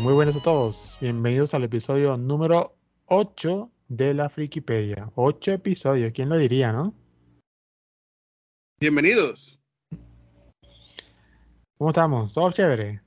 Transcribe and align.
Muy 0.00 0.12
buenas 0.12 0.36
a 0.36 0.42
todos. 0.42 0.98
Bienvenidos 1.00 1.54
al 1.54 1.64
episodio 1.64 2.16
número 2.16 2.76
8 3.06 3.70
de 3.88 4.14
la 4.14 4.28
Frikipedia. 4.28 5.10
8 5.14 5.52
episodios, 5.52 6.12
¿quién 6.12 6.28
lo 6.28 6.36
diría, 6.36 6.72
no? 6.72 6.94
Bienvenidos. 8.78 9.60
¿Cómo 11.78 11.90
estamos? 11.90 12.34
¿Todo 12.34 12.52
chévere? 12.52 13.00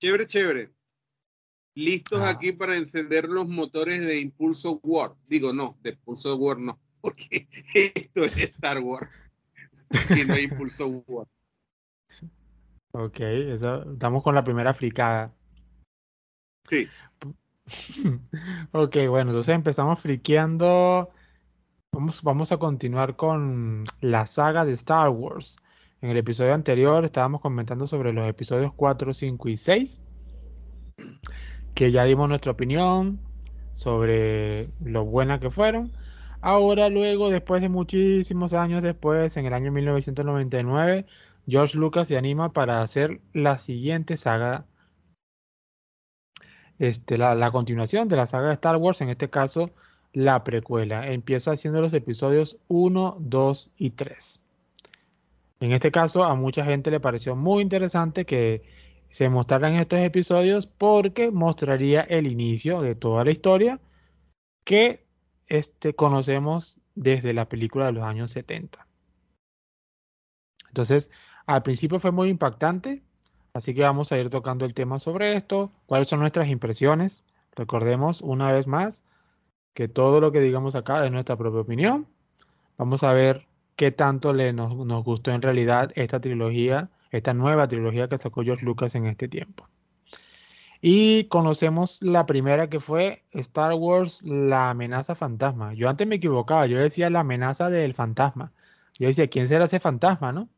Chévere, 0.00 0.26
chévere. 0.26 0.70
Listos 1.74 2.20
Ah. 2.20 2.30
aquí 2.30 2.52
para 2.52 2.76
encender 2.76 3.28
los 3.28 3.48
motores 3.48 4.04
de 4.04 4.20
Impulso 4.20 4.80
War. 4.82 5.14
Digo, 5.26 5.52
no, 5.52 5.78
de 5.82 5.90
Impulso 5.90 6.36
War 6.36 6.58
no, 6.58 6.78
porque 7.00 7.48
esto 7.74 8.24
es 8.24 8.36
Star 8.36 8.80
Wars. 8.80 9.08
Aquí 9.90 10.24
no 10.24 10.34
hay 10.34 10.44
Impulso 10.44 10.86
War. 11.06 11.26
Ok, 12.92 13.20
eso- 13.20 13.92
estamos 13.92 14.22
con 14.22 14.34
la 14.34 14.44
primera 14.44 14.74
fricada. 14.74 15.34
Sí, 16.68 16.88
Ok, 18.72 18.96
bueno, 19.08 19.30
entonces 19.30 19.54
empezamos 19.54 20.00
friqueando. 20.00 21.10
Vamos, 21.92 22.22
vamos 22.22 22.52
a 22.52 22.58
continuar 22.58 23.16
con 23.16 23.84
la 24.00 24.26
saga 24.26 24.64
de 24.64 24.72
Star 24.72 25.08
Wars. 25.10 25.56
En 26.00 26.10
el 26.10 26.16
episodio 26.16 26.54
anterior 26.54 27.04
estábamos 27.04 27.40
comentando 27.40 27.86
sobre 27.86 28.12
los 28.12 28.26
episodios 28.28 28.72
4, 28.74 29.14
5 29.14 29.48
y 29.48 29.56
6, 29.56 30.00
que 31.74 31.90
ya 31.92 32.04
dimos 32.04 32.28
nuestra 32.28 32.52
opinión 32.52 33.20
sobre 33.72 34.68
lo 34.84 35.04
buenas 35.04 35.40
que 35.40 35.50
fueron. 35.50 35.92
Ahora, 36.40 36.88
luego, 36.88 37.30
después 37.30 37.62
de 37.62 37.68
muchísimos 37.68 38.52
años 38.52 38.82
después, 38.82 39.36
en 39.36 39.46
el 39.46 39.54
año 39.54 39.70
1999, 39.72 41.06
George 41.46 41.76
Lucas 41.76 42.08
se 42.08 42.16
anima 42.16 42.52
para 42.52 42.82
hacer 42.82 43.20
la 43.32 43.58
siguiente 43.58 44.16
saga 44.16 44.66
este, 46.78 47.18
la, 47.18 47.34
la 47.34 47.50
continuación 47.50 48.08
de 48.08 48.16
la 48.16 48.26
saga 48.26 48.48
de 48.48 48.54
Star 48.54 48.76
Wars, 48.76 49.00
en 49.00 49.08
este 49.08 49.30
caso 49.30 49.70
la 50.12 50.44
precuela. 50.44 51.10
Empieza 51.10 51.52
haciendo 51.52 51.80
los 51.80 51.92
episodios 51.94 52.58
1, 52.68 53.16
2 53.20 53.72
y 53.76 53.90
3. 53.90 54.40
En 55.60 55.72
este 55.72 55.92
caso, 55.92 56.24
a 56.24 56.34
mucha 56.34 56.64
gente 56.64 56.90
le 56.90 57.00
pareció 57.00 57.36
muy 57.36 57.62
interesante 57.62 58.26
que 58.26 58.62
se 59.10 59.28
mostraran 59.28 59.74
estos 59.74 60.00
episodios 60.00 60.66
porque 60.66 61.30
mostraría 61.30 62.00
el 62.00 62.26
inicio 62.26 62.80
de 62.82 62.94
toda 62.94 63.24
la 63.24 63.30
historia 63.30 63.80
que 64.64 65.06
este, 65.46 65.94
conocemos 65.94 66.80
desde 66.94 67.32
la 67.32 67.48
película 67.48 67.86
de 67.86 67.92
los 67.92 68.04
años 68.04 68.30
70. 68.32 68.86
Entonces, 70.68 71.10
al 71.46 71.62
principio 71.62 72.00
fue 72.00 72.12
muy 72.12 72.28
impactante, 72.28 73.02
Así 73.54 73.74
que 73.74 73.82
vamos 73.82 74.12
a 74.12 74.18
ir 74.18 74.30
tocando 74.30 74.64
el 74.64 74.74
tema 74.74 74.98
sobre 74.98 75.34
esto, 75.34 75.72
cuáles 75.86 76.08
son 76.08 76.20
nuestras 76.20 76.48
impresiones. 76.48 77.22
Recordemos 77.54 78.22
una 78.22 78.50
vez 78.50 78.66
más 78.66 79.04
que 79.74 79.88
todo 79.88 80.20
lo 80.20 80.32
que 80.32 80.40
digamos 80.40 80.74
acá 80.74 81.04
es 81.04 81.12
nuestra 81.12 81.36
propia 81.36 81.60
opinión. 81.60 82.06
Vamos 82.78 83.02
a 83.02 83.12
ver 83.12 83.46
qué 83.76 83.90
tanto 83.90 84.32
nos, 84.32 84.74
nos 84.74 85.04
gustó 85.04 85.32
en 85.32 85.42
realidad 85.42 85.92
esta 85.96 86.20
trilogía, 86.20 86.90
esta 87.10 87.34
nueva 87.34 87.68
trilogía 87.68 88.08
que 88.08 88.18
sacó 88.18 88.42
George 88.42 88.64
Lucas 88.64 88.94
en 88.94 89.06
este 89.06 89.28
tiempo. 89.28 89.68
Y 90.80 91.24
conocemos 91.24 92.02
la 92.02 92.26
primera 92.26 92.68
que 92.70 92.80
fue 92.80 93.22
Star 93.32 93.74
Wars, 93.74 94.22
la 94.22 94.70
amenaza 94.70 95.14
fantasma. 95.14 95.74
Yo 95.74 95.88
antes 95.88 96.06
me 96.06 96.16
equivocaba, 96.16 96.66
yo 96.66 96.78
decía 96.78 97.10
la 97.10 97.20
amenaza 97.20 97.70
del 97.70 97.94
fantasma. 97.94 98.52
Yo 98.98 99.08
decía, 99.08 99.28
¿quién 99.28 99.46
será 99.46 99.66
ese 99.66 99.78
fantasma, 99.78 100.32
no? 100.32 100.48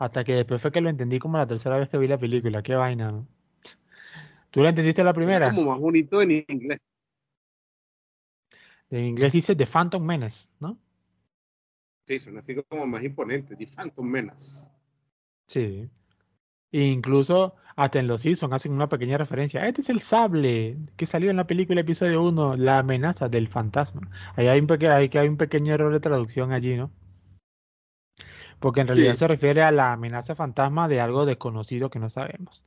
Hasta 0.00 0.24
que 0.24 0.34
después 0.34 0.60
fue 0.60 0.72
que 0.72 0.80
lo 0.80 0.88
entendí 0.90 1.20
como 1.20 1.38
la 1.38 1.46
tercera 1.46 1.78
vez 1.78 1.88
que 1.88 1.96
vi 1.98 2.08
la 2.08 2.18
película. 2.18 2.60
Qué 2.60 2.74
vaina, 2.74 3.12
¿no? 3.12 3.28
¿Tú 4.50 4.62
la 4.62 4.70
entendiste 4.70 5.04
la 5.04 5.12
es 5.12 5.14
primera? 5.14 5.50
como 5.50 5.64
más 5.64 5.78
bonito 5.80 6.20
en 6.22 6.30
inglés. 6.48 6.78
En 8.90 9.04
inglés 9.04 9.32
dice 9.32 9.56
The 9.56 9.66
Phantom 9.66 10.02
Menace, 10.04 10.50
¿no? 10.60 10.78
Sí, 12.06 12.18
son 12.20 12.36
así 12.36 12.54
como 12.68 12.86
más 12.86 13.02
imponentes. 13.02 13.56
The 13.56 13.66
Phantom 13.66 14.06
Menace. 14.06 14.70
Sí. 15.48 15.90
E 16.72 16.82
incluso 16.88 17.56
hasta 17.76 17.98
en 18.00 18.06
los 18.08 18.22
Simpsons 18.22 18.52
hacen 18.54 18.72
una 18.72 18.88
pequeña 18.88 19.18
referencia. 19.18 19.66
Este 19.68 19.82
es 19.82 19.90
el 19.90 20.00
sable 20.00 20.78
que 20.96 21.06
salió 21.06 21.30
en 21.30 21.36
la 21.38 21.46
película 21.46 21.82
episodio 21.82 22.22
1, 22.24 22.56
La 22.56 22.78
amenaza 22.80 23.28
del 23.28 23.48
fantasma. 23.48 24.10
Ahí 24.36 24.48
hay 24.48 24.60
un, 24.60 24.66
peque- 24.68 24.88
hay, 24.90 25.08
que 25.10 25.18
hay 25.20 25.28
un 25.28 25.36
pequeño 25.38 25.74
error 25.74 25.92
de 25.92 26.00
traducción 26.00 26.52
allí, 26.52 26.76
¿no? 26.76 26.92
Porque 28.60 28.82
en 28.82 28.88
realidad 28.88 29.12
Sí. 29.14 29.18
se 29.20 29.28
refiere 29.28 29.62
a 29.62 29.72
la 29.72 29.92
amenaza 29.92 30.36
fantasma 30.36 30.86
de 30.86 31.00
algo 31.00 31.26
desconocido 31.26 31.90
que 31.90 31.98
no 31.98 32.10
sabemos. 32.10 32.64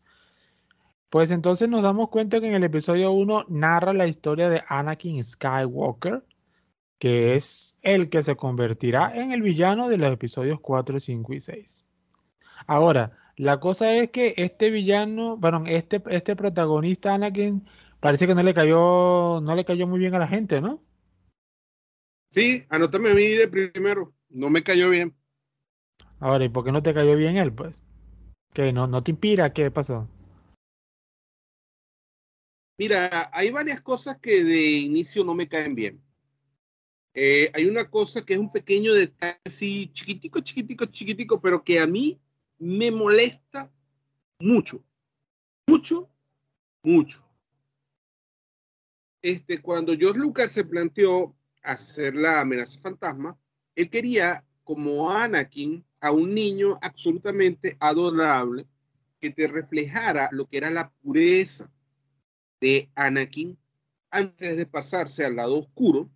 Pues 1.09 1.29
entonces 1.31 1.69
nos 1.69 1.83
damos 1.83 2.09
cuenta 2.09 2.41
que 2.41 2.47
en 2.47 2.55
el 2.55 2.63
episodio 2.63 3.11
1 3.11 3.45
narra 3.47 3.93
la 3.93 4.07
historia 4.07 4.49
de 4.49 4.63
Anakin 4.67 5.23
Skywalker, 5.23 6.25
que 6.97 7.35
es 7.35 7.75
el 7.83 8.09
que 8.09 8.23
se 8.23 8.35
convertirá 8.35 9.15
en 9.15 9.31
el 9.31 9.43
villano 9.43 9.89
de 9.89 9.97
los 9.97 10.11
episodios 10.11 10.59
4, 10.59 10.99
5 10.99 11.33
y 11.33 11.39
6. 11.39 11.85
Ahora, 12.65 13.11
la 13.35 13.59
cosa 13.59 13.93
es 13.93 14.09
que 14.09 14.33
este 14.37 14.71
villano, 14.71 15.37
bueno, 15.37 15.63
este, 15.67 16.01
este 16.09 16.35
protagonista 16.35 17.13
Anakin 17.13 17.63
parece 17.99 18.25
que 18.25 18.33
no 18.35 18.41
le 18.41 18.53
cayó, 18.55 19.39
no 19.41 19.55
le 19.55 19.65
cayó 19.65 19.85
muy 19.85 19.99
bien 19.99 20.15
a 20.15 20.19
la 20.19 20.27
gente, 20.27 20.61
¿no? 20.61 20.81
Sí, 22.29 22.63
anótame 22.69 23.11
a 23.11 23.13
mí 23.13 23.27
de 23.27 23.47
primero. 23.47 24.13
No 24.29 24.49
me 24.49 24.63
cayó 24.63 24.89
bien. 24.89 25.15
Ahora, 26.19 26.45
¿y 26.45 26.49
por 26.49 26.63
qué 26.63 26.71
no 26.71 26.83
te 26.83 26.93
cayó 26.93 27.15
bien 27.15 27.37
él, 27.37 27.53
pues? 27.53 27.81
¿Qué? 28.53 28.71
¿No, 28.71 28.87
no 28.87 29.03
te 29.03 29.11
inspira? 29.11 29.51
¿Qué 29.51 29.71
pasó? 29.71 30.07
Mira, 32.77 33.29
hay 33.33 33.51
varias 33.51 33.81
cosas 33.81 34.17
que 34.19 34.43
de 34.43 34.71
inicio 34.71 35.23
no 35.23 35.35
me 35.35 35.47
caen 35.47 35.75
bien. 35.75 36.01
Eh, 37.13 37.51
hay 37.53 37.65
una 37.65 37.89
cosa 37.89 38.25
que 38.25 38.33
es 38.33 38.39
un 38.39 38.51
pequeño 38.51 38.93
detalle 38.93 39.39
así, 39.45 39.91
chiquitico, 39.93 40.39
chiquitico, 40.39 40.85
chiquitico, 40.87 41.39
pero 41.39 41.63
que 41.63 41.79
a 41.79 41.85
mí 41.85 42.19
me 42.57 42.89
molesta 42.89 43.71
mucho, 44.39 44.83
mucho, 45.67 46.09
mucho. 46.81 47.23
Este, 49.21 49.61
cuando 49.61 49.95
George 49.95 50.19
Lucas 50.19 50.51
se 50.51 50.65
planteó 50.65 51.35
hacer 51.61 52.15
la 52.15 52.41
amenaza 52.41 52.79
fantasma, 52.79 53.37
él 53.75 53.89
quería 53.89 54.43
como 54.63 55.11
Anakin 55.11 55.85
a 56.03 56.11
un 56.11 56.35
niño 56.35 56.77
absolutamente 56.81 57.77
adorable 57.79 58.67
que 59.21 59.29
te 59.29 59.47
reflejara 59.47 60.27
lo 60.33 60.49
que 60.49 60.57
era 60.57 60.69
la 60.69 60.91
pureza 61.01 61.71
de 62.59 62.91
Anakin 62.93 63.57
antes 64.09 64.57
de 64.57 64.65
pasarse 64.65 65.23
al 65.23 65.37
lado 65.37 65.57
oscuro 65.57 66.09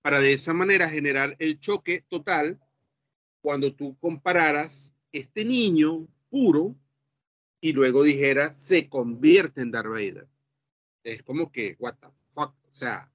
para 0.00 0.20
de 0.20 0.32
esa 0.32 0.52
manera 0.52 0.88
generar 0.88 1.34
el 1.40 1.58
choque 1.58 2.04
total 2.08 2.60
cuando 3.42 3.74
tú 3.74 3.98
compararas 3.98 4.94
este 5.10 5.44
niño 5.44 6.06
puro 6.28 6.76
y 7.60 7.72
luego 7.72 8.04
dijeras 8.04 8.56
se 8.62 8.88
convierte 8.88 9.60
en 9.60 9.72
Darth 9.72 9.88
Vader. 9.88 10.28
Es 11.02 11.24
como 11.24 11.50
que, 11.50 11.74
what 11.80 11.96
the 11.96 12.06
fuck, 12.32 12.54
o 12.54 12.74
sea, 12.74 13.10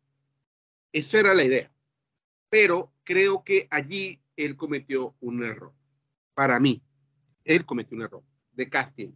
esa 0.92 1.20
era 1.22 1.34
la 1.34 1.46
idea. 1.46 1.72
Pero 2.50 2.92
creo 3.06 3.46
que 3.46 3.70
allí 3.72 4.20
él 4.38 4.56
cometió 4.56 5.16
un 5.20 5.44
error. 5.44 5.74
Para 6.34 6.60
mí, 6.60 6.82
él 7.44 7.66
cometió 7.66 7.96
un 7.96 8.04
error 8.04 8.24
de 8.54 8.70
casting. 8.70 9.12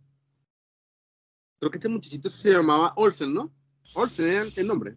Creo 1.60 1.71
que 1.71 1.77
este 1.77 1.89
muchachito 1.89 2.30
se 2.30 2.51
llamaba 2.51 2.94
Olsen, 2.95 3.33
¿no? 3.33 3.51
Olsen 3.94 4.27
era 4.27 4.45
el 4.56 4.68
nombre. 4.68 4.95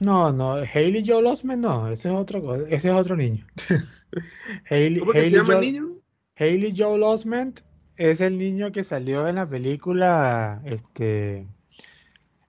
No, 0.00 0.32
no, 0.32 0.54
Haley 0.54 1.04
Joel 1.06 1.26
Osment 1.26 1.62
no, 1.62 1.88
ese 1.88 2.08
es 2.08 2.14
otro, 2.14 2.54
ese 2.56 2.88
es 2.88 2.94
otro 2.94 3.16
niño. 3.16 3.46
Hailey, 4.70 4.98
¿Cómo 5.00 5.12
que 5.12 5.18
se 5.18 5.24
Hailey 5.26 5.40
llama 5.40 5.54
el 5.54 5.60
niño? 5.60 6.00
Haley 6.36 6.74
Joel 6.76 7.02
Osment 7.02 7.60
es 7.96 8.20
el 8.22 8.38
niño 8.38 8.72
que 8.72 8.82
salió 8.82 9.28
en 9.28 9.34
la 9.36 9.48
película, 9.48 10.62
este, 10.64 11.46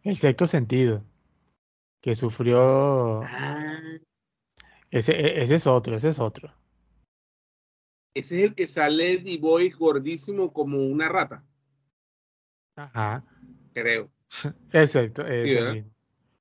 El 0.03 0.15
sexto 0.17 0.47
sentido, 0.47 1.03
que 1.99 2.15
sufrió, 2.15 3.21
Ah, 3.21 3.73
ese, 4.89 5.11
e- 5.11 5.43
ese 5.43 5.55
es 5.55 5.67
otro, 5.67 5.95
ese 5.97 6.09
es 6.09 6.19
otro. 6.19 6.53
Ese 8.13 8.39
es 8.39 8.43
el 8.45 8.55
que 8.55 8.67
sale 8.67 9.17
de 9.17 9.37
Boy 9.37 9.69
gordísimo 9.69 10.51
como 10.53 10.77
una 10.79 11.09
rata, 11.09 11.43
Ajá, 12.75 13.23
creo. 13.73 14.11
exacto. 14.71 15.23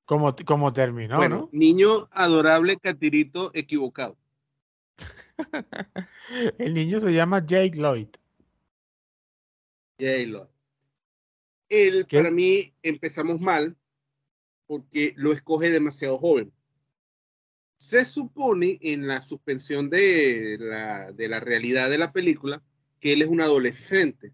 Como, 0.05 0.35
como 0.45 0.73
terminó, 0.73 1.17
bueno, 1.17 1.35
¿no? 1.37 1.49
niño 1.53 2.09
adorable, 2.11 2.77
catirito, 2.77 3.51
equivocado. 3.53 4.17
El 6.57 6.73
niño 6.73 6.99
se 6.99 7.13
llama 7.13 7.45
Jake 7.45 7.77
Lloyd. 7.77 8.09
J-Lo. 9.99 10.49
Él, 11.69 12.05
¿Qué? 12.07 12.17
para 12.17 12.31
mí, 12.31 12.73
empezamos 12.83 13.39
mal 13.39 13.77
porque 14.67 15.13
lo 15.15 15.31
escoge 15.31 15.69
demasiado 15.69 16.17
joven. 16.17 16.51
Se 17.81 18.05
supone 18.05 18.77
en 18.83 19.07
la 19.07 19.23
suspensión 19.23 19.89
de 19.89 20.55
la, 20.59 21.11
de 21.13 21.27
la 21.27 21.39
realidad 21.39 21.89
de 21.89 21.97
la 21.97 22.13
película 22.13 22.61
que 22.99 23.13
él 23.13 23.23
es 23.23 23.27
un 23.27 23.41
adolescente, 23.41 24.33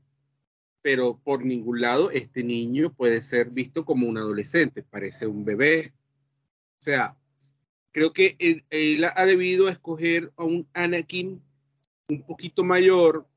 pero 0.81 1.17
por 1.23 1.45
ningún 1.45 1.79
lado 1.79 2.11
este 2.11 2.43
niño 2.43 2.93
puede 2.93 3.21
ser 3.21 3.49
visto 3.49 3.85
como 3.85 4.05
un 4.05 4.17
adolescente, 4.17 4.83
parece 4.83 5.27
un 5.27 5.45
bebé. 5.45 5.93
O 6.81 6.83
sea, 6.83 7.17
creo 7.93 8.11
que 8.11 8.35
él, 8.39 8.65
él 8.69 9.05
ha 9.05 9.25
debido 9.25 9.69
escoger 9.69 10.33
a 10.35 10.43
un 10.43 10.67
Anakin 10.73 11.41
un 12.09 12.23
poquito 12.23 12.65
mayor, 12.65 13.29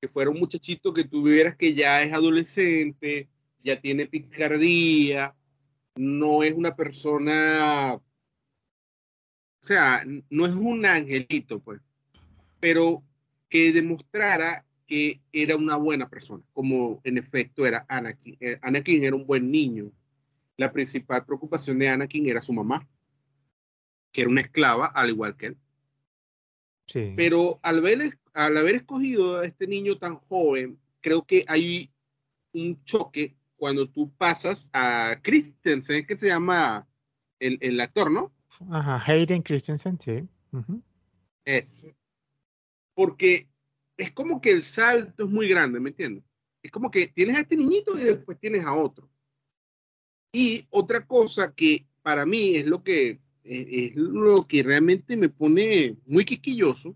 que 0.00 0.08
fuera 0.08 0.30
un 0.30 0.40
muchachito 0.40 0.94
que 0.94 1.04
tuvieras 1.04 1.54
que 1.54 1.74
ya 1.74 2.02
es 2.02 2.14
adolescente, 2.14 3.28
ya 3.62 3.78
tiene 3.78 4.06
picardía, 4.06 5.36
no 5.96 6.42
es 6.44 6.54
una 6.54 6.74
persona, 6.74 8.00
o 9.62 9.66
sea, 9.66 10.04
no 10.30 10.46
es 10.46 10.52
un 10.52 10.86
angelito, 10.86 11.60
pues, 11.60 11.80
pero 12.60 13.02
que 13.48 13.72
demostrara 13.72 14.64
que 14.86 15.20
era 15.32 15.56
una 15.56 15.76
buena 15.76 16.08
persona, 16.08 16.42
como 16.52 17.00
en 17.04 17.18
efecto 17.18 17.66
era 17.66 17.84
Anakin. 17.88 18.36
Eh, 18.40 18.58
Anakin 18.62 19.04
era 19.04 19.14
un 19.14 19.26
buen 19.26 19.50
niño. 19.50 19.92
La 20.56 20.72
principal 20.72 21.24
preocupación 21.24 21.78
de 21.78 21.88
Anakin 21.88 22.28
era 22.28 22.40
su 22.40 22.52
mamá, 22.52 22.88
que 24.12 24.22
era 24.22 24.30
una 24.30 24.40
esclava, 24.40 24.86
al 24.86 25.10
igual 25.10 25.36
que 25.36 25.46
él. 25.46 25.56
Sí. 26.86 27.12
Pero 27.16 27.60
al, 27.62 27.82
ver, 27.82 28.18
al 28.32 28.56
haber 28.56 28.76
escogido 28.76 29.38
a 29.38 29.46
este 29.46 29.66
niño 29.66 29.98
tan 29.98 30.16
joven, 30.16 30.78
creo 31.00 31.24
que 31.24 31.44
hay 31.46 31.92
un 32.52 32.82
choque 32.84 33.36
cuando 33.56 33.88
tú 33.88 34.10
pasas 34.16 34.70
a 34.72 35.20
Christensen, 35.22 36.06
que 36.06 36.16
se 36.16 36.28
llama 36.28 36.88
el, 37.38 37.58
el 37.60 37.80
actor, 37.80 38.10
¿no? 38.10 38.32
Ajá, 38.68 39.02
Hayden 39.06 39.42
Christensen, 39.42 39.98
sí. 39.98 40.28
Es. 41.44 41.88
Porque 42.94 43.48
es 43.96 44.12
como 44.12 44.40
que 44.40 44.50
el 44.50 44.62
salto 44.62 45.24
es 45.24 45.30
muy 45.30 45.48
grande, 45.48 45.80
¿me 45.80 45.90
entiendes? 45.90 46.24
Es 46.62 46.70
como 46.70 46.90
que 46.90 47.08
tienes 47.08 47.36
a 47.36 47.40
este 47.40 47.56
niñito 47.56 47.98
y 47.98 48.04
después 48.04 48.38
tienes 48.38 48.64
a 48.64 48.74
otro. 48.74 49.08
Y 50.32 50.66
otra 50.70 51.06
cosa 51.06 51.52
que 51.52 51.86
para 52.02 52.26
mí 52.26 52.56
es 52.56 52.66
lo 52.66 52.82
que 52.82 53.18
es 53.42 53.96
lo 53.96 54.46
que 54.46 54.62
realmente 54.62 55.16
me 55.16 55.28
pone 55.28 55.96
muy 56.06 56.24
quisquilloso 56.24 56.94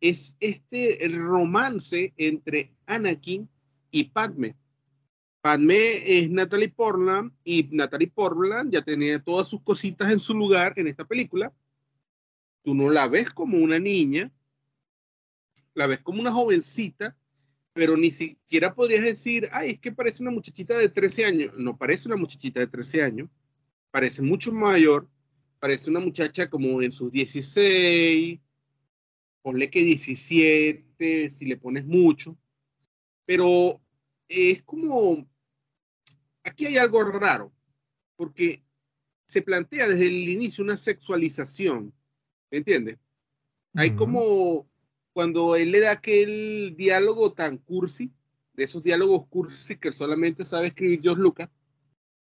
es 0.00 0.36
este 0.38 0.98
romance 1.08 2.12
entre 2.18 2.76
Anakin 2.86 3.48
y 3.90 4.04
Padme. 4.04 4.54
Padme 5.44 6.20
es 6.20 6.30
Natalie 6.30 6.70
Portland 6.70 7.30
y 7.44 7.68
Natalie 7.70 8.08
Portland 8.08 8.72
ya 8.72 8.80
tenía 8.80 9.22
todas 9.22 9.46
sus 9.46 9.60
cositas 9.60 10.10
en 10.10 10.18
su 10.18 10.32
lugar 10.32 10.72
en 10.76 10.86
esta 10.86 11.04
película. 11.04 11.52
Tú 12.62 12.74
no 12.74 12.88
la 12.88 13.08
ves 13.08 13.28
como 13.28 13.58
una 13.58 13.78
niña, 13.78 14.32
la 15.74 15.86
ves 15.86 15.98
como 15.98 16.22
una 16.22 16.32
jovencita, 16.32 17.14
pero 17.74 17.94
ni 17.98 18.10
siquiera 18.10 18.74
podrías 18.74 19.04
decir, 19.04 19.50
ay, 19.52 19.72
es 19.72 19.80
que 19.80 19.92
parece 19.92 20.22
una 20.22 20.32
muchachita 20.32 20.78
de 20.78 20.88
13 20.88 21.26
años. 21.26 21.58
No 21.58 21.76
parece 21.76 22.08
una 22.08 22.16
muchachita 22.16 22.60
de 22.60 22.68
13 22.68 23.02
años, 23.02 23.28
parece 23.90 24.22
mucho 24.22 24.50
mayor, 24.50 25.06
parece 25.58 25.90
una 25.90 26.00
muchacha 26.00 26.48
como 26.48 26.80
en 26.80 26.90
sus 26.90 27.12
16, 27.12 28.40
ponle 29.42 29.68
que 29.68 29.82
17, 29.82 31.28
si 31.28 31.44
le 31.44 31.58
pones 31.58 31.84
mucho, 31.84 32.34
pero 33.26 33.78
es 34.26 34.62
como 34.62 35.28
aquí 36.44 36.66
hay 36.66 36.76
algo 36.78 37.02
raro, 37.04 37.52
porque 38.16 38.62
se 39.26 39.42
plantea 39.42 39.88
desde 39.88 40.06
el 40.06 40.28
inicio 40.28 40.62
una 40.62 40.76
sexualización, 40.76 41.92
¿me 42.50 42.58
entiendes? 42.58 42.98
Hay 43.76 43.96
como 43.96 44.68
cuando 45.12 45.56
él 45.56 45.72
le 45.72 45.80
da 45.80 45.92
aquel 45.92 46.74
diálogo 46.76 47.32
tan 47.32 47.58
cursi, 47.58 48.12
de 48.52 48.64
esos 48.64 48.84
diálogos 48.84 49.26
cursi 49.26 49.76
que 49.76 49.92
solamente 49.92 50.44
sabe 50.44 50.68
escribir 50.68 51.00
George 51.02 51.22
Lucas, 51.22 51.48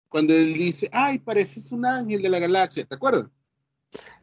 cuando 0.09 0.33
él 0.33 0.53
dice, 0.53 0.89
ay, 0.91 1.19
pareces 1.19 1.71
un 1.71 1.85
ángel 1.85 2.21
de 2.21 2.29
la 2.29 2.39
galaxia, 2.39 2.85
¿te 2.85 2.95
acuerdas? 2.95 3.29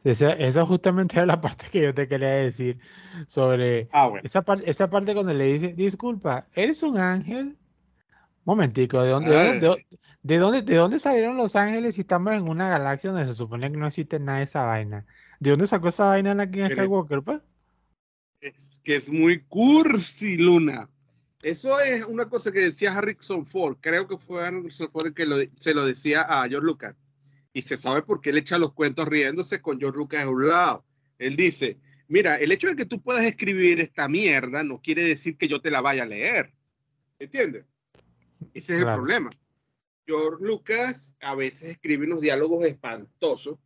Esa, 0.03 0.33
esa, 0.33 0.65
justamente 0.67 1.17
era 1.17 1.27
la 1.27 1.41
parte 1.41 1.67
que 1.71 1.83
yo 1.83 1.95
te 1.95 2.09
quería 2.09 2.31
decir 2.31 2.79
sobre 3.27 3.89
ah, 3.93 4.11
esa, 4.23 4.45
esa 4.65 4.91
parte 4.91 5.15
cuando 5.15 5.35
le 5.35 5.53
dice, 5.53 5.69
disculpa, 5.75 6.49
¿eres 6.55 6.83
un 6.83 6.99
ángel? 6.99 7.59
Momentico, 8.45 9.03
¿de 9.03 9.11
dónde, 9.11 9.31
de, 9.31 9.61
dónde, 9.61 9.87
de, 10.23 10.39
dónde, 10.39 10.63
¿de 10.63 10.75
dónde 10.77 10.99
salieron 10.99 11.37
los 11.37 11.57
ángeles 11.57 11.95
si 11.95 12.01
estamos 12.01 12.33
en 12.33 12.49
una 12.49 12.69
galaxia 12.69 13.11
donde 13.11 13.27
se 13.27 13.35
supone 13.35 13.71
que 13.71 13.77
no 13.77 13.87
existe 13.87 14.19
nada 14.19 14.39
de 14.39 14.45
esa 14.45 14.65
vaina? 14.65 15.07
¿De 15.41 15.51
dónde 15.51 15.67
sacó 15.67 15.89
esa 15.89 16.07
vaina 16.07 16.35
la 16.35 16.51
King 16.51 16.69
Skywalker, 16.71 17.23
pues? 17.23 17.41
Es 18.41 18.81
que 18.83 18.97
es 18.97 19.11
muy 19.11 19.41
cursi, 19.41 20.37
Luna. 20.37 20.89
Eso 21.43 21.79
es 21.81 22.05
una 22.05 22.29
cosa 22.29 22.53
que 22.53 22.61
decía 22.61 22.97
Harrison 22.97 23.47
Ford. 23.47 23.77
Creo 23.81 24.07
que 24.07 24.19
fue 24.19 24.47
Harrison 24.47 24.91
Ford 24.91 25.07
el 25.07 25.15
que 25.15 25.51
se 25.59 25.75
lo 25.75 25.87
decía 25.87 26.23
a 26.23 26.47
George 26.49 26.67
Lucas. 26.67 26.95
Y 27.53 27.63
se 27.63 27.77
sabe 27.77 28.03
por 28.03 28.21
qué 28.21 28.31
él 28.31 28.39
echa 28.39 28.59
los 28.59 28.73
cuentos 28.73 29.09
riéndose 29.09 29.61
con 29.61 29.79
George 29.81 29.99
Lucas 29.99 30.25
a 30.25 30.29
un 30.29 30.49
lado. 30.49 30.85
Él 31.19 31.37
dice, 31.37 31.79
mira, 32.09 32.37
el 32.37 32.53
hecho 32.53 32.69
de 32.69 32.77
que 32.77 32.85
tú 32.85 33.01
puedas 33.01 33.25
escribir 33.25 33.81
esta 33.81 34.09
mierda 34.09 34.63
no 34.63 34.81
quiere 34.81 35.05
decir 35.05 35.37
que 35.37 35.49
yo 35.49 35.61
te 35.61 35.71
la 35.71 35.81
vaya 35.81 36.03
a 36.03 36.07
leer. 36.07 36.53
¿Entiendes? 37.19 37.65
Ese 38.55 38.75
es 38.75 38.79
el 38.81 38.85
problema. 38.85 39.31
George 40.07 40.45
Lucas 40.45 41.17
a 41.21 41.35
veces 41.35 41.71
escribe 41.71 42.07
unos 42.07 42.21
diálogos 42.21 42.65
espantosos. 42.65 43.59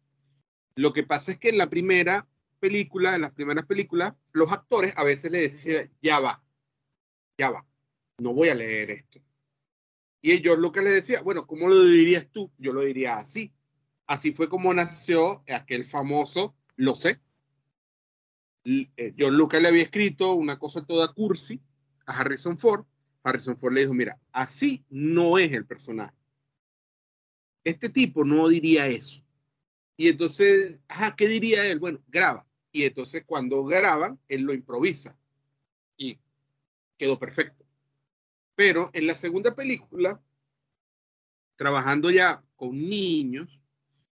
Lo 0.77 0.93
que 0.93 1.05
pasa 1.05 1.33
es 1.33 1.39
que 1.39 1.49
en 1.49 1.59
la 1.59 1.71
primera 1.71 2.29
película, 2.61 3.15
en 3.15 3.23
las 3.23 3.33
primeras 3.33 3.67
películas, 3.67 4.15
los 4.33 4.51
actores 4.53 4.93
a 4.97 5.05
veces 5.05 5.31
le 5.31 5.41
decían, 5.41 5.91
ya 6.03 6.21
va, 6.21 6.43
ya 7.39 7.51
va, 7.51 7.67
no 8.19 8.35
voy 8.35 8.49
a 8.49 8.55
leer 8.55 8.91
esto. 8.91 9.21
Y 10.21 10.39
George 10.43 10.61
Lucas 10.61 10.85
le 10.85 10.91
decía, 10.91 11.23
bueno, 11.23 11.47
¿cómo 11.47 11.69
lo 11.69 11.83
dirías 11.85 12.29
tú? 12.31 12.51
Yo 12.59 12.73
lo 12.73 12.81
diría 12.81 13.19
así. 13.19 13.53
Así 14.07 14.33
fue 14.33 14.49
como 14.49 14.73
nació 14.75 15.45
aquel 15.49 15.85
famoso, 15.85 16.55
lo 16.77 16.95
sé. 16.95 17.21
Eh, 18.65 19.15
George 19.17 19.37
Lucas 19.37 19.63
le 19.63 19.69
había 19.69 19.83
escrito 19.83 20.35
una 20.35 20.59
cosa 20.59 20.85
toda 20.85 21.13
cursi 21.13 21.61
a 22.07 22.19
Harrison 22.19 22.59
Ford 22.59 22.87
Harrison 23.25 23.57
Ford 23.57 23.73
le 23.73 23.81
dijo, 23.81 23.95
mira, 23.95 24.21
así 24.33 24.85
no 24.91 25.39
es 25.39 25.51
el 25.53 25.67
personaje. 25.67 26.15
Este 27.65 27.89
tipo 27.89 28.25
no 28.25 28.47
diría 28.49 28.87
eso. 28.87 29.25
Y 29.97 30.09
entonces, 30.09 30.81
¿qué 31.17 31.29
diría 31.29 31.67
él? 31.67 31.79
Bueno, 31.79 32.03
graba. 32.09 32.47
Y 32.71 32.85
entonces 32.85 33.25
cuando 33.25 33.65
graban, 33.65 34.21
él 34.29 34.43
lo 34.43 34.53
improvisa. 34.53 35.19
Y 35.97 36.19
quedó 36.99 37.19
perfecto. 37.19 37.65
Pero 38.55 38.91
en 38.93 39.07
la 39.07 39.15
segunda 39.15 39.55
película, 39.55 40.23
trabajando 41.57 42.11
ya 42.11 42.45
con 42.57 42.73
niños, 42.73 43.63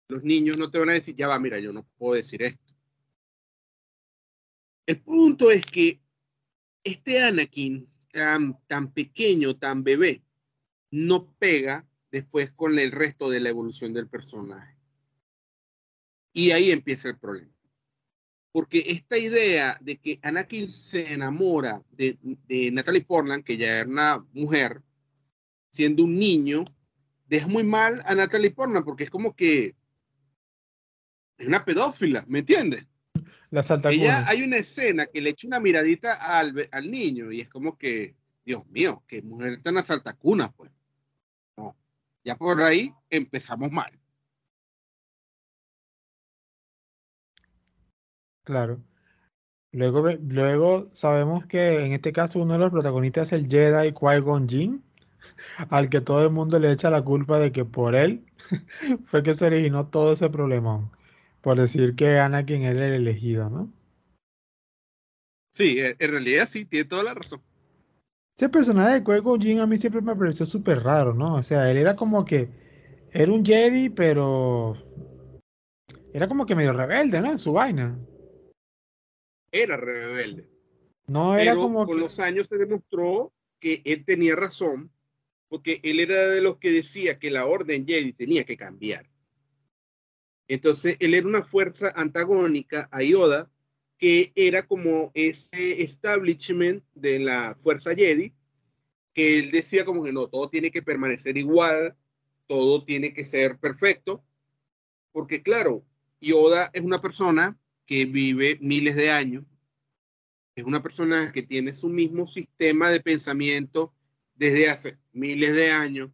los 0.07 0.23
niños 0.23 0.57
no 0.57 0.71
te 0.71 0.79
van 0.79 0.89
a 0.89 0.93
decir, 0.93 1.13
ya 1.15 1.27
va, 1.27 1.39
mira, 1.39 1.59
yo 1.59 1.71
no 1.71 1.85
puedo 1.97 2.15
decir 2.15 2.41
esto. 2.41 2.73
El 4.87 5.01
punto 5.01 5.51
es 5.51 5.65
que 5.65 6.01
este 6.83 7.21
Anakin 7.21 7.87
tan, 8.67 8.93
pequeño, 8.93 9.57
tan 9.57 9.83
bebé, 9.83 10.23
no 10.89 11.27
pega 11.37 11.85
después 12.11 12.51
con 12.51 12.79
el 12.79 12.93
resto 12.93 13.29
de 13.29 13.41
la 13.41 13.49
evolución 13.49 13.93
del 13.93 14.07
personaje. 14.07 14.77
Y 16.31 16.51
ahí 16.51 16.71
empieza 16.71 17.09
el 17.09 17.17
problema. 17.17 17.51
Porque 18.53 18.83
esta 18.87 19.17
idea 19.17 19.77
de 19.81 19.97
que 19.97 20.19
Anakin 20.21 20.69
se 20.69 21.11
enamora 21.13 21.83
de, 21.91 22.17
Natalie 22.71 23.03
Portland, 23.03 23.43
que 23.43 23.57
ya 23.57 23.79
era 23.79 23.89
una 23.89 24.25
mujer, 24.31 24.81
siendo 25.69 26.05
un 26.05 26.17
niño, 26.17 26.63
deja 27.27 27.47
muy 27.47 27.63
mal 27.63 28.01
a 28.05 28.15
Natalie 28.15 28.51
Portland, 28.51 28.85
porque 28.85 29.03
es 29.03 29.09
como 29.09 29.35
que 29.35 29.75
es 31.37 31.47
una 31.47 31.65
pedófila, 31.65 32.23
¿me 32.29 32.39
entiendes? 32.39 32.87
La 33.55 33.89
Ella 33.89 34.27
hay 34.27 34.43
una 34.43 34.57
escena 34.57 35.05
que 35.05 35.21
le 35.21 35.29
echa 35.29 35.47
una 35.47 35.61
miradita 35.61 36.15
al, 36.15 36.67
al 36.69 36.91
niño 36.91 37.31
y 37.31 37.39
es 37.39 37.47
como 37.47 37.77
que, 37.77 38.13
Dios 38.43 38.67
mío, 38.67 39.01
qué 39.07 39.21
mujer 39.21 39.61
tan 39.61 39.77
asaltacuna, 39.77 40.51
pues. 40.51 40.71
No, 41.55 41.73
ya 42.21 42.35
por 42.35 42.61
ahí 42.61 42.93
empezamos 43.09 43.71
mal. 43.71 43.97
Claro. 48.43 48.83
Luego, 49.71 50.03
luego 50.19 50.85
sabemos 50.87 51.45
que 51.45 51.85
en 51.85 51.93
este 51.93 52.11
caso 52.11 52.39
uno 52.39 52.53
de 52.53 52.59
los 52.59 52.71
protagonistas 52.73 53.27
es 53.27 53.33
el 53.39 53.47
Jedi 53.47 53.93
Qui-Gon 53.93 54.49
Jinn, 54.49 54.83
al 55.69 55.87
que 55.89 56.01
todo 56.01 56.23
el 56.23 56.31
mundo 56.31 56.59
le 56.59 56.73
echa 56.73 56.89
la 56.89 57.03
culpa 57.03 57.39
de 57.39 57.53
que 57.53 57.63
por 57.63 57.95
él 57.95 58.25
fue 59.05 59.23
que 59.23 59.33
se 59.33 59.45
originó 59.45 59.87
todo 59.87 60.11
ese 60.11 60.29
problemón 60.29 60.91
por 61.45 61.59
decir 61.59 61.95
que 61.95 62.17
Anakin 62.17 62.63
era 62.63 62.87
el 62.87 62.93
elegido, 62.93 63.51
¿no? 63.51 63.71
Sí, 65.51 65.77
en 65.77 66.11
realidad 66.11 66.47
sí, 66.47 66.65
tiene 66.65 66.85
toda 66.85 67.03
la 67.03 67.13
razón. 67.13 67.39
Ese 68.35 68.49
personaje 68.49 68.95
de 68.95 69.03
Qui-Gon 69.03 69.39
Jinn 69.39 69.59
a 69.59 69.67
mí 69.67 69.77
siempre 69.77 70.01
me 70.01 70.15
pareció 70.15 70.47
súper 70.47 70.79
raro, 70.79 71.13
¿no? 71.13 71.35
O 71.35 71.43
sea, 71.43 71.69
él 71.69 71.77
era 71.77 71.95
como 71.95 72.25
que 72.25 72.49
era 73.11 73.31
un 73.31 73.45
Jedi, 73.45 73.89
pero 73.89 74.75
era 76.11 76.27
como 76.27 76.47
que 76.47 76.55
medio 76.55 76.73
rebelde, 76.73 77.21
¿no? 77.21 77.33
En 77.33 77.37
su 77.37 77.53
vaina. 77.53 77.95
Era 79.51 79.77
rebelde. 79.77 80.49
No 81.05 81.37
era 81.37 81.53
como 81.53 81.85
con 81.85 81.99
los 81.99 82.19
años 82.19 82.47
se 82.47 82.57
demostró 82.57 83.31
que 83.59 83.83
él 83.85 84.03
tenía 84.03 84.35
razón, 84.35 84.89
porque 85.47 85.79
él 85.83 85.99
era 85.99 86.27
de 86.27 86.41
los 86.41 86.57
que 86.57 86.71
decía 86.71 87.19
que 87.19 87.29
la 87.29 87.45
orden 87.45 87.85
Jedi 87.85 88.13
tenía 88.13 88.45
que 88.45 88.57
cambiar. 88.57 89.07
Entonces, 90.47 90.97
él 90.99 91.13
era 91.13 91.27
una 91.27 91.43
fuerza 91.43 91.91
antagónica 91.95 92.87
a 92.91 93.01
Yoda, 93.01 93.49
que 93.97 94.31
era 94.35 94.67
como 94.67 95.11
ese 95.13 95.81
establishment 95.81 96.83
de 96.93 97.19
la 97.19 97.55
fuerza 97.55 97.95
Jedi, 97.95 98.33
que 99.13 99.39
él 99.39 99.51
decía 99.51 99.85
como 99.85 100.03
que 100.03 100.11
no, 100.11 100.27
todo 100.27 100.49
tiene 100.49 100.71
que 100.71 100.81
permanecer 100.81 101.37
igual, 101.37 101.95
todo 102.47 102.83
tiene 102.83 103.13
que 103.13 103.23
ser 103.23 103.57
perfecto, 103.57 104.23
porque 105.11 105.41
claro, 105.41 105.85
Yoda 106.19 106.69
es 106.73 106.81
una 106.81 107.01
persona 107.01 107.57
que 107.85 108.05
vive 108.05 108.57
miles 108.61 108.95
de 108.95 109.09
años, 109.09 109.45
es 110.55 110.63
una 110.63 110.81
persona 110.81 111.31
que 111.31 111.43
tiene 111.43 111.73
su 111.73 111.89
mismo 111.89 112.27
sistema 112.27 112.89
de 112.89 113.01
pensamiento 113.01 113.93
desde 114.35 114.69
hace 114.69 114.97
miles 115.13 115.53
de 115.53 115.71
años. 115.71 116.11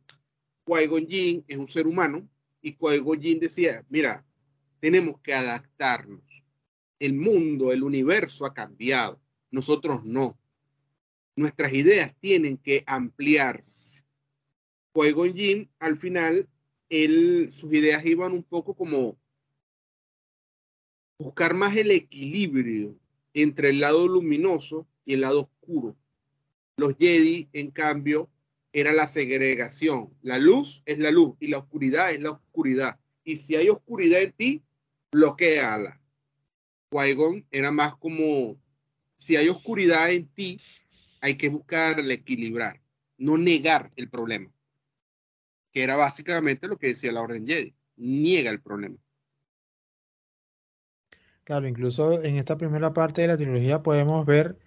Qui-Gon 0.65 1.07
es 1.09 1.57
un 1.57 1.67
ser 1.67 1.87
humano 1.87 2.27
y 2.61 2.77
Jinn 3.21 3.39
decía, 3.39 3.85
mira, 3.89 4.25
tenemos 4.79 5.19
que 5.21 5.33
adaptarnos. 5.33 6.21
El 6.99 7.13
mundo, 7.13 7.71
el 7.71 7.83
universo 7.83 8.45
ha 8.45 8.53
cambiado, 8.53 9.19
nosotros 9.49 10.03
no. 10.03 10.37
Nuestras 11.35 11.73
ideas 11.73 12.15
tienen 12.19 12.57
que 12.57 12.83
ampliarse. 12.85 14.03
Jinn, 15.33 15.69
al 15.79 15.97
final, 15.97 16.47
él, 16.89 17.49
sus 17.51 17.73
ideas 17.73 18.05
iban 18.05 18.33
un 18.33 18.43
poco 18.43 18.75
como 18.75 19.17
buscar 21.17 21.53
más 21.53 21.75
el 21.75 21.91
equilibrio 21.91 22.97
entre 23.33 23.69
el 23.69 23.79
lado 23.79 24.07
luminoso 24.07 24.87
y 25.05 25.13
el 25.13 25.21
lado 25.21 25.41
oscuro. 25.41 25.95
Los 26.75 26.95
Jedi, 26.97 27.49
en 27.53 27.71
cambio, 27.71 28.29
era 28.73 28.93
la 28.93 29.07
segregación. 29.07 30.13
La 30.21 30.37
luz 30.37 30.81
es 30.85 30.99
la 30.99 31.11
luz 31.11 31.35
y 31.39 31.47
la 31.47 31.59
oscuridad 31.59 32.11
es 32.11 32.21
la 32.21 32.31
oscuridad. 32.31 32.99
Y 33.23 33.37
si 33.37 33.55
hay 33.55 33.69
oscuridad 33.69 34.21
en 34.21 34.31
ti, 34.31 34.63
bloqueala. 35.11 35.99
qui 36.89 37.45
era 37.51 37.71
más 37.71 37.95
como, 37.95 38.57
si 39.15 39.35
hay 39.35 39.49
oscuridad 39.49 40.09
en 40.11 40.27
ti, 40.27 40.59
hay 41.21 41.35
que 41.35 41.49
buscar 41.49 41.99
el 41.99 42.11
equilibrar, 42.11 42.81
no 43.17 43.37
negar 43.37 43.91
el 43.95 44.09
problema. 44.09 44.51
Que 45.71 45.83
era 45.83 45.95
básicamente 45.95 46.67
lo 46.67 46.77
que 46.77 46.87
decía 46.87 47.11
la 47.11 47.21
Orden 47.21 47.47
Jedi. 47.47 47.73
Niega 47.95 48.49
el 48.49 48.61
problema. 48.61 48.97
Claro, 51.43 51.67
incluso 51.67 52.23
en 52.23 52.37
esta 52.37 52.57
primera 52.57 52.93
parte 52.93 53.21
de 53.21 53.27
la 53.27 53.37
trilogía 53.37 53.83
podemos 53.83 54.25
ver 54.25 54.57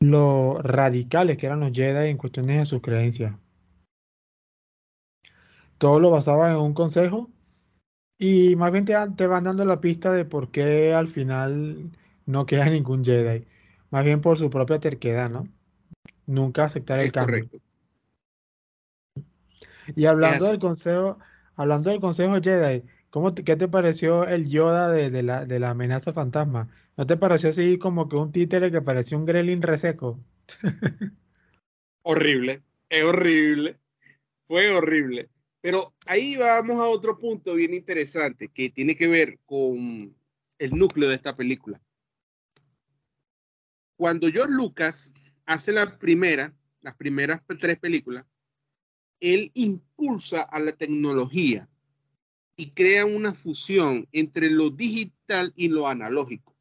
lo 0.00 0.60
radicales 0.62 1.36
que 1.36 1.46
eran 1.46 1.60
los 1.60 1.72
Jedi 1.72 2.10
en 2.10 2.16
cuestiones 2.16 2.58
de 2.58 2.66
sus 2.66 2.80
creencias. 2.80 3.34
Todo 5.78 6.00
lo 6.00 6.10
basaba 6.10 6.50
en 6.50 6.56
un 6.56 6.74
consejo 6.74 7.30
y 8.18 8.56
más 8.56 8.72
bien 8.72 8.84
te, 8.84 9.26
van 9.26 9.44
dando 9.44 9.64
la 9.64 9.80
pista 9.80 10.12
de 10.12 10.24
por 10.24 10.50
qué 10.50 10.92
al 10.92 11.08
final 11.08 11.90
no 12.26 12.46
queda 12.46 12.66
ningún 12.70 13.04
Jedi. 13.04 13.46
Más 13.90 14.04
bien 14.04 14.20
por 14.20 14.38
su 14.38 14.50
propia 14.50 14.80
terquedad, 14.80 15.30
¿no? 15.30 15.48
Nunca 16.26 16.64
aceptar 16.64 17.00
el 17.00 17.12
cambio. 17.12 17.48
Y 19.96 20.04
hablando 20.04 20.46
del 20.46 20.58
consejo, 20.58 21.18
hablando 21.56 21.90
del 21.90 22.00
consejo 22.00 22.40
Jedi, 22.42 22.84
¿Cómo 23.10 23.34
¿Qué 23.34 23.56
te 23.56 23.68
pareció 23.68 24.28
el 24.28 24.50
Yoda 24.50 24.90
de, 24.90 25.22
la, 25.22 25.46
de 25.46 25.60
la 25.60 25.70
amenaza 25.70 26.12
fantasma? 26.12 26.68
¿No 26.96 27.06
te 27.06 27.16
pareció 27.16 27.50
así 27.50 27.78
como 27.78 28.08
que 28.08 28.16
un 28.16 28.32
títere 28.32 28.70
que 28.70 28.82
parecía 28.82 29.16
un 29.16 29.24
gremlin 29.24 29.62
reseco? 29.62 30.20
horrible, 32.02 32.62
es 32.90 33.04
horrible, 33.04 33.78
fue 34.46 34.70
horrible. 34.70 35.30
Pero 35.62 35.94
ahí 36.06 36.36
vamos 36.36 36.78
a 36.80 36.88
otro 36.88 37.18
punto 37.18 37.54
bien 37.54 37.72
interesante 37.72 38.48
que 38.48 38.68
tiene 38.68 38.94
que 38.94 39.08
ver 39.08 39.38
con 39.46 40.14
el 40.58 40.70
núcleo 40.72 41.08
de 41.08 41.14
esta 41.14 41.34
película. 41.34 41.80
Cuando 43.96 44.28
George 44.28 44.52
Lucas 44.52 45.12
hace 45.46 45.72
la 45.72 45.98
primera, 45.98 46.54
las 46.82 46.94
primeras 46.94 47.40
tres 47.58 47.78
películas, 47.78 48.26
él 49.18 49.50
impulsa 49.54 50.42
a 50.42 50.60
la 50.60 50.72
tecnología 50.72 51.68
y 52.60 52.72
crea 52.72 53.06
una 53.06 53.32
fusión 53.32 54.08
entre 54.10 54.50
lo 54.50 54.70
digital 54.70 55.52
y 55.54 55.68
lo 55.68 55.86
analógico. 55.86 56.56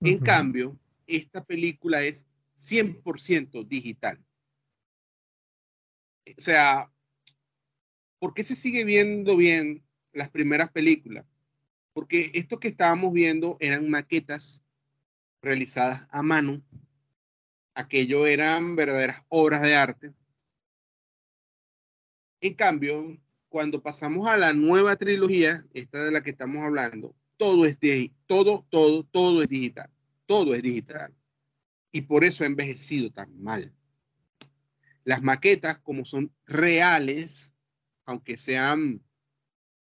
En 0.00 0.18
cambio, 0.18 0.76
esta 1.06 1.44
película 1.44 2.02
es 2.02 2.26
100% 2.56 3.62
digital. 3.62 4.20
O 6.36 6.40
sea, 6.40 6.92
¿por 8.18 8.34
qué 8.34 8.42
se 8.42 8.56
sigue 8.56 8.82
viendo 8.82 9.36
bien 9.36 9.84
las 10.12 10.28
primeras 10.30 10.72
películas? 10.72 11.24
Porque 11.92 12.32
esto 12.34 12.58
que 12.58 12.68
estábamos 12.68 13.12
viendo 13.12 13.56
eran 13.60 13.88
maquetas 13.88 14.64
realizadas 15.42 16.08
a 16.10 16.24
mano. 16.24 16.60
Aquello 17.74 18.26
eran 18.26 18.74
verdaderas 18.74 19.24
obras 19.28 19.62
de 19.62 19.76
arte. 19.76 20.12
En 22.40 22.54
cambio, 22.54 23.21
cuando 23.52 23.82
pasamos 23.82 24.26
a 24.26 24.38
la 24.38 24.54
nueva 24.54 24.96
trilogía, 24.96 25.62
esta 25.74 26.02
de 26.02 26.10
la 26.10 26.22
que 26.22 26.30
estamos 26.30 26.64
hablando, 26.64 27.14
todo 27.36 27.66
es 27.66 27.76
todo, 28.26 28.66
todo, 28.70 29.04
todo 29.04 29.42
es 29.42 29.48
digital. 29.48 29.90
Todo 30.24 30.54
es 30.54 30.62
digital. 30.62 31.14
Y 31.92 32.00
por 32.00 32.24
eso 32.24 32.44
ha 32.44 32.46
envejecido 32.46 33.10
tan 33.10 33.42
mal. 33.42 33.70
Las 35.04 35.22
maquetas, 35.22 35.78
como 35.80 36.06
son 36.06 36.32
reales, 36.46 37.52
aunque 38.06 38.38
sean 38.38 39.04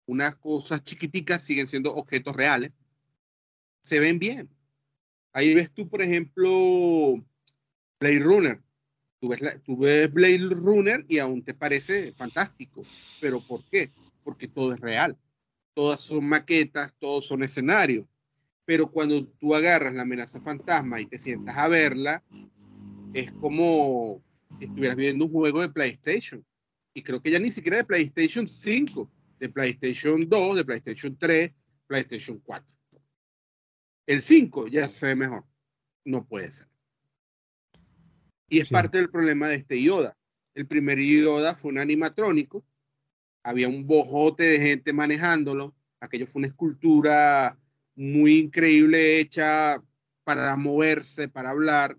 unas 0.07 0.35
cosas 0.37 0.83
chiquiticas, 0.83 1.43
siguen 1.43 1.67
siendo 1.67 1.93
objetos 1.93 2.35
reales, 2.35 2.71
se 3.83 3.99
ven 3.99 4.17
bien. 4.17 4.49
Ahí 5.31 5.53
ves 5.53 5.71
tú, 5.71 5.87
por 5.87 6.01
ejemplo, 6.01 7.23
Blade 7.99 8.19
Runner. 8.19 8.63
Tú 9.19 9.77
ves, 9.77 10.13
Blade 10.13 10.49
Runner 10.49 11.05
y 11.09 11.19
aún 11.19 11.43
te 11.43 11.53
parece 11.53 12.13
fantástico. 12.13 12.83
¿Pero 13.19 13.41
por 13.41 13.63
qué? 13.65 13.89
Porque 14.23 14.47
todo 14.47 14.73
es 14.73 14.79
real. 14.79 15.17
Todas 15.73 15.99
son 15.99 16.25
maquetas, 16.25 16.95
todos 16.99 17.25
son 17.27 17.43
escenarios. 17.43 18.05
Pero 18.65 18.89
cuando 18.89 19.25
tú 19.27 19.55
agarras 19.55 19.93
la 19.93 20.03
amenaza 20.03 20.39
fantasma 20.39 21.01
y 21.01 21.05
te 21.05 21.17
sientas 21.17 21.57
a 21.57 21.67
verla, 21.67 22.23
es 23.13 23.31
como 23.33 24.23
si 24.57 24.65
estuvieras 24.65 24.95
viendo 24.95 25.25
un 25.25 25.31
juego 25.31 25.61
de 25.61 25.69
PlayStation. 25.69 26.45
Y 26.93 27.01
creo 27.01 27.21
que 27.21 27.31
ya 27.31 27.39
ni 27.39 27.51
siquiera 27.51 27.77
de 27.77 27.85
PlayStation 27.85 28.47
5, 28.47 29.11
de 29.39 29.49
PlayStation 29.49 30.27
2, 30.27 30.55
de 30.55 30.65
PlayStation 30.65 31.17
3, 31.17 31.51
PlayStation 31.87 32.39
4. 32.39 32.75
El 34.07 34.21
5 34.21 34.67
ya 34.67 34.87
se 34.87 35.15
mejor. 35.15 35.45
No 36.05 36.25
puede 36.25 36.51
ser. 36.51 36.67
Y 38.49 38.59
es 38.59 38.69
parte 38.69 38.97
del 38.97 39.11
problema 39.11 39.47
de 39.47 39.55
este 39.55 39.81
Yoda. 39.81 40.17
El 40.55 40.65
primer 40.65 40.99
Yoda 40.99 41.53
fue 41.53 41.71
un 41.71 41.77
animatrónico, 41.77 42.65
había 43.43 43.69
un 43.69 43.85
bojote 43.85 44.43
de 44.43 44.59
gente 44.59 44.91
manejándolo, 44.91 45.75
aquello 45.99 46.25
fue 46.25 46.39
una 46.39 46.47
escultura 46.47 47.57
muy 47.95 48.39
increíble 48.39 49.19
hecha 49.19 49.81
para 50.23 50.55
moverse, 50.55 51.29
para 51.29 51.51
hablar. 51.51 51.97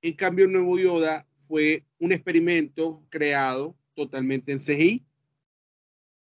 En 0.00 0.14
cambio, 0.14 0.44
el 0.44 0.52
nuevo 0.52 0.78
Yoda 0.78 1.26
fue 1.36 1.84
un 1.98 2.12
experimento 2.12 3.02
creado 3.08 3.76
totalmente 3.94 4.52
en 4.52 4.58
CGI. 4.58 5.04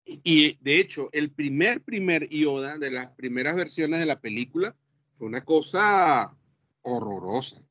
Y 0.04 0.58
de 0.60 0.78
hecho, 0.78 1.08
el 1.12 1.30
primer, 1.30 1.80
primer 1.82 2.28
Yoda 2.28 2.76
de 2.76 2.90
las 2.90 3.08
primeras 3.12 3.56
versiones 3.56 4.00
de 4.00 4.06
la 4.06 4.20
película 4.20 4.76
fue 5.12 5.28
una 5.28 5.42
cosa 5.42 6.36
horrorosa 6.82 7.64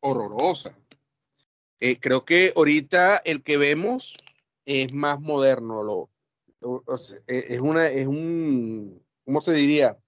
horrorosa. 0.00 0.76
Eh, 1.80 1.98
creo 2.00 2.24
que 2.24 2.52
ahorita 2.56 3.18
el 3.18 3.42
que 3.42 3.56
vemos 3.56 4.16
es 4.64 4.92
más 4.92 5.20
moderno. 5.20 5.82
Lo, 5.82 6.10
eh, 7.26 7.44
es 7.48 7.60
una, 7.60 7.86
es 7.86 8.06
un, 8.06 9.02
¿cómo 9.24 9.40
se 9.40 9.52
diría? 9.52 9.98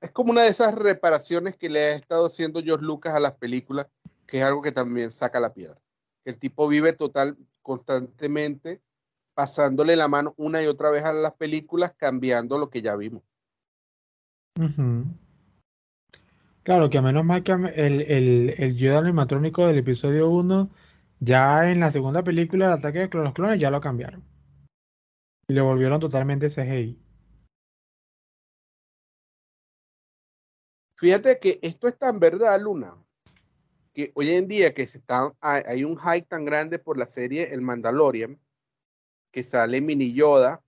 Es 0.00 0.10
como 0.10 0.32
una 0.32 0.42
de 0.42 0.48
esas 0.48 0.74
reparaciones 0.74 1.56
que 1.56 1.70
le 1.70 1.80
ha 1.80 1.94
estado 1.94 2.26
haciendo 2.26 2.62
George 2.62 2.84
Lucas 2.84 3.14
a 3.14 3.20
las 3.20 3.32
películas, 3.32 3.86
que 4.26 4.38
es 4.38 4.44
algo 4.44 4.62
que 4.62 4.72
también 4.72 5.10
saca 5.10 5.40
la 5.40 5.54
piedra. 5.54 5.80
El 6.24 6.38
tipo 6.38 6.68
vive 6.68 6.92
total, 6.92 7.36
constantemente 7.62 8.82
pasándole 9.36 9.96
la 9.96 10.08
mano 10.08 10.32
una 10.38 10.62
y 10.62 10.66
otra 10.66 10.88
vez 10.88 11.04
a 11.04 11.12
las 11.12 11.34
películas, 11.34 11.92
cambiando 11.94 12.58
lo 12.58 12.70
que 12.70 12.80
ya 12.80 12.96
vimos. 12.96 13.22
Claro, 16.66 16.90
que 16.90 17.00
menos 17.00 17.24
mal 17.24 17.44
que 17.44 17.52
el, 17.52 18.00
el, 18.00 18.54
el 18.58 18.76
Yoda 18.76 18.98
animatrónico 18.98 19.64
del 19.68 19.78
episodio 19.78 20.28
1, 20.30 20.68
ya 21.20 21.70
en 21.70 21.78
la 21.78 21.92
segunda 21.92 22.24
película, 22.24 22.66
el 22.66 22.72
ataque 22.72 23.06
de 23.06 23.18
los 23.18 23.32
clones, 23.34 23.60
ya 23.60 23.70
lo 23.70 23.80
cambiaron. 23.80 24.24
Y 25.46 25.52
le 25.54 25.60
volvieron 25.60 26.00
totalmente 26.00 26.50
CGI. 26.50 26.98
Fíjate 30.96 31.38
que 31.38 31.60
esto 31.62 31.86
es 31.86 31.96
tan 31.96 32.18
verdad, 32.18 32.60
Luna, 32.60 32.96
que 33.94 34.10
hoy 34.16 34.30
en 34.30 34.48
día 34.48 34.74
que 34.74 34.88
se 34.88 34.98
está, 34.98 35.32
hay 35.40 35.84
un 35.84 35.96
hype 35.96 36.26
tan 36.26 36.44
grande 36.44 36.80
por 36.80 36.98
la 36.98 37.06
serie 37.06 37.54
El 37.54 37.60
Mandalorian, 37.60 38.40
que 39.30 39.44
sale 39.44 39.80
Mini 39.80 40.12
Yoda. 40.12 40.64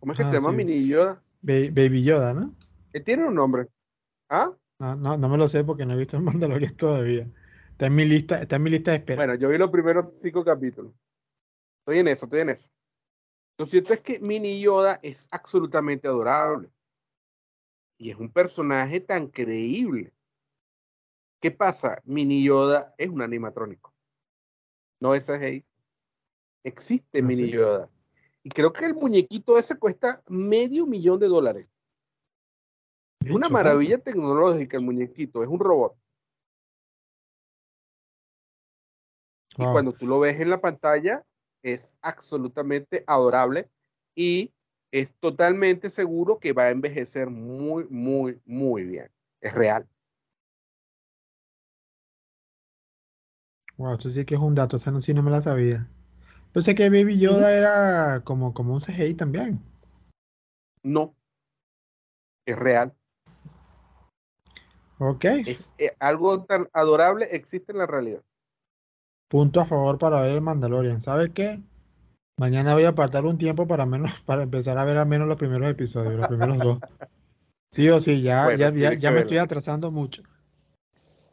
¿Cómo 0.00 0.12
es 0.12 0.18
que 0.18 0.24
Ah, 0.24 0.28
se 0.28 0.34
llama 0.34 0.50
sí. 0.50 0.56
Mini 0.56 0.86
Yoda? 0.86 1.22
Ba- 1.40 1.70
Baby 1.72 2.04
Yoda, 2.04 2.34
¿no? 2.34 2.54
Él 2.92 3.04
tiene 3.04 3.26
un 3.26 3.34
nombre. 3.34 3.68
¿Ah? 4.28 4.52
No, 4.78 4.94
no, 4.94 5.18
no 5.18 5.28
me 5.28 5.36
lo 5.36 5.48
sé 5.48 5.64
porque 5.64 5.84
no 5.84 5.94
he 5.94 5.96
visto 5.96 6.16
el 6.16 6.22
Mandalorian 6.24 6.76
todavía. 6.76 7.28
Está 7.70 7.86
en 7.86 7.94
mi 7.94 8.04
lista, 8.04 8.42
está 8.42 8.56
en 8.56 8.62
mi 8.62 8.70
lista 8.70 8.92
de 8.92 8.98
espera. 8.98 9.16
Bueno, 9.16 9.34
yo 9.34 9.48
vi 9.48 9.58
los 9.58 9.70
primeros 9.70 10.12
cinco 10.20 10.44
capítulos. 10.44 10.92
Estoy 11.80 12.00
en 12.00 12.08
eso, 12.08 12.26
estoy 12.26 12.40
en 12.40 12.50
eso. 12.50 12.68
Lo 13.58 13.66
cierto 13.66 13.92
es 13.92 14.00
que 14.00 14.20
Mini 14.20 14.60
Yoda 14.60 15.00
es 15.02 15.28
absolutamente 15.30 16.06
adorable. 16.06 16.70
Y 17.98 18.10
es 18.10 18.16
un 18.16 18.30
personaje 18.30 19.00
tan 19.00 19.28
creíble. 19.28 20.12
¿Qué 21.40 21.50
pasa? 21.50 22.00
Mini 22.04 22.44
Yoda 22.44 22.94
es 22.98 23.10
un 23.10 23.22
animatrónico. 23.22 23.92
No 25.00 25.14
es 25.14 25.26
CGI. 25.26 25.64
Existe 26.64 27.22
Mini 27.22 27.44
sí. 27.44 27.50
Yoda. 27.52 27.90
Y 28.44 28.50
creo 28.50 28.72
que 28.72 28.84
el 28.84 28.94
muñequito 28.94 29.58
ese 29.58 29.76
cuesta 29.76 30.22
medio 30.28 30.86
millón 30.86 31.18
de 31.18 31.26
dólares. 31.26 31.68
Es 33.20 33.30
una 33.30 33.48
maravilla 33.48 33.98
tecnológica 33.98 34.76
el 34.76 34.84
muñequito. 34.84 35.42
Es 35.42 35.48
un 35.48 35.60
robot. 35.60 35.96
Y 39.56 39.64
cuando 39.64 39.92
tú 39.92 40.06
lo 40.06 40.20
ves 40.20 40.40
en 40.40 40.50
la 40.50 40.60
pantalla, 40.60 41.24
es 41.62 41.98
absolutamente 42.00 43.02
adorable 43.06 43.68
y 44.14 44.52
es 44.92 45.14
totalmente 45.14 45.90
seguro 45.90 46.38
que 46.38 46.52
va 46.52 46.64
a 46.64 46.70
envejecer 46.70 47.28
muy, 47.28 47.86
muy, 47.90 48.40
muy 48.44 48.84
bien. 48.84 49.10
Es 49.40 49.54
real. 49.54 49.88
Wow, 53.76 53.94
eso 53.94 54.10
sí 54.10 54.24
que 54.24 54.34
es 54.34 54.40
un 54.40 54.54
dato, 54.54 54.76
o 54.76 54.78
sea, 54.78 54.92
no, 54.92 55.00
sí 55.00 55.14
no 55.14 55.22
me 55.22 55.30
la 55.30 55.42
sabía. 55.42 55.88
Pensé 56.52 56.74
que 56.74 56.90
Baby 56.90 57.18
Yoda 57.18 57.52
era 57.52 58.24
como, 58.24 58.54
como 58.54 58.74
un 58.74 58.80
CGI 58.80 59.14
también. 59.14 59.60
No. 60.82 61.14
Es 62.46 62.56
real. 62.56 62.97
Ok, 64.98 65.24
Es 65.24 65.72
eh, 65.78 65.92
algo 66.00 66.44
tan 66.44 66.68
adorable 66.72 67.26
existe 67.30 67.72
en 67.72 67.78
la 67.78 67.86
realidad. 67.86 68.22
punto 69.28 69.60
a 69.60 69.66
favor 69.66 69.98
para 69.98 70.20
ver 70.22 70.32
el 70.32 70.40
Mandalorian. 70.40 71.00
¿Sabes 71.00 71.30
qué? 71.30 71.62
Mañana 72.38 72.74
voy 72.74 72.84
a 72.84 72.90
apartar 72.90 73.24
un 73.24 73.38
tiempo 73.38 73.66
para 73.66 73.86
menos, 73.86 74.12
para 74.26 74.42
empezar 74.42 74.78
a 74.78 74.84
ver 74.84 74.96
al 74.96 75.06
menos 75.06 75.28
los 75.28 75.36
primeros 75.36 75.68
episodios, 75.68 76.14
los 76.14 76.28
primeros 76.28 76.58
dos. 76.58 76.78
Sí 77.70 77.88
o 77.90 78.00
sí, 78.00 78.22
ya, 78.22 78.44
Bueno, 78.44 78.58
ya, 78.58 78.70
ya, 78.72 78.94
ya 78.94 79.10
me 79.10 79.20
estoy 79.20 79.38
atrasando 79.38 79.90
mucho. 79.90 80.22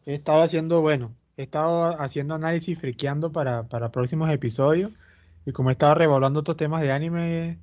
He 0.06 0.16
estado 0.16 0.42
haciendo, 0.42 0.82
bueno, 0.82 1.16
he 1.38 1.44
estado 1.44 2.00
haciendo 2.00 2.36
análisis 2.36 2.78
friqueando 2.78 3.32
para, 3.32 3.64
para 3.64 3.92
próximos 3.92 4.30
episodios. 4.30 4.92
Y 5.46 5.54
como 5.54 5.70
he 5.70 5.72
estado 5.72 5.96
revolviendo 5.96 6.40
otros 6.40 6.58
temas 6.58 6.82
de 6.82 6.92
anime 6.92 7.60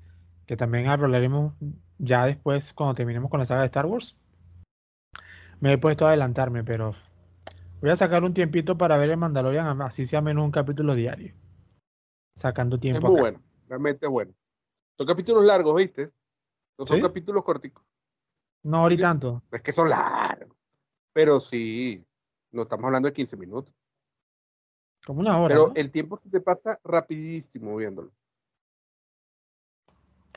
que 0.47 0.57
también 0.57 0.87
hablaremos 0.87 1.55
ya 1.99 2.27
después 2.27 2.73
cuando 2.73 2.95
terminemos 2.95 3.31
con 3.31 3.41
la 3.41 3.47
saga 3.47 3.63
de 3.63 3.67
Star 3.67 3.87
Wars, 3.87 4.17
me 5.63 5.73
he 5.73 5.79
puesto 5.79 6.05
a 6.05 6.09
adelantarme, 6.09 6.65
pero 6.65 6.93
voy 7.81 7.91
a 7.91 7.95
sacar 7.97 8.25
un 8.25 8.35
tiempito 8.35 8.77
para 8.77 8.97
ver 8.97 9.11
el 9.11 9.17
Mandalorian, 9.17 9.81
así 9.81 10.07
sea 10.07 10.21
menos 10.21 10.45
un 10.45 10.51
capítulo 10.51 10.97
diario. 10.97 11.33
Sacando 12.37 12.75
Es 12.77 12.83
tiempo 12.83 13.07
muy 13.07 13.13
acá. 13.13 13.21
bueno. 13.21 13.43
Realmente 13.69 14.07
es 14.07 14.11
bueno. 14.13 14.35
Son 14.99 15.07
capítulos 15.07 15.45
largos, 15.45 15.77
¿viste? 15.77 16.11
No 16.77 16.85
son 16.85 16.97
¿Sí? 16.97 17.03
capítulos 17.03 17.45
corticos. 17.45 17.85
No, 18.65 18.79
ahorita 18.79 18.99
Sí. 18.99 19.03
tanto. 19.03 19.43
Es 19.53 19.63
que 19.63 19.71
son 19.71 19.89
largos. 19.89 20.57
Pero 21.13 21.39
sí, 21.39 22.05
no 22.51 22.63
estamos 22.63 22.87
hablando 22.87 23.07
de 23.09 23.13
15 23.13 23.37
minutos. 23.37 23.73
Como 25.07 25.21
una 25.21 25.39
hora, 25.39 25.55
Pero 25.55 25.69
¿no? 25.69 25.75
el 25.77 25.93
tiempo 25.93 26.19
se 26.19 26.29
te 26.29 26.41
pasa 26.41 26.81
rapidísimo 26.83 27.77
viéndolo. 27.77 28.11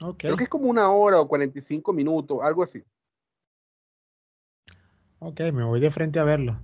Ok. 0.01 0.17
Creo 0.19 0.35
que 0.37 0.43
es 0.43 0.49
como 0.49 0.67
una 0.69 0.91
hora 0.91 1.19
o 1.19 1.27
45 1.27 1.93
minutos, 1.93 2.39
algo 2.43 2.61
así. 2.61 2.83
Ok, 5.19 5.41
me 5.51 5.65
voy 5.65 5.81
de 5.81 5.91
frente 5.91 6.19
a 6.19 6.23
verlo. 6.23 6.61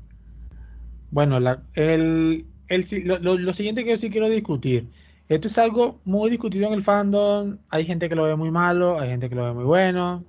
Bueno, 1.10 1.40
la- 1.40 1.64
el, 1.76 2.46
el 2.68 2.86
lo, 3.06 3.20
lo- 3.20 3.38
lo 3.38 3.54
siguiente 3.54 3.84
que 3.84 3.92
yo 3.92 3.98
sí 3.98 4.10
quiero 4.10 4.30
discutir. 4.30 4.90
Esto 5.28 5.48
es 5.48 5.58
algo 5.58 6.00
muy 6.06 6.30
discutido 6.30 6.68
en 6.68 6.74
el 6.74 6.84
fandom. 6.84 7.58
Hay 7.70 7.86
gente 7.86 8.10
que 8.10 8.16
lo 8.16 8.24
ve 8.24 8.36
muy 8.36 8.52
malo, 8.52 9.00
hay 9.00 9.10
gente 9.10 9.30
que 9.30 9.36
lo 9.36 9.44
ve 9.46 9.54
muy 9.54 9.64
bueno. 9.66 10.26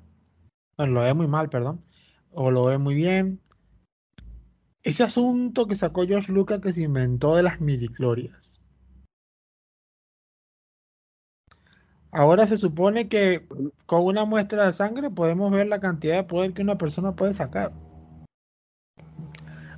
Bueno, 0.79 0.95
lo 0.95 1.03
ve 1.03 1.15
muy 1.15 1.29
mal, 1.29 1.51
perdón. 1.51 1.81
O 2.33 2.51
lo 2.51 2.67
ve 2.67 2.79
muy 2.79 2.95
bien. 2.95 3.41
Ese 4.85 5.03
asunto 5.03 5.67
que 5.67 5.75
sacó 5.75 6.07
George 6.07 6.31
Lucas 6.31 6.61
que 6.61 6.73
se 6.73 6.83
inventó 6.83 7.35
de 7.35 7.43
las 7.43 7.61
midichlorias. 7.61 8.61
Ahora 12.13 12.47
se 12.47 12.59
supone 12.59 13.09
que 13.09 13.49
con 13.87 14.05
una 14.05 14.25
muestra 14.25 14.67
de 14.67 14.73
sangre 14.73 15.11
podemos 15.11 15.51
ver 15.51 15.67
la 15.67 15.81
cantidad 15.81 16.15
de 16.17 16.25
poder 16.25 16.53
que 16.55 16.63
una 16.63 16.79
persona 16.79 17.17
puede 17.17 17.35
sacar. 17.35 17.73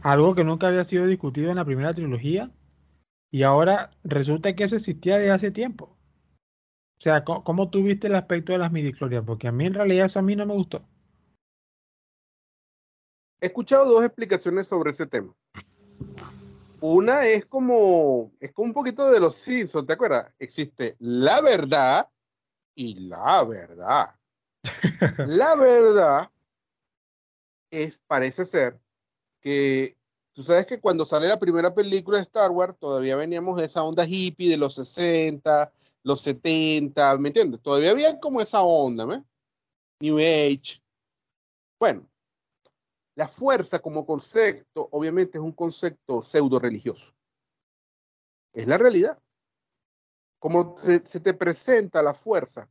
Algo 0.04 0.34
que 0.34 0.44
nunca 0.44 0.68
había 0.68 0.84
sido 0.84 1.06
discutido 1.06 1.50
en 1.50 1.56
la 1.56 1.64
primera 1.64 1.94
trilogía. 1.94 2.52
Y 3.32 3.42
ahora 3.42 3.90
resulta 4.04 4.54
que 4.54 4.64
eso 4.64 4.76
existía 4.76 5.16
desde 5.16 5.32
hace 5.32 5.50
tiempo. 5.50 5.96
O 6.98 7.00
sea, 7.00 7.24
co- 7.24 7.42
¿cómo 7.42 7.70
tú 7.70 7.82
viste 7.82 8.06
el 8.06 8.14
aspecto 8.14 8.52
de 8.52 8.58
las 8.58 8.70
midichlorias? 8.70 9.24
Porque 9.24 9.48
a 9.48 9.52
mí 9.52 9.64
en 9.66 9.74
realidad 9.74 10.06
eso 10.06 10.18
a 10.18 10.22
mí 10.22 10.36
no 10.36 10.46
me 10.46 10.54
gustó. 10.54 10.86
He 13.40 13.46
escuchado 13.46 13.86
dos 13.86 14.04
explicaciones 14.04 14.68
sobre 14.68 14.90
ese 14.90 15.06
tema. 15.06 15.34
Una 16.80 17.24
es 17.26 17.46
como, 17.46 18.30
es 18.40 18.52
como 18.52 18.68
un 18.68 18.74
poquito 18.74 19.10
de 19.10 19.20
los 19.20 19.34
Simpsons, 19.34 19.86
¿te 19.86 19.94
acuerdas? 19.94 20.32
Existe 20.38 20.96
la 20.98 21.40
verdad 21.40 22.08
y 22.74 23.08
la 23.08 23.42
verdad. 23.44 24.14
La 25.26 25.56
verdad 25.56 26.30
es, 27.70 27.98
parece 28.06 28.44
ser 28.44 28.80
que 29.44 29.98
tú 30.33 30.42
sabes 30.42 30.64
que 30.64 30.80
cuando 30.80 31.04
sale 31.04 31.28
la 31.28 31.38
primera 31.38 31.74
película 31.74 32.16
de 32.16 32.24
Star 32.24 32.50
Wars, 32.50 32.74
todavía 32.78 33.14
veníamos 33.14 33.57
de 33.59 33.66
esa 33.66 33.85
onda 33.85 34.07
hippie 34.07 34.48
de 34.48 34.57
los 34.57 34.74
60, 34.74 35.70
los 36.02 36.22
70, 36.22 37.18
¿me 37.18 37.28
entiendes? 37.28 37.61
Todavía 37.61 37.90
había 37.90 38.18
como 38.18 38.40
esa 38.40 38.62
onda, 38.62 39.07
¿me? 39.07 39.22
New 40.00 40.18
Age. 40.18 40.80
Bueno, 41.78 42.09
la 43.16 43.28
fuerza 43.28 43.80
como 43.80 44.07
concepto, 44.07 44.88
obviamente 44.90 45.37
es 45.37 45.44
un 45.44 45.52
concepto 45.52 46.22
pseudo 46.22 46.59
religioso. 46.59 47.12
Es 48.54 48.66
la 48.66 48.78
realidad. 48.78 49.18
Como 50.38 50.74
se, 50.78 51.02
se 51.02 51.20
te 51.20 51.35
presenta 51.35 52.02
la 52.02 52.14
fuerza, 52.14 52.70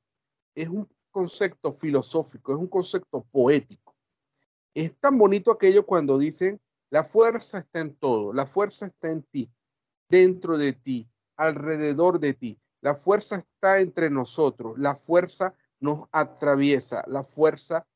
es 0.56 0.70
un 0.70 0.90
concepto 1.12 1.72
filosófico, 1.72 2.54
es 2.54 2.58
un 2.58 2.68
concepto 2.68 3.24
poético. 3.32 3.83
Es 4.74 4.98
tan 5.00 5.18
bonito 5.18 5.52
aquello 5.52 5.86
cuando 5.86 6.18
dicen, 6.18 6.60
la 6.90 7.04
fuerza 7.04 7.60
está 7.60 7.80
en 7.80 7.96
todo, 7.96 8.34
la 8.34 8.46
fuerza 8.46 8.86
está 8.86 9.12
en 9.12 9.24
ti, 9.24 9.52
dentro 10.10 10.58
de 10.58 10.74
ti, 10.74 11.10
alrededor 11.36 12.20
de 12.20 12.34
ti. 12.34 12.60
La 12.82 12.96
fuerza 12.96 13.38
está 13.38 13.80
entre 13.80 14.10
nosotros, 14.10 14.78
la 14.78 14.96
fuerza 14.96 15.56
nos 15.80 16.08
atraviesa, 16.12 17.04
la 17.08 17.24
fuerza 17.24 17.88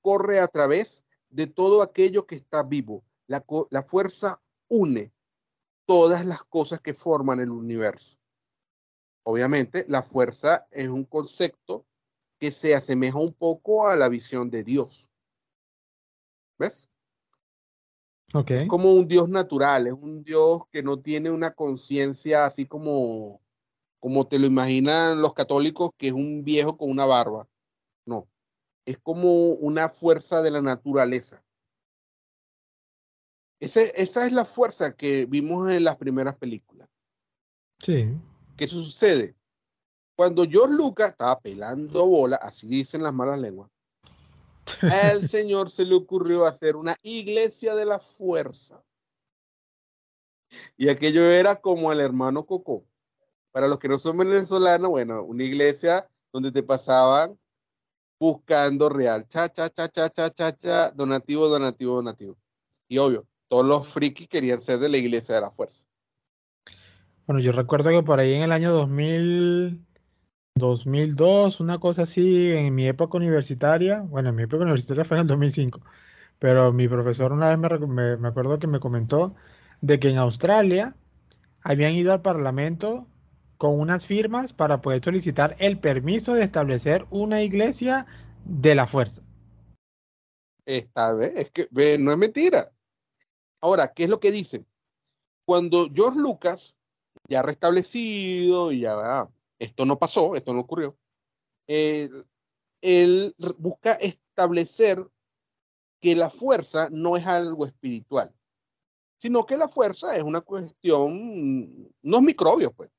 corre 0.00 0.40
a 0.40 0.48
través 0.48 1.04
de 1.28 1.46
todo 1.46 1.82
aquello 1.82 2.26
que 2.26 2.36
está 2.36 2.62
vivo. 2.62 3.04
La, 3.26 3.44
la 3.70 3.82
fuerza 3.82 4.42
une 4.68 5.12
todas 5.84 6.24
las 6.24 6.42
cosas 6.44 6.80
que 6.80 6.94
forman 6.94 7.40
el 7.40 7.50
universo. 7.50 8.16
Obviamente, 9.24 9.84
la 9.88 10.02
fuerza 10.02 10.66
es 10.70 10.88
un 10.88 11.04
concepto 11.04 11.84
que 12.38 12.52
se 12.52 12.74
asemeja 12.74 13.18
un 13.18 13.34
poco 13.34 13.86
a 13.86 13.96
la 13.96 14.08
visión 14.08 14.50
de 14.50 14.64
Dios. 14.64 15.09
¿Ves? 16.60 16.90
Ok. 18.34 18.50
Es 18.50 18.68
como 18.68 18.92
un 18.92 19.08
Dios 19.08 19.30
natural, 19.30 19.86
es 19.86 19.94
un 19.94 20.22
Dios 20.22 20.60
que 20.70 20.82
no 20.82 20.98
tiene 21.00 21.30
una 21.30 21.52
conciencia 21.52 22.44
así 22.44 22.66
como, 22.66 23.40
como 23.98 24.28
te 24.28 24.38
lo 24.38 24.46
imaginan 24.46 25.22
los 25.22 25.32
católicos, 25.32 25.90
que 25.96 26.08
es 26.08 26.12
un 26.12 26.44
viejo 26.44 26.76
con 26.76 26.90
una 26.90 27.06
barba. 27.06 27.48
No, 28.04 28.28
es 28.84 28.98
como 28.98 29.52
una 29.54 29.88
fuerza 29.88 30.42
de 30.42 30.50
la 30.50 30.60
naturaleza. 30.60 31.42
Ese- 33.58 33.92
esa 33.96 34.26
es 34.26 34.32
la 34.32 34.44
fuerza 34.44 34.94
que 34.94 35.24
vimos 35.24 35.70
en 35.70 35.84
las 35.84 35.96
primeras 35.96 36.36
películas. 36.36 36.88
Sí. 37.78 38.14
¿Qué 38.58 38.66
sucede? 38.66 39.34
Cuando 40.14 40.44
George 40.44 40.74
Lucas 40.74 41.12
estaba 41.12 41.40
pelando 41.40 42.06
bola, 42.06 42.36
así 42.36 42.68
dicen 42.68 43.02
las 43.02 43.14
malas 43.14 43.40
lenguas, 43.40 43.70
al 44.82 45.26
señor 45.26 45.70
se 45.70 45.84
le 45.84 45.94
ocurrió 45.94 46.46
hacer 46.46 46.76
una 46.76 46.96
iglesia 47.02 47.74
de 47.74 47.86
la 47.86 47.98
fuerza. 47.98 48.82
Y 50.76 50.88
aquello 50.88 51.30
era 51.30 51.56
como 51.56 51.92
el 51.92 52.00
hermano 52.00 52.44
Coco. 52.44 52.84
Para 53.52 53.68
los 53.68 53.78
que 53.78 53.88
no 53.88 53.98
son 53.98 54.18
venezolanos, 54.18 54.90
bueno, 54.90 55.22
una 55.22 55.42
iglesia 55.42 56.08
donde 56.32 56.52
te 56.52 56.62
pasaban 56.62 57.38
buscando 58.18 58.88
real. 58.88 59.26
Cha, 59.28 59.48
cha, 59.48 59.70
cha, 59.70 59.88
cha, 59.88 60.10
cha, 60.10 60.30
cha, 60.30 60.56
cha, 60.56 60.90
donativo, 60.90 61.48
donativo, 61.48 61.96
donativo. 61.96 62.36
Y 62.86 62.98
obvio, 62.98 63.26
todos 63.48 63.64
los 63.64 63.88
frikis 63.88 64.28
querían 64.28 64.60
ser 64.60 64.78
de 64.78 64.88
la 64.88 64.98
iglesia 64.98 65.34
de 65.34 65.40
la 65.40 65.50
fuerza. 65.50 65.86
Bueno, 67.26 67.40
yo 67.40 67.52
recuerdo 67.52 67.90
que 67.90 68.02
por 68.02 68.20
ahí 68.20 68.34
en 68.34 68.42
el 68.42 68.52
año 68.52 68.72
2000, 68.72 69.86
2002, 70.60 71.60
una 71.60 71.78
cosa 71.78 72.02
así, 72.02 72.52
en 72.52 72.74
mi 72.74 72.86
época 72.86 73.16
universitaria, 73.16 74.02
bueno, 74.02 74.28
en 74.30 74.36
mi 74.36 74.44
época 74.44 74.62
universitaria 74.62 75.04
fue 75.04 75.16
en 75.16 75.22
el 75.22 75.26
2005, 75.26 75.80
pero 76.38 76.72
mi 76.72 76.88
profesor 76.88 77.32
una 77.32 77.54
vez 77.54 77.80
me, 77.88 78.16
me 78.16 78.28
acuerdo 78.28 78.58
que 78.58 78.66
me 78.66 78.80
comentó 78.80 79.34
de 79.80 79.98
que 79.98 80.10
en 80.10 80.18
Australia 80.18 80.96
habían 81.62 81.92
ido 81.94 82.12
al 82.12 82.22
Parlamento 82.22 83.06
con 83.58 83.78
unas 83.78 84.06
firmas 84.06 84.52
para 84.52 84.80
poder 84.80 85.04
solicitar 85.04 85.54
el 85.58 85.78
permiso 85.78 86.34
de 86.34 86.44
establecer 86.44 87.06
una 87.10 87.42
iglesia 87.42 88.06
de 88.44 88.74
la 88.74 88.86
fuerza. 88.86 89.22
Esta 90.64 91.12
vez, 91.12 91.32
es 91.36 91.50
que 91.50 91.68
no 91.98 92.12
es 92.12 92.18
mentira. 92.18 92.72
Ahora, 93.60 93.92
¿qué 93.92 94.04
es 94.04 94.10
lo 94.10 94.20
que 94.20 94.32
dicen? 94.32 94.66
Cuando 95.44 95.90
George 95.92 96.18
Lucas, 96.18 96.76
ya 97.28 97.42
restablecido 97.42 98.72
y 98.72 98.80
ya 98.80 99.28
esto 99.60 99.84
no 99.84 99.98
pasó, 99.98 100.34
esto 100.34 100.52
no 100.52 100.60
ocurrió, 100.60 100.98
él 101.68 102.24
busca 103.58 103.92
establecer 103.92 105.06
que 106.00 106.16
la 106.16 106.30
fuerza 106.30 106.88
no 106.90 107.16
es 107.16 107.26
algo 107.26 107.66
espiritual, 107.66 108.34
sino 109.18 109.44
que 109.44 109.56
la 109.58 109.68
fuerza 109.68 110.16
es 110.16 110.24
una 110.24 110.40
cuestión, 110.40 111.92
no 112.02 112.20
microbios, 112.22 112.72
pues, 112.74 112.90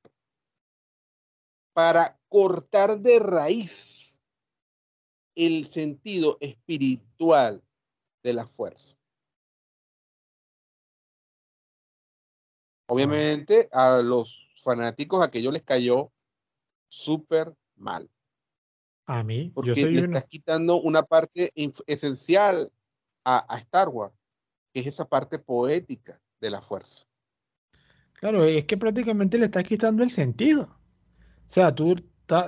para 1.74 2.20
cortar 2.30 3.00
de 3.00 3.20
raíz 3.20 4.22
el 5.34 5.66
sentido 5.66 6.38
espiritual 6.42 7.64
de 8.22 8.34
la 8.34 8.46
fuerza. 8.46 8.98
Obviamente 12.88 13.68
a 13.72 14.02
los 14.02 14.52
fanáticos 14.62 15.26
aquello 15.26 15.52
les 15.52 15.64
cayó 15.64 16.12
súper 16.92 17.56
mal. 17.76 18.10
A 19.06 19.24
mí, 19.24 19.52
porque 19.54 19.70
yo 19.70 19.76
soy 19.76 19.94
le 19.94 20.02
estás 20.02 20.26
quitando 20.26 20.80
una 20.80 21.04
parte 21.04 21.52
esencial 21.88 22.72
a, 23.24 23.54
a 23.54 23.58
Star 23.60 23.90
Wars, 23.90 24.14
que 24.74 24.82
es 24.82 24.88
esa 24.88 25.08
parte 25.08 25.40
poética 25.40 26.22
de 26.40 26.52
la 26.52 26.62
fuerza. 26.62 27.06
Claro, 28.14 28.46
es 28.46 28.66
que 28.66 28.78
prácticamente 28.78 29.38
le 29.38 29.46
estás 29.46 29.64
quitando 29.64 30.04
el 30.04 30.12
sentido. 30.12 30.64
O 30.64 31.50
sea, 31.50 31.74
tú 31.74 31.96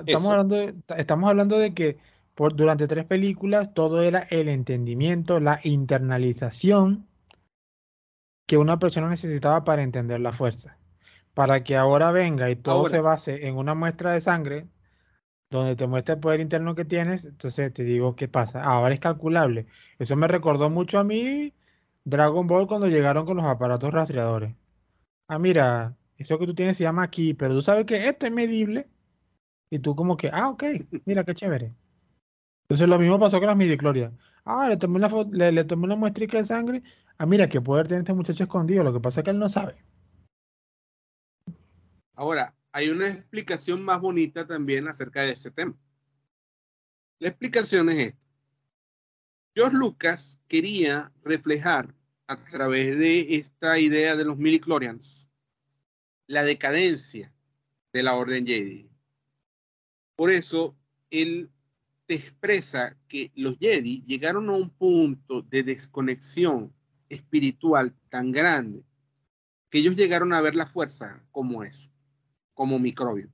estamos 0.06 0.28
hablando 0.28 0.54
de, 0.54 0.74
estamos 0.96 1.28
hablando 1.28 1.58
de 1.58 1.74
que 1.74 1.98
por, 2.34 2.54
durante 2.54 2.86
tres 2.86 3.04
películas 3.04 3.74
todo 3.74 4.02
era 4.02 4.20
el 4.30 4.48
entendimiento, 4.48 5.40
la 5.40 5.60
internalización 5.64 7.08
que 8.46 8.56
una 8.56 8.78
persona 8.78 9.08
necesitaba 9.08 9.64
para 9.64 9.82
entender 9.82 10.20
la 10.20 10.32
fuerza. 10.32 10.78
Para 11.34 11.64
que 11.64 11.76
ahora 11.76 12.10
venga 12.12 12.50
y 12.50 12.56
todo 12.56 12.86
se 12.86 13.00
base 13.00 13.46
en 13.48 13.56
una 13.56 13.74
muestra 13.74 14.12
de 14.14 14.20
sangre, 14.20 14.68
donde 15.50 15.76
te 15.76 15.86
muestra 15.86 16.14
el 16.14 16.20
poder 16.20 16.40
interno 16.40 16.74
que 16.74 16.84
tienes, 16.84 17.24
entonces 17.24 17.72
te 17.72 17.84
digo, 17.84 18.16
¿qué 18.16 18.28
pasa? 18.28 18.62
Ahora 18.64 18.94
es 18.94 19.00
calculable. 19.00 19.66
Eso 19.98 20.16
me 20.16 20.28
recordó 20.28 20.70
mucho 20.70 20.98
a 20.98 21.04
mí 21.04 21.54
Dragon 22.04 22.46
Ball 22.46 22.66
cuando 22.66 22.88
llegaron 22.88 23.26
con 23.26 23.36
los 23.36 23.46
aparatos 23.46 23.92
rastreadores. 23.92 24.54
Ah, 25.28 25.38
mira, 25.38 25.96
eso 26.18 26.38
que 26.38 26.46
tú 26.46 26.54
tienes 26.54 26.76
se 26.76 26.84
llama 26.84 27.02
aquí, 27.04 27.34
pero 27.34 27.54
tú 27.54 27.62
sabes 27.62 27.84
que 27.86 28.08
este 28.08 28.28
es 28.28 28.32
medible. 28.32 28.88
Y 29.70 29.80
tú 29.80 29.96
como 29.96 30.16
que, 30.16 30.30
ah, 30.32 30.50
ok, 30.50 30.64
mira 31.06 31.24
qué 31.24 31.34
chévere. 31.34 31.74
Entonces 32.64 32.88
lo 32.88 32.98
mismo 32.98 33.18
pasó 33.18 33.38
con 33.38 33.48
las 33.48 33.56
midiclorias. 33.56 34.12
Ah, 34.44 34.68
le 34.68 34.76
tomé 34.76 34.96
una, 34.96 35.08
le, 35.32 35.52
le 35.52 35.64
tomé 35.64 35.84
una 35.84 35.96
muestrica 35.96 36.38
de 36.38 36.44
sangre. 36.46 36.82
Ah, 37.18 37.26
mira, 37.26 37.48
qué 37.48 37.60
poder 37.60 37.86
tiene 37.88 38.00
este 38.00 38.14
muchacho 38.14 38.42
escondido. 38.44 38.84
Lo 38.84 38.92
que 38.92 39.00
pasa 39.00 39.20
es 39.20 39.24
que 39.24 39.30
él 39.30 39.38
no 39.38 39.48
sabe. 39.48 39.76
Ahora, 42.14 42.54
hay 42.72 42.90
una 42.90 43.08
explicación 43.08 43.82
más 43.84 44.00
bonita 44.00 44.46
también 44.46 44.88
acerca 44.88 45.22
de 45.22 45.32
ese 45.32 45.50
tema. 45.50 45.76
La 47.18 47.28
explicación 47.28 47.88
es 47.90 48.08
esta. 48.08 48.26
George 49.54 49.76
Lucas 49.76 50.40
quería 50.48 51.12
reflejar 51.22 51.94
a 52.26 52.42
través 52.44 52.98
de 52.98 53.36
esta 53.36 53.78
idea 53.78 54.16
de 54.16 54.24
los 54.24 54.36
miliclorians 54.36 55.28
la 56.26 56.42
decadencia 56.42 57.32
de 57.92 58.02
la 58.02 58.14
Orden 58.14 58.46
Jedi. 58.46 58.90
Por 60.16 60.30
eso, 60.30 60.76
él 61.10 61.50
te 62.06 62.14
expresa 62.14 62.96
que 63.08 63.30
los 63.34 63.58
Jedi 63.58 64.02
llegaron 64.06 64.48
a 64.48 64.52
un 64.52 64.70
punto 64.70 65.42
de 65.42 65.62
desconexión 65.62 66.74
espiritual 67.08 67.94
tan 68.08 68.32
grande 68.32 68.84
que 69.70 69.78
ellos 69.78 69.96
llegaron 69.96 70.32
a 70.32 70.40
ver 70.40 70.54
la 70.54 70.66
fuerza 70.66 71.24
como 71.30 71.62
eso, 71.62 71.90
como 72.54 72.78
microbio. 72.78 73.30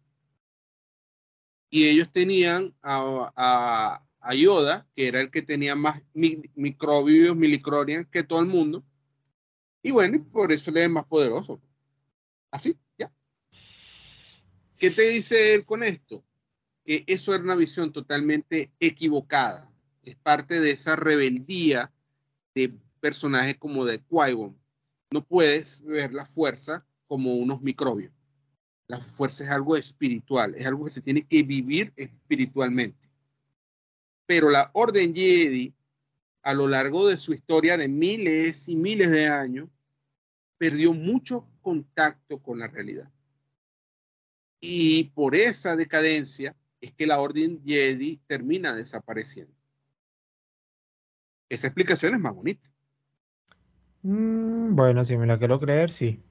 Y 1.70 1.86
ellos 1.86 2.10
tenían 2.10 2.74
a, 2.82 4.02
a 4.20 4.34
Yoda, 4.34 4.86
que 4.94 5.08
era 5.08 5.20
el 5.20 5.30
que 5.30 5.42
tenía 5.42 5.74
más 5.74 6.02
microbios, 6.12 7.36
milicronians 7.36 8.06
que 8.08 8.22
todo 8.22 8.40
el 8.40 8.46
mundo. 8.46 8.84
Y 9.82 9.90
bueno, 9.90 10.22
por 10.30 10.52
eso 10.52 10.70
le 10.70 10.84
es 10.84 10.90
más 10.90 11.06
poderoso. 11.06 11.60
Así, 12.50 12.76
ya. 12.98 13.10
¿Qué 14.76 14.90
te 14.90 15.08
dice 15.08 15.54
él 15.54 15.64
con 15.64 15.82
esto? 15.82 16.24
Que 16.84 17.04
eso 17.06 17.34
era 17.34 17.44
una 17.44 17.56
visión 17.56 17.92
totalmente 17.92 18.72
equivocada. 18.78 19.72
Es 20.02 20.16
parte 20.16 20.60
de 20.60 20.72
esa 20.72 20.96
rebeldía 20.96 21.92
de 22.54 22.74
personajes 23.00 23.56
como 23.56 23.84
de 23.84 24.00
qui 24.00 24.52
No 25.10 25.24
puedes 25.24 25.82
ver 25.84 26.12
la 26.12 26.26
fuerza 26.26 26.86
como 27.06 27.34
unos 27.34 27.62
microbios. 27.62 28.12
La 28.90 28.98
fuerza 28.98 29.44
es 29.44 29.50
algo 29.50 29.76
espiritual, 29.76 30.56
es 30.56 30.66
algo 30.66 30.84
que 30.84 30.90
se 30.90 31.00
tiene 31.00 31.22
que 31.22 31.44
vivir 31.44 31.92
espiritualmente. 31.94 33.08
Pero 34.26 34.50
la 34.50 34.68
Orden 34.72 35.14
Jedi, 35.14 35.72
a 36.42 36.54
lo 36.54 36.66
largo 36.66 37.06
de 37.06 37.16
su 37.16 37.32
historia 37.32 37.76
de 37.76 37.86
miles 37.86 38.68
y 38.68 38.74
miles 38.74 39.08
de 39.12 39.28
años, 39.28 39.68
perdió 40.58 40.92
mucho 40.92 41.46
contacto 41.62 42.42
con 42.42 42.58
la 42.58 42.66
realidad. 42.66 43.08
Y 44.60 45.04
por 45.14 45.36
esa 45.36 45.76
decadencia 45.76 46.56
es 46.80 46.90
que 46.90 47.06
la 47.06 47.20
Orden 47.20 47.62
Jedi 47.64 48.16
termina 48.26 48.74
desapareciendo. 48.74 49.54
Esa 51.48 51.68
explicación 51.68 52.14
es 52.14 52.20
más 52.20 52.34
bonita. 52.34 52.68
Mm, 54.02 54.74
bueno, 54.74 55.04
si 55.04 55.16
me 55.16 55.28
la 55.28 55.38
quiero 55.38 55.60
creer, 55.60 55.92
sí. 55.92 56.24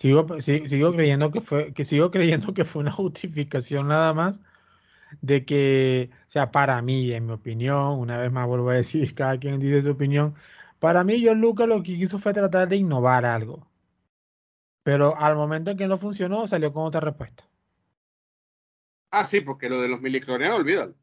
Sigo, 0.00 0.40
sigo 0.40 0.92
creyendo 0.92 1.30
que 1.30 1.42
fue, 1.42 1.74
que 1.74 1.84
sigo 1.84 2.10
creyendo 2.10 2.54
que 2.54 2.64
fue 2.64 2.80
una 2.80 2.90
justificación 2.90 3.88
nada 3.88 4.14
más 4.14 4.40
de 5.20 5.44
que, 5.44 6.10
o 6.26 6.30
sea, 6.30 6.50
para 6.52 6.80
mí, 6.82 7.12
en 7.12 7.26
mi 7.26 7.32
opinión, 7.32 7.98
una 7.98 8.18
vez 8.18 8.32
más 8.32 8.46
vuelvo 8.46 8.70
a 8.70 8.74
decir, 8.74 9.14
cada 9.14 9.38
quien 9.38 9.60
dice 9.60 9.82
su 9.82 9.90
opinión, 9.90 10.34
para 10.78 11.04
mí 11.04 11.22
John 11.24 11.40
Lucas 11.40 11.68
lo 11.68 11.82
que 11.82 11.96
quiso 11.96 12.18
fue 12.18 12.32
tratar 12.32 12.68
de 12.68 12.76
innovar 12.76 13.26
algo. 13.26 13.68
Pero 14.82 15.14
al 15.18 15.36
momento 15.36 15.70
en 15.70 15.76
que 15.76 15.86
no 15.86 15.98
funcionó, 15.98 16.48
salió 16.48 16.72
con 16.72 16.86
otra 16.86 17.00
respuesta. 17.00 17.44
Ah, 19.10 19.26
sí, 19.26 19.42
porque 19.42 19.68
lo 19.68 19.82
de 19.82 19.88
los 19.88 20.00
miliclorianos, 20.00 20.60
olvídalo. 20.60 20.94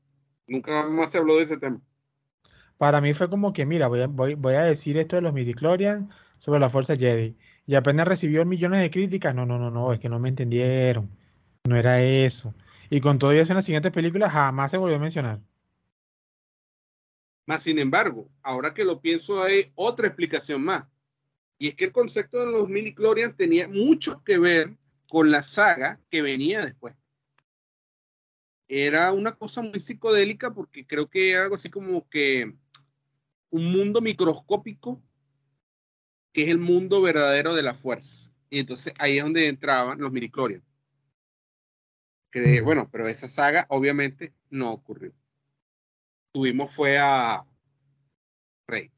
Nunca 0.47 0.87
más 0.87 1.11
se 1.11 1.19
habló 1.19 1.35
de 1.35 1.43
ese 1.43 1.57
tema. 1.57 1.79
Para 2.77 3.01
mí 3.01 3.13
fue 3.13 3.29
como 3.29 3.53
que, 3.53 3.65
mira, 3.65 3.87
voy 3.87 4.01
a, 4.01 4.07
voy, 4.07 4.55
a 4.55 4.63
decir 4.63 4.97
esto 4.97 5.17
de 5.17 5.21
los 5.21 5.33
midichlorians 5.33 6.11
sobre 6.39 6.59
la 6.59 6.69
Fuerza 6.69 6.95
Jedi. 6.95 7.37
Y 7.67 7.75
apenas 7.75 8.07
recibió 8.07 8.45
millones 8.45 8.79
de 8.79 8.89
críticas. 8.89 9.35
No, 9.35 9.45
no, 9.45 9.59
no, 9.59 9.69
no, 9.69 9.91
es 9.91 9.99
que 9.99 10.07
no 10.09 10.19
me 10.19 10.29
entendieron. 10.29 11.11
No 11.65 11.75
era 11.75 12.01
eso. 12.01 12.55
Y 12.89 13.01
con 13.01 13.19
todo 13.19 13.33
eso 13.33 13.51
en 13.51 13.57
la 13.57 13.61
siguiente 13.61 13.91
película 13.91 14.29
jamás 14.29 14.71
se 14.71 14.77
volvió 14.77 14.95
a 14.95 14.99
mencionar. 14.99 15.41
Más 17.45 17.61
sin 17.61 17.77
embargo, 17.77 18.29
ahora 18.41 18.73
que 18.73 18.85
lo 18.85 19.01
pienso, 19.01 19.43
hay 19.43 19.71
otra 19.75 20.07
explicación 20.07 20.63
más. 20.63 20.85
Y 21.59 21.67
es 21.67 21.75
que 21.75 21.85
el 21.85 21.91
concepto 21.91 22.39
de 22.39 22.51
los 22.51 22.69
mini 22.69 22.93
Clorian 22.93 23.35
tenía 23.35 23.67
mucho 23.67 24.23
que 24.23 24.37
ver 24.37 24.77
con 25.09 25.29
la 25.29 25.43
saga 25.43 25.99
que 26.09 26.21
venía 26.21 26.63
después. 26.63 26.95
Era 28.69 29.11
una 29.11 29.33
cosa 29.33 29.61
muy 29.61 29.79
psicodélica 29.79 30.53
porque 30.53 30.87
creo 30.87 31.09
que 31.09 31.35
algo 31.35 31.55
así 31.55 31.69
como 31.69 32.07
que 32.09 32.53
un 33.49 33.71
mundo 33.71 34.01
microscópico 34.01 35.01
que 36.37 36.43
es 36.43 36.49
el 36.49 36.59
mundo 36.59 37.01
verdadero 37.01 37.55
de 37.55 37.63
la 37.63 37.73
fuerza. 37.73 38.31
Y 38.51 38.59
entonces 38.59 38.93
ahí 38.99 39.17
es 39.17 39.23
donde 39.23 39.47
entraban 39.47 39.99
los 39.99 40.11
mini 40.11 40.29
Clorian 40.29 40.61
bueno, 42.63 42.87
pero 42.91 43.07
esa 43.07 43.27
saga 43.27 43.65
obviamente 43.69 44.35
no 44.51 44.71
ocurrió. 44.71 45.11
Tuvimos 46.31 46.71
fue 46.71 46.99
a 46.99 47.43
Rey. 48.67 48.91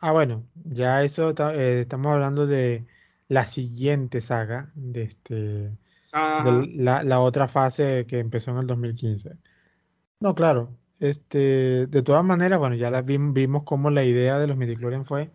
Ah, 0.00 0.10
bueno, 0.10 0.44
ya 0.64 1.04
eso 1.04 1.30
eh, 1.52 1.82
estamos 1.82 2.12
hablando 2.12 2.44
de 2.48 2.84
la 3.28 3.46
siguiente 3.46 4.20
saga, 4.20 4.72
de 4.74 5.02
este, 5.02 5.78
la, 6.12 7.20
otra 7.20 7.46
fase 7.46 8.04
que 8.08 8.18
empezó 8.18 8.50
en 8.50 8.58
el 8.58 8.66
2015. 8.66 9.36
No, 10.18 10.34
claro, 10.34 10.76
este, 11.00 11.86
de 11.86 12.02
todas 12.02 12.24
maneras, 12.24 12.58
bueno, 12.58 12.74
ya 12.74 12.90
la 12.90 13.02
vimos 13.02 13.62
cómo 13.64 13.90
la 13.90 14.04
idea 14.04 14.38
de 14.38 14.46
los 14.46 14.56
midichlorians 14.56 15.06
fue 15.06 15.30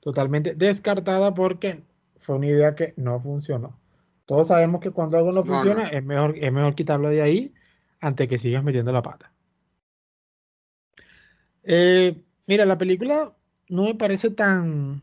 totalmente 0.00 0.54
descartada 0.54 1.34
porque 1.34 1.84
fue 2.20 2.36
una 2.36 2.46
idea 2.46 2.74
que 2.74 2.94
no 2.96 3.20
funcionó. 3.20 3.78
Todos 4.26 4.48
sabemos 4.48 4.80
que 4.80 4.90
cuando 4.90 5.18
algo 5.18 5.32
no, 5.32 5.44
funciona 5.44 5.88
Es, 5.88 6.04
mejor, 6.04 6.34
es 6.38 6.52
mejor 6.52 6.74
quitarlo 6.74 7.10
de 7.10 7.22
ahí 7.22 7.54
antes 8.00 8.28
que 8.28 8.38
sigas 8.38 8.64
metiendo 8.64 8.92
la 8.92 9.02
pata. 9.02 9.32
Eh, 11.62 12.22
mira, 12.46 12.64
la 12.64 12.78
película 12.78 13.34
no 13.68 13.84
me 13.84 13.94
parece 13.94 14.30
tan. 14.30 15.02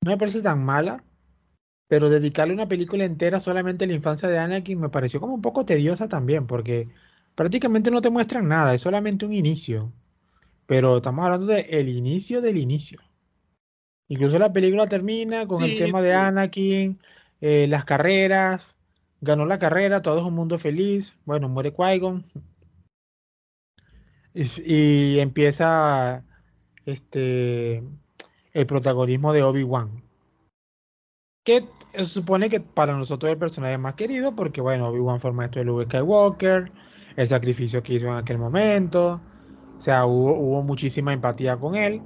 No 0.00 0.12
me 0.12 0.18
parece 0.18 0.42
tan 0.42 0.64
mala. 0.64 1.04
Pero 1.88 2.10
dedicarle 2.10 2.52
una 2.52 2.68
película 2.68 3.04
entera 3.04 3.40
solamente 3.40 3.84
a 3.84 3.88
la 3.88 3.94
infancia 3.94 4.28
de 4.28 4.38
Anakin 4.38 4.78
me 4.78 4.90
pareció 4.90 5.20
como 5.20 5.34
un 5.34 5.40
poco 5.40 5.64
tediosa 5.64 6.06
también, 6.06 6.46
porque 6.46 6.88
prácticamente 7.38 7.92
no 7.92 8.02
te 8.02 8.10
muestran 8.10 8.48
nada, 8.48 8.74
es 8.74 8.80
solamente 8.80 9.24
un 9.24 9.32
inicio. 9.32 9.92
Pero 10.66 10.96
estamos 10.96 11.24
hablando 11.24 11.46
del 11.46 11.66
el 11.68 11.88
inicio 11.88 12.40
del 12.42 12.58
inicio. 12.58 13.00
Incluso 14.08 14.40
la 14.40 14.52
película 14.52 14.88
termina 14.88 15.46
con 15.46 15.62
el 15.62 15.78
tema 15.78 16.02
de 16.02 16.14
Anakin, 16.14 17.00
eh, 17.40 17.68
las 17.68 17.84
carreras, 17.84 18.74
ganó 19.20 19.46
la 19.46 19.60
carrera, 19.60 20.02
todo 20.02 20.18
es 20.18 20.24
un 20.24 20.34
mundo 20.34 20.58
feliz. 20.58 21.14
Bueno, 21.26 21.48
muere 21.48 21.72
Qui-Gon. 21.72 22.24
Y, 24.34 25.20
empieza 25.20 26.24
este 26.86 27.84
el 28.52 28.66
protagonismo 28.66 29.32
de 29.32 29.44
Obi-Wan. 29.44 30.02
Que 31.44 31.64
se 31.92 32.06
supone 32.06 32.50
que 32.50 32.58
para 32.60 32.96
nosotros 32.96 33.28
es 33.28 33.34
el 33.34 33.38
personaje 33.38 33.78
más 33.78 33.94
querido, 33.94 34.34
porque 34.34 34.60
bueno, 34.60 34.88
Obi-Wan 34.88 35.20
fue 35.20 35.30
el 35.30 35.36
maestro 35.36 35.60
de 35.60 35.66
Luke 35.66 35.84
Skywalker, 35.84 36.72
el 37.18 37.26
sacrificio 37.26 37.82
que 37.82 37.94
hizo 37.94 38.06
en 38.06 38.14
aquel 38.14 38.38
momento. 38.38 39.20
O 39.76 39.80
sea, 39.80 40.06
hubo, 40.06 40.62
muchísima 40.62 41.12
empatía 41.12 41.56
con 41.56 41.74
él. 41.74 42.00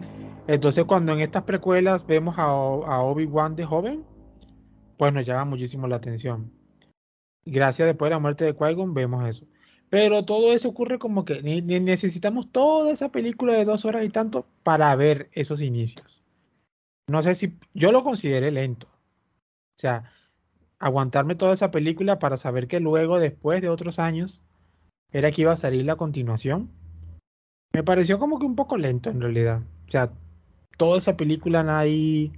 Entonces, 0.46 0.86
cuando 0.86 1.12
en 1.12 1.20
estas 1.20 1.42
precuelas 1.42 2.06
vemos 2.06 2.34
a, 2.38 2.44
a 2.44 3.02
Obi-Wan 3.02 3.54
de 3.54 3.66
joven, 3.66 4.04
pues 4.96 5.12
nos 5.12 5.26
llama 5.26 5.44
muchísimo 5.44 5.86
la 5.86 5.96
atención. 5.96 6.50
Gracias 7.44 7.86
después 7.86 8.08
de 8.08 8.14
la 8.14 8.20
muerte 8.20 8.44
de 8.46 8.56
Qui-Gon 8.56 8.94
vemos 8.94 9.28
eso. 9.28 9.46
Pero 9.90 10.24
todo 10.24 10.50
eso 10.54 10.70
ocurre 10.70 10.98
como 10.98 11.26
que 11.26 11.42
necesitamos 11.42 12.50
toda 12.50 12.90
esa 12.90 13.12
película 13.12 13.52
de 13.52 13.66
dos 13.66 13.84
horas 13.84 14.04
y 14.04 14.08
tanto 14.08 14.46
para 14.62 14.96
ver 14.96 15.28
esos 15.32 15.60
inicios. 15.60 16.22
No 17.06 17.22
sé 17.22 17.34
si 17.34 17.58
yo 17.74 17.92
lo 17.92 18.02
consideré 18.02 18.50
lento. 18.50 18.86
O 18.86 19.78
sea, 19.78 20.04
aguantarme 20.78 21.34
toda 21.34 21.52
esa 21.52 21.70
película 21.70 22.18
para 22.18 22.38
saber 22.38 22.66
que 22.66 22.80
luego, 22.80 23.20
después 23.20 23.60
de 23.60 23.68
otros 23.68 23.98
años, 23.98 24.46
era 25.12 25.30
que 25.30 25.42
iba 25.42 25.52
a 25.52 25.56
salir 25.56 25.84
la 25.84 25.96
continuación. 25.96 26.70
Me 27.72 27.82
pareció 27.82 28.18
como 28.18 28.38
que 28.38 28.46
un 28.46 28.56
poco 28.56 28.76
lento 28.76 29.10
en 29.10 29.20
realidad. 29.20 29.62
O 29.88 29.90
sea, 29.90 30.12
toda 30.76 30.98
esa 30.98 31.16
película 31.16 31.64
ahí 31.78 32.32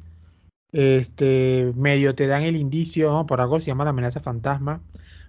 este, 0.73 1.73
medio 1.77 2.15
te 2.15 2.27
dan 2.27 2.43
el 2.43 2.57
indicio, 2.57 3.25
por 3.27 3.41
algo 3.41 3.61
se 3.61 3.67
llama 3.67 3.85
la 3.85 3.91
amenaza 3.91 4.21
fantasma, 4.21 4.83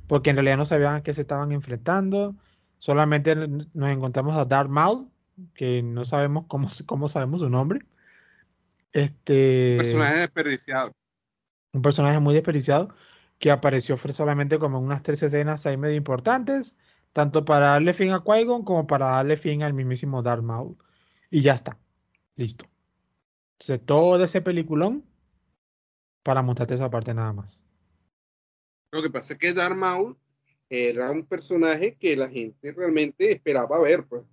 porque 0.07 0.31
en 0.31 0.37
realidad 0.37 0.57
no 0.57 0.65
sabían 0.65 0.95
a 0.95 1.03
qué 1.03 1.13
se 1.13 1.21
estaban 1.21 1.51
enfrentando, 1.51 2.35
solamente 2.77 3.35
nos 3.35 3.89
encontramos 3.89 4.35
a 4.35 4.45
Darth 4.45 4.69
Maul, 4.69 5.07
que 5.53 5.83
no 5.83 6.03
sabemos 6.05 6.45
cómo, 6.47 6.67
cómo 6.85 7.09
sabemos 7.09 7.41
su 7.41 7.49
nombre. 7.49 7.81
Este, 8.91 9.73
un 9.73 9.83
personaje 9.83 10.19
desperdiciado. 10.19 10.91
Un 11.73 11.81
personaje 11.81 12.19
muy 12.19 12.33
desperdiciado 12.33 12.89
que 13.37 13.51
apareció 13.51 13.97
solamente 13.97 14.57
como 14.59 14.77
en 14.77 14.85
unas 14.85 15.03
tres 15.03 15.21
escenas 15.21 15.65
ahí 15.65 15.77
medio 15.77 15.95
importantes, 15.95 16.77
tanto 17.15 17.45
para 17.45 17.67
darle 17.67 17.93
fin 17.93 18.11
a 18.11 18.21
Qui-Gon 18.21 18.65
como 18.65 18.85
para 18.87 19.05
darle 19.11 19.37
fin 19.37 19.63
al 19.63 19.73
mismísimo 19.73 20.21
Darth 20.21 20.43
Maul. 20.43 20.75
Y 21.29 21.41
ya 21.41 21.53
está, 21.53 21.79
listo. 22.35 22.65
Entonces 23.53 23.85
todo 23.85 24.21
ese 24.21 24.41
peliculón 24.41 25.05
para 26.23 26.41
mostrarte 26.41 26.73
esa 26.73 26.89
parte 26.89 27.13
nada 27.13 27.31
más. 27.31 27.63
Lo 28.91 29.01
que 29.01 29.09
pasa 29.09 29.31
es 29.31 29.39
que 29.39 29.53
Darth 29.53 29.77
Maul 29.77 30.17
era 30.69 31.09
un 31.09 31.25
personaje 31.25 31.95
que 31.95 32.17
la 32.17 32.27
gente 32.27 32.73
realmente 32.73 33.31
esperaba 33.31 33.79
ver, 33.79 34.05
pues. 34.05 34.23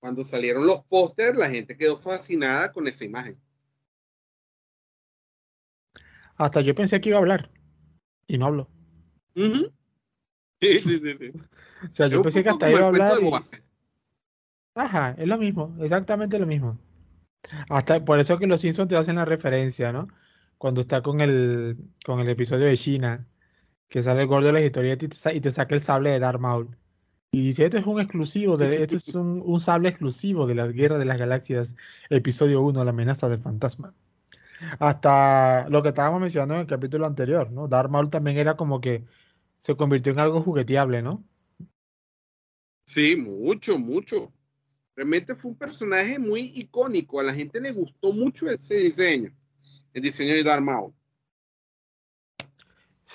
Cuando 0.00 0.24
salieron 0.24 0.66
los 0.66 0.84
pósters, 0.86 1.38
la 1.38 1.48
gente 1.48 1.76
quedó 1.76 1.96
fascinada 1.96 2.72
con 2.72 2.88
esa 2.88 3.04
imagen. 3.04 3.40
Hasta 6.34 6.62
yo 6.62 6.74
pensé 6.74 7.00
que 7.00 7.10
iba 7.10 7.18
a 7.18 7.20
hablar 7.20 7.52
y 8.26 8.38
no 8.38 8.46
habló. 8.46 8.68
Sí, 9.36 10.80
sí, 10.80 10.98
sí, 10.98 11.32
o 11.82 11.94
sea, 11.94 12.08
yo 12.08 12.22
pensé 12.22 12.42
que 12.42 12.50
hasta 12.50 12.70
iba 12.70 12.80
a 12.80 12.88
hablar. 12.88 13.18
Ajá, 14.74 15.14
es 15.18 15.26
lo 15.26 15.38
mismo, 15.38 15.74
exactamente 15.80 16.38
lo 16.38 16.46
mismo. 16.46 16.78
Hasta 17.70 18.04
por 18.04 18.18
eso 18.18 18.38
que 18.38 18.46
los 18.46 18.60
Simpsons 18.60 18.88
te 18.88 18.96
hacen 18.96 19.16
la 19.16 19.24
referencia, 19.24 19.92
¿no? 19.92 20.08
cuando 20.58 20.80
está 20.80 21.02
con 21.02 21.20
el, 21.20 21.76
con 22.04 22.20
el 22.20 22.28
episodio 22.28 22.66
de 22.66 22.76
China, 22.76 23.26
que 23.88 24.02
sale 24.02 24.22
el 24.22 24.28
gordo 24.28 24.48
de 24.48 24.52
la 24.54 24.60
historieta 24.62 25.04
y 25.32 25.40
te, 25.40 25.52
saca 25.52 25.74
el 25.74 25.80
sable 25.80 26.10
de 26.10 26.18
Darth 26.20 26.40
Maul. 26.40 26.76
Y 27.30 27.42
dice, 27.42 27.66
este 27.66 27.78
es 27.78 27.86
un 27.86 28.00
exclusivo, 28.00 28.56
de, 28.56 28.82
este 28.82 28.96
es 28.96 29.14
un, 29.14 29.42
un, 29.44 29.60
sable 29.60 29.88
exclusivo 29.90 30.46
de 30.46 30.54
las 30.54 30.72
guerras 30.72 30.98
de 30.98 31.04
las 31.04 31.18
galaxias, 31.18 31.74
episodio 32.10 32.62
1, 32.62 32.84
la 32.84 32.90
amenaza 32.90 33.28
del 33.28 33.40
fantasma. 33.40 33.94
Hasta 34.78 35.68
lo 35.68 35.82
que 35.82 35.90
estábamos 35.90 36.20
mencionando 36.20 36.54
en 36.54 36.62
el 36.62 36.66
capítulo 36.66 37.06
anterior, 37.06 37.50
¿no? 37.52 37.68
Darth 37.68 37.90
Maul 37.90 38.10
también 38.10 38.38
era 38.38 38.56
como 38.56 38.80
que 38.80 39.04
se 39.58 39.76
convirtió 39.76 40.12
en 40.12 40.20
algo 40.20 40.40
jugueteable, 40.42 41.02
¿no? 41.02 41.24
Sí, 42.86 43.16
mucho, 43.16 43.78
mucho. 43.78 44.32
Realmente 44.94 45.34
fue 45.34 45.50
un 45.50 45.58
personaje 45.58 46.18
muy 46.18 46.52
icónico. 46.54 47.20
A 47.20 47.24
la 47.24 47.34
gente 47.34 47.60
le 47.60 47.72
gustó 47.72 48.12
mucho 48.12 48.48
ese 48.48 48.76
diseño 48.76 49.34
el 49.96 50.02
diseño 50.02 50.34
de 50.34 50.44
Darth 50.44 50.62
Maul. 50.62 50.94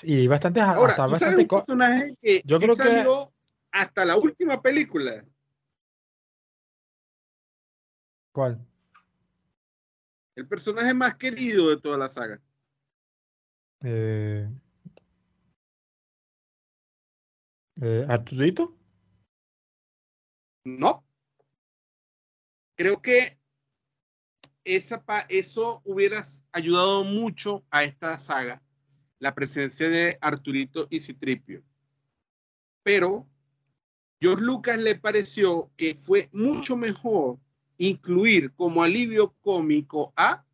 Y 0.02 0.26
bastante, 0.26 0.60
Ahora, 0.60 0.96
¿tú 0.96 1.16
sabes 1.16 1.38
un 1.38 1.48
personaje 1.48 2.18
que 2.20 2.42
yo 2.44 2.60
creo 2.60 2.76
salió 2.76 3.28
que 3.28 3.34
hasta 3.72 4.04
la 4.04 4.18
última 4.18 4.60
película. 4.60 5.24
¿Cuál? 8.32 8.66
El 10.36 10.48
personaje 10.48 10.92
más 10.96 11.16
querido 11.18 11.70
de 11.70 11.80
toda 11.80 12.00
la 12.00 12.10
saga. 12.10 12.42
Eh, 13.84 14.50
eh, 17.80 18.06
¿Arturito? 18.10 18.76
No. 20.64 21.04
Creo 22.76 23.02
que 23.02 23.40
esa, 24.64 25.04
eso 25.30 25.82
hubiera 25.86 26.24
ayudado 26.52 27.04
mucho 27.04 27.66
a 27.72 27.84
esta 27.84 28.18
saga, 28.18 28.62
la 29.20 29.34
presencia 29.34 29.90
de 29.90 30.18
Arturito 30.22 30.88
y 30.90 31.00
Citripio. 31.00 31.64
Pero 32.84 33.28
George 34.20 34.44
Lucas 34.44 34.78
le 34.78 34.96
pareció 34.96 35.72
que 35.78 35.96
fue 35.96 36.30
mucho 36.32 36.76
mejor 36.76 37.40
incluir 37.78 38.54
como 38.54 38.84
alivio 38.84 39.36
cómico 39.42 40.14
a 40.16 40.46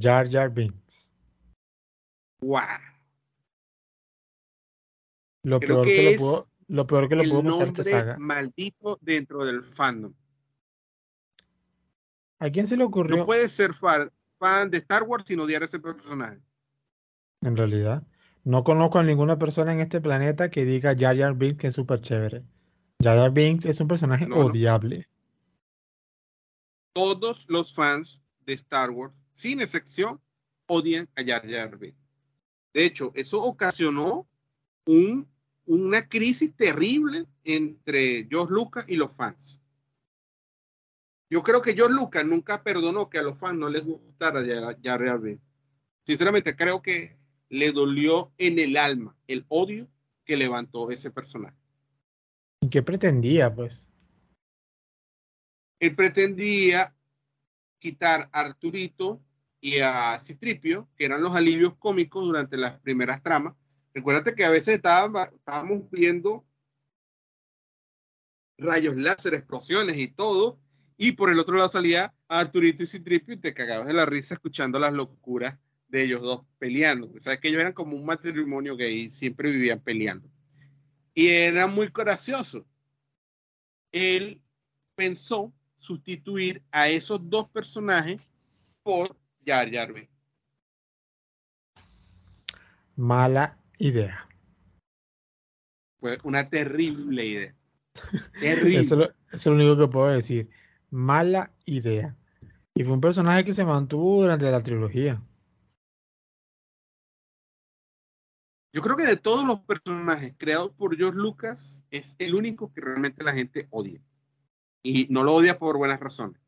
Jar 0.00 0.28
Jar 0.28 0.50
Binks. 0.50 1.14
Wow. 2.40 2.60
Lo 5.44 5.60
peor 5.60 5.86
que, 5.86 6.12
lo 6.12 6.18
puedo, 6.18 6.48
lo 6.68 6.86
peor 6.86 7.08
que 7.08 7.16
lo 7.16 7.24
puedo 7.24 7.52
pasar 7.52 7.68
esta 7.68 7.84
saga. 7.84 8.18
Maldito 8.18 8.98
dentro 9.00 9.44
del 9.44 9.62
fandom. 9.64 10.12
¿A 12.38 12.50
quién 12.50 12.66
se 12.66 12.76
le 12.76 12.84
ocurrió? 12.84 13.16
No 13.16 13.26
puedes 13.26 13.52
ser 13.52 13.72
fan, 13.72 14.10
de 14.70 14.78
Star 14.78 15.02
Wars 15.04 15.24
sin 15.26 15.40
odiar 15.40 15.62
a 15.62 15.64
ese 15.64 15.80
personaje. 15.80 16.38
En 17.40 17.56
realidad, 17.56 18.06
no 18.42 18.64
conozco 18.64 18.98
a 18.98 19.02
ninguna 19.02 19.38
persona 19.38 19.72
en 19.72 19.80
este 19.80 20.00
planeta 20.00 20.50
que 20.50 20.64
diga 20.64 20.94
Jar 20.98 21.16
Jar 21.16 21.34
Binks 21.34 21.58
que 21.58 21.66
es 21.68 21.74
súper 21.74 22.00
chévere. 22.00 22.44
Jar 23.02 23.18
Jar 23.18 23.30
Binks 23.32 23.64
es 23.64 23.80
un 23.80 23.88
personaje 23.88 24.26
odiable. 24.30 25.08
Todos 26.92 27.46
los 27.48 27.72
fans 27.72 28.22
de 28.44 28.52
Star 28.54 28.90
Wars, 28.90 29.22
sin 29.32 29.60
excepción, 29.60 30.20
odian 30.66 31.08
a 31.16 31.24
Jar 31.24 31.48
Jar 31.48 31.78
Binks. 31.78 31.98
De 32.74 32.84
hecho, 32.84 33.12
eso 33.14 33.40
ocasionó 33.40 34.26
un, 34.86 35.26
una 35.66 36.08
crisis 36.08 36.54
terrible 36.54 37.26
entre 37.42 38.26
George 38.30 38.52
Lucas 38.52 38.84
y 38.88 38.96
los 38.96 39.14
fans. 39.14 39.60
Yo 41.30 41.42
creo 41.42 41.62
que 41.62 41.74
George 41.74 41.94
Lucas 41.94 42.24
nunca 42.24 42.62
perdonó 42.62 43.08
que 43.08 43.18
a 43.18 43.22
los 43.22 43.38
fans 43.38 43.58
no 43.58 43.68
les 43.68 43.84
gustara 43.84 44.42
ya, 44.80 44.96
realmente. 44.96 45.42
Sinceramente, 46.06 46.54
creo 46.54 46.82
que 46.82 47.16
le 47.48 47.72
dolió 47.72 48.32
en 48.38 48.58
el 48.58 48.76
alma 48.76 49.16
el 49.26 49.44
odio 49.48 49.88
que 50.24 50.36
levantó 50.36 50.90
ese 50.90 51.10
personaje. 51.10 51.56
¿Y 52.60 52.68
qué 52.68 52.82
pretendía, 52.82 53.54
pues? 53.54 53.90
Él 55.80 55.94
pretendía 55.96 56.94
quitar 57.78 58.28
a 58.32 58.40
Arturito 58.40 59.20
y 59.60 59.78
a 59.78 60.18
Citripio, 60.18 60.88
que 60.96 61.06
eran 61.06 61.22
los 61.22 61.34
alivios 61.34 61.74
cómicos 61.76 62.24
durante 62.24 62.56
las 62.56 62.78
primeras 62.80 63.22
tramas. 63.22 63.54
Recuérdate 63.94 64.34
que 64.34 64.44
a 64.44 64.50
veces 64.50 64.74
estábamos 64.74 65.88
viendo 65.90 66.44
rayos 68.58 68.96
láser, 68.96 69.34
explosiones 69.34 69.96
y 69.96 70.08
todo. 70.08 70.58
Y 70.96 71.12
por 71.12 71.30
el 71.30 71.38
otro 71.38 71.56
lado 71.56 71.68
salía 71.68 72.14
Arturito 72.28 72.82
y 72.82 72.86
Citripio 72.86 73.34
y 73.34 73.40
te 73.40 73.54
cagabas 73.54 73.86
de 73.86 73.92
la 73.92 74.06
risa 74.06 74.34
escuchando 74.34 74.78
las 74.78 74.92
locuras 74.92 75.58
de 75.88 76.02
ellos 76.02 76.22
dos 76.22 76.42
peleando. 76.58 77.10
O 77.16 77.20
sea, 77.20 77.38
que 77.38 77.48
ellos 77.48 77.60
eran 77.60 77.72
como 77.72 77.96
un 77.96 78.04
matrimonio 78.04 78.76
gay, 78.76 79.10
siempre 79.10 79.50
vivían 79.50 79.80
peleando. 79.80 80.28
Y 81.14 81.28
era 81.28 81.68
muy 81.68 81.88
gracioso. 81.94 82.66
Él 83.92 84.42
pensó 84.96 85.52
sustituir 85.76 86.62
a 86.72 86.88
esos 86.88 87.20
dos 87.30 87.48
personajes 87.48 88.20
por 88.82 89.16
Jar 89.44 89.72
Jar. 89.72 89.92
Mala 92.96 93.58
idea. 93.78 94.28
Fue 96.00 96.18
una 96.24 96.48
terrible 96.48 97.24
idea. 97.24 97.54
Terrible. 98.40 98.80
Eso, 98.80 99.14
es 99.32 99.46
lo 99.46 99.52
único 99.52 99.76
que 99.76 99.88
puedo 99.88 100.08
decir. 100.08 100.48
Mala 100.90 101.52
idea. 101.64 102.16
Y 102.74 102.84
fue 102.84 102.94
un 102.94 103.00
personaje 103.00 103.44
que 103.44 103.54
se 103.54 103.64
mantuvo 103.64 104.22
durante 104.22 104.50
la 104.50 104.62
trilogía. 104.62 105.22
Yo 108.74 108.82
creo 108.82 108.96
que 108.96 109.06
de 109.06 109.16
todos 109.16 109.46
los 109.46 109.60
personajes 109.60 110.34
creados 110.36 110.72
por 110.72 110.96
George 110.96 111.16
Lucas, 111.16 111.86
es 111.90 112.16
el 112.18 112.34
único 112.34 112.72
que 112.72 112.80
realmente 112.80 113.22
la 113.22 113.32
gente 113.32 113.68
odia. 113.70 114.00
Y 114.82 115.06
no 115.10 115.22
lo 115.22 115.34
odia 115.34 115.58
por 115.58 115.78
buenas 115.78 116.00
razones. 116.00 116.40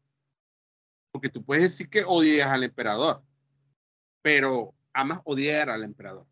Porque 1.13 1.29
tú 1.29 1.45
puedes 1.45 1.63
decir 1.63 1.89
que 1.89 2.03
odias 2.05 2.49
al 2.49 2.65
emperador, 2.65 3.23
pero 4.23 4.75
amas 4.93 5.21
odiar 5.25 5.71
al 5.71 5.85
emperador. 5.85 6.27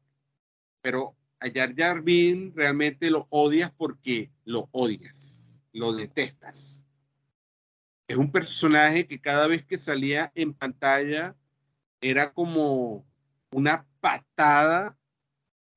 Pero 0.85 1.17
a 1.41 1.49
Jar 1.49 1.75
Jar 1.75 2.03
Binks 2.03 2.55
realmente 2.55 3.11
lo 3.11 3.27
odias 3.31 3.73
porque 3.75 4.31
lo 4.45 4.69
odias, 4.71 5.63
lo 5.73 5.95
detestas. 5.95 6.87
Es 8.07 8.19
un 8.19 8.31
personaje 8.31 9.07
que 9.07 9.19
cada 9.19 9.49
vez 9.49 9.65
que 9.65 9.79
salía 9.79 10.31
en 10.35 10.53
pantalla 10.53 11.35
era 12.03 12.35
como 12.35 13.07
una 13.51 13.87
patada 14.01 14.99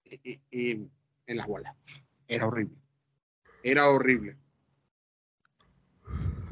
eh, 0.03 0.19
eh, 0.25 0.39
eh, 0.51 0.87
en 1.25 1.37
las 1.37 1.47
bolas. 1.47 1.73
Era 2.27 2.47
horrible. 2.47 2.77
Era 3.63 3.89
horrible. 3.89 4.37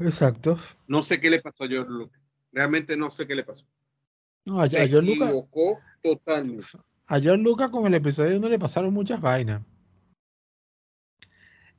Exacto. 0.00 0.56
No 0.86 1.02
sé 1.02 1.20
qué 1.20 1.28
le 1.28 1.42
pasó 1.42 1.64
a 1.64 1.68
George 1.68 1.92
Lucas. 1.92 2.22
Realmente 2.52 2.96
no 2.96 3.10
sé 3.10 3.26
qué 3.26 3.34
le 3.34 3.44
pasó. 3.44 3.66
No, 4.46 4.62
a, 4.62 4.70
Se 4.70 4.80
a 4.80 4.88
George 4.88 5.14
Lucas, 5.14 5.34
totalmente. 6.02 6.64
A 7.06 7.20
George 7.20 7.42
Lucas 7.42 7.70
con 7.70 7.86
el 7.86 7.94
episodio 7.94 8.36
1 8.38 8.48
le 8.48 8.58
pasaron 8.58 8.92
muchas 8.92 9.20
vainas. 9.20 9.62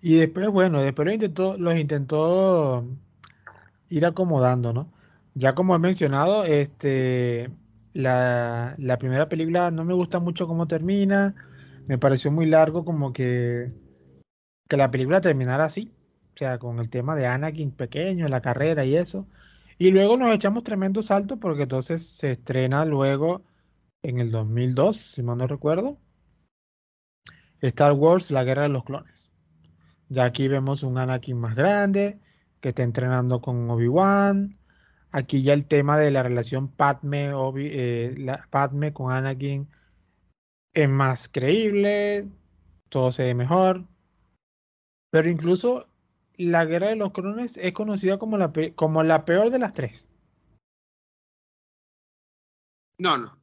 Y 0.01 0.17
después, 0.17 0.47
bueno, 0.49 0.81
después 0.81 1.05
lo 1.07 1.13
intentó, 1.13 1.57
los 1.57 1.75
intentó 1.75 2.85
ir 3.89 4.05
acomodando, 4.05 4.73
¿no? 4.73 4.91
Ya 5.33 5.55
como 5.55 5.75
he 5.75 5.79
mencionado, 5.79 6.45
este, 6.45 7.49
la, 7.93 8.75
la 8.77 8.97
primera 8.97 9.29
película 9.29 9.71
no 9.71 9.85
me 9.85 9.93
gusta 9.93 10.19
mucho 10.19 10.47
cómo 10.47 10.67
termina. 10.67 11.35
Me 11.87 11.97
pareció 11.97 12.31
muy 12.31 12.45
largo 12.47 12.85
como 12.85 13.13
que, 13.13 13.71
que 14.67 14.77
la 14.77 14.91
película 14.91 15.21
terminara 15.21 15.65
así. 15.65 15.91
O 16.35 16.37
sea, 16.37 16.59
con 16.59 16.79
el 16.79 16.89
tema 16.89 17.15
de 17.15 17.27
Anakin 17.27 17.71
pequeño, 17.71 18.27
la 18.27 18.41
carrera 18.41 18.85
y 18.85 18.95
eso. 18.95 19.27
Y 19.79 19.91
luego 19.91 20.17
nos 20.17 20.33
echamos 20.33 20.63
tremendo 20.63 21.03
salto 21.03 21.37
porque 21.37 21.63
entonces 21.63 22.05
se 22.05 22.31
estrena 22.31 22.85
luego 22.85 23.43
en 24.03 24.19
el 24.19 24.31
2002, 24.31 24.97
si 24.97 25.23
mal 25.23 25.37
no 25.37 25.47
recuerdo, 25.47 25.97
Star 27.61 27.93
Wars, 27.93 28.31
la 28.31 28.43
guerra 28.43 28.63
de 28.63 28.69
los 28.69 28.83
clones. 28.83 29.31
Ya 30.09 30.25
aquí 30.25 30.47
vemos 30.47 30.83
un 30.83 30.97
Anakin 30.97 31.37
más 31.39 31.55
grande 31.55 32.19
que 32.61 32.69
está 32.69 32.83
entrenando 32.83 33.41
con 33.41 33.69
Obi-Wan. 33.69 34.57
Aquí 35.11 35.41
ya 35.41 35.53
el 35.53 35.65
tema 35.65 35.97
de 35.97 36.11
la 36.11 36.23
relación 36.23 36.69
Padme, 36.69 37.33
Obi- 37.33 37.69
eh, 37.71 38.15
Padme 38.49 38.93
con 38.93 39.11
Anakin 39.11 39.67
es 40.73 40.89
más 40.89 41.27
creíble, 41.27 42.27
todo 42.89 43.11
se 43.11 43.23
ve 43.23 43.33
mejor. 43.33 43.85
Pero 45.09 45.29
incluso 45.29 45.85
la 46.35 46.65
guerra 46.65 46.89
de 46.89 46.95
los 46.95 47.11
clones 47.11 47.57
es 47.57 47.73
conocida 47.73 48.19
como 48.19 48.37
la, 48.37 48.51
como 48.75 49.03
la 49.03 49.25
peor 49.25 49.49
de 49.49 49.59
las 49.59 49.73
tres. 49.73 50.07
No, 52.99 53.17
no. 53.17 53.37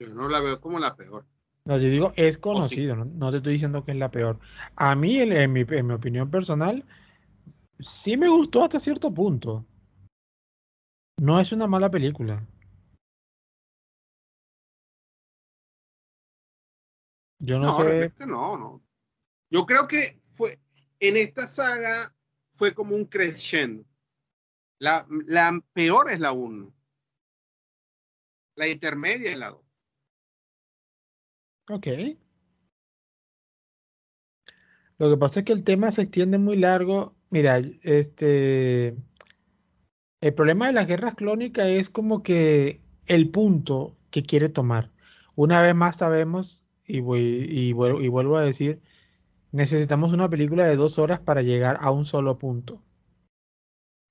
Yo 0.00 0.14
no 0.14 0.28
la 0.30 0.40
veo 0.40 0.60
como 0.60 0.78
la 0.78 0.96
peor. 0.96 1.26
No, 1.66 1.76
yo 1.76 1.88
digo, 1.88 2.12
es 2.16 2.38
conocido, 2.38 2.96
no, 2.96 3.04
no 3.04 3.30
te 3.30 3.36
estoy 3.36 3.52
diciendo 3.52 3.84
que 3.84 3.92
es 3.92 3.98
la 3.98 4.10
peor. 4.10 4.40
A 4.76 4.94
mí, 4.94 5.18
en, 5.18 5.30
en 5.32 5.52
mi, 5.52 5.60
en 5.68 5.86
mi 5.86 5.92
opinión 5.92 6.30
personal, 6.30 6.84
sí 7.78 8.16
me 8.16 8.28
gustó 8.28 8.64
hasta 8.64 8.80
cierto 8.80 9.12
punto. 9.12 9.66
No 11.18 11.38
es 11.38 11.52
una 11.52 11.66
mala 11.66 11.90
película. 11.90 12.46
Yo 17.38 17.58
no 17.58 17.66
No, 17.66 17.76
sé, 17.76 17.84
realmente 17.84 18.26
no, 18.26 18.56
no. 18.56 18.82
Yo 19.50 19.66
creo 19.66 19.86
que 19.86 20.18
fue 20.22 20.58
en 20.98 21.18
esta 21.18 21.46
saga 21.46 22.14
fue 22.52 22.74
como 22.74 22.94
un 22.96 23.04
crescendo. 23.04 23.84
La, 24.78 25.06
la 25.26 25.62
peor 25.74 26.10
es 26.10 26.20
la 26.20 26.32
1. 26.32 26.72
La 28.56 28.66
intermedia 28.66 29.30
es 29.30 29.38
la 29.38 29.50
2. 29.50 29.69
Ok. 31.70 31.86
Lo 34.98 35.10
que 35.10 35.16
pasa 35.16 35.40
es 35.40 35.46
que 35.46 35.52
el 35.52 35.64
tema 35.64 35.90
se 35.90 36.02
extiende 36.02 36.38
muy 36.38 36.56
largo. 36.56 37.14
Mira, 37.30 37.58
este, 37.82 38.96
el 40.20 40.34
problema 40.34 40.66
de 40.66 40.72
las 40.72 40.86
guerras 40.86 41.14
clónicas 41.14 41.66
es 41.66 41.90
como 41.90 42.22
que 42.22 42.80
el 43.06 43.30
punto 43.30 43.96
que 44.10 44.22
quiere 44.22 44.48
tomar. 44.48 44.90
Una 45.36 45.62
vez 45.62 45.74
más 45.74 45.96
sabemos, 45.96 46.64
y, 46.86 47.00
voy, 47.00 47.20
y, 47.48 47.72
vuel- 47.72 48.04
y 48.04 48.08
vuelvo 48.08 48.36
a 48.36 48.42
decir, 48.44 48.80
necesitamos 49.52 50.12
una 50.12 50.28
película 50.30 50.66
de 50.66 50.76
dos 50.76 50.98
horas 50.98 51.20
para 51.20 51.42
llegar 51.42 51.78
a 51.80 51.90
un 51.90 52.06
solo 52.06 52.38
punto. 52.38 52.82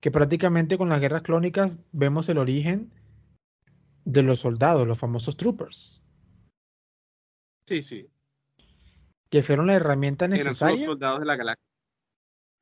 Que 0.01 0.11
prácticamente 0.11 0.77
con 0.77 0.89
las 0.89 1.01
guerras 1.01 1.21
clónicas 1.21 1.77
vemos 1.91 2.29
el 2.29 2.37
origen 2.37 2.91
de 4.05 4.23
los 4.23 4.39
soldados, 4.39 4.87
los 4.87 4.97
famosos 4.97 5.37
troopers, 5.37 5.98
Sí, 7.69 7.84
sí. 7.84 8.10
que 9.29 9.43
fueron 9.43 9.67
la 9.67 9.75
herramienta 9.75 10.25
Eran 10.25 10.55
solo 10.55 10.71
necesaria. 10.71 10.86
soldados 10.88 11.19
de 11.19 11.25
la 11.27 11.36
galaxia. 11.36 11.65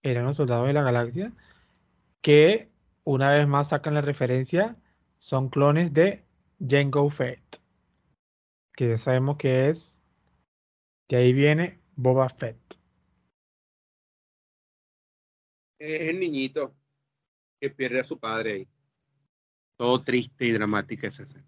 eran 0.03 0.25
los 0.25 0.35
soldados 0.35 0.67
de 0.67 0.73
la 0.73 0.83
galaxia, 0.83 1.31
que 2.21 2.69
una 3.05 3.31
vez 3.31 3.47
más 3.47 3.69
sacan 3.69 3.93
la 3.93 4.01
referencia, 4.01 4.75
son 5.17 5.47
clones 5.47 5.93
de 5.93 6.25
Jango 6.59 7.09
Fett, 7.09 7.61
que 8.75 8.89
ya 8.89 8.97
sabemos 8.97 9.37
que 9.37 9.69
es, 9.69 10.01
de 11.07 11.15
ahí 11.15 11.31
viene 11.31 11.79
Boba 11.95 12.27
Fett. 12.27 12.59
Es 15.79 16.09
el 16.09 16.19
niñito 16.19 16.75
que 17.61 17.69
pierde 17.69 18.01
a 18.01 18.03
su 18.03 18.19
padre 18.19 18.51
ahí. 18.51 18.67
Todo 19.77 20.03
triste 20.03 20.45
y 20.45 20.51
dramática 20.51 21.07
esa 21.07 21.23
escena. 21.23 21.46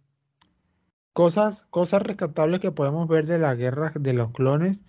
Cosas, 1.13 1.65
cosas 1.69 2.01
rescatables 2.01 2.59
que 2.61 2.71
podemos 2.71 3.07
ver 3.07 3.25
de 3.27 3.37
la 3.39 3.53
guerra 3.55 3.91
de 3.95 4.13
los 4.13 4.31
clones 4.31 4.85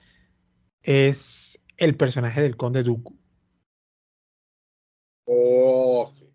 es 0.83 1.61
el 1.79 1.97
personaje 1.97 2.43
del 2.43 2.57
Conde 2.59 2.83
Dooku. 2.85 3.19
Oh, 5.27 6.07
sí. 6.13 6.31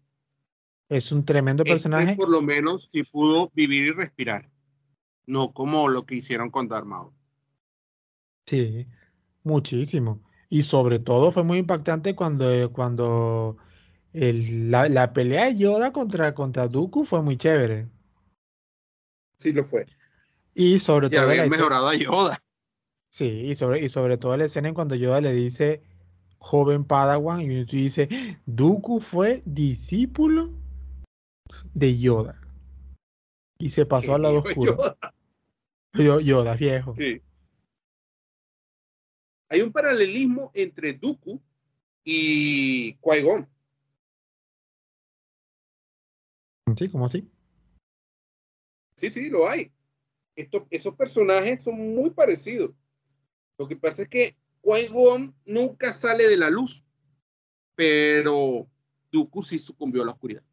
Es 0.89 1.12
un 1.12 1.24
tremendo 1.26 1.64
Este 1.66 1.68
personaje. 1.68 2.16
por 2.16 2.30
lo 2.30 2.41
menos 2.41 2.88
sí 2.93 3.03
pudo 3.03 3.51
vivir 3.53 3.88
y 3.88 3.91
respirar. 3.91 4.49
No 5.28 5.53
como 5.53 5.89
lo 5.89 6.05
que 6.05 6.16
hicieron 6.16 6.51
con 6.51 6.68
Darth 6.70 6.86
Maul. 6.88 7.14
Sí, 8.47 8.88
muchísimo. 9.43 10.24
Y 10.49 10.64
sobre 10.64 10.99
todo 10.99 11.32
fue 11.32 11.43
muy 11.43 11.59
impactante 11.59 12.16
cuando, 12.16 12.72
cuando 12.74 13.57
el- 14.14 14.72
la, 14.72 14.89
la 14.89 15.14
pelea 15.14 15.45
de 15.47 15.57
Yoda 15.57 15.93
contra, 15.93 16.36
contra 16.36 16.68
Dooku 16.70 17.05
fue 17.05 17.22
muy 17.24 17.38
chévere. 17.38 17.89
Sí 19.38 19.51
lo 19.51 19.63
fue. 19.63 19.86
Y 20.53 20.79
sobre 20.79 21.07
Y 21.07 21.09
todo 21.11 21.29
escena, 21.31 21.47
mejorado 21.49 21.88
a 21.89 21.95
Yoda. 21.95 22.43
sí, 23.09 23.25
y 23.25 23.55
sobre, 23.55 23.81
y 23.83 23.89
sobre 23.89 24.17
todo 24.17 24.36
la 24.38 24.45
escena 24.45 24.69
en 24.69 24.73
cuando 24.73 24.95
Yoda 24.95 25.19
le 25.21 25.33
dice 25.33 25.83
joven 26.38 26.86
Padawan 26.86 27.41
y 27.41 27.65
tú 27.65 27.75
dices, 27.75 28.07
Dooku 28.45 28.99
fue 28.99 29.41
discípulo 29.45 30.51
de 31.73 31.97
Yoda. 31.99 32.39
Y 33.57 33.69
se 33.69 33.86
pasó 33.86 34.15
al 34.15 34.21
lado 34.23 34.39
oscuro. 34.45 34.77
Yoda. 34.77 34.97
Yo- 35.93 36.19
Yoda, 36.19 36.55
viejo. 36.55 36.95
Sí. 36.95 37.21
Hay 39.49 39.61
un 39.61 39.71
paralelismo 39.71 40.51
entre 40.53 40.93
Dooku 40.93 41.41
y 42.03 42.95
Qui-Gon. 42.97 43.47
Sí, 46.77 46.89
¿cómo 46.89 47.05
así? 47.05 47.29
Sí, 48.96 49.10
sí, 49.10 49.30
lo 49.30 49.50
hay. 49.50 49.72
Esos 50.36 50.96
personajes 50.96 51.64
son 51.64 51.96
muy 51.96 52.10
parecidos. 52.10 52.72
Lo 53.58 53.68
que 53.68 53.76
pasa 53.76 54.04
es 54.04 54.10
que 54.10 54.36
Qui-Gon 54.64 55.34
nunca 55.46 55.93
sale 55.93 56.28
de 56.28 56.38
la 56.38 56.50
luz. 56.50 56.84
pero 57.76 58.68
Dooku 59.12 59.43
sí 59.43 59.60
sucumbió 59.60 60.02
a 60.02 60.06
la 60.06 60.12
oscuridad. 60.14 60.43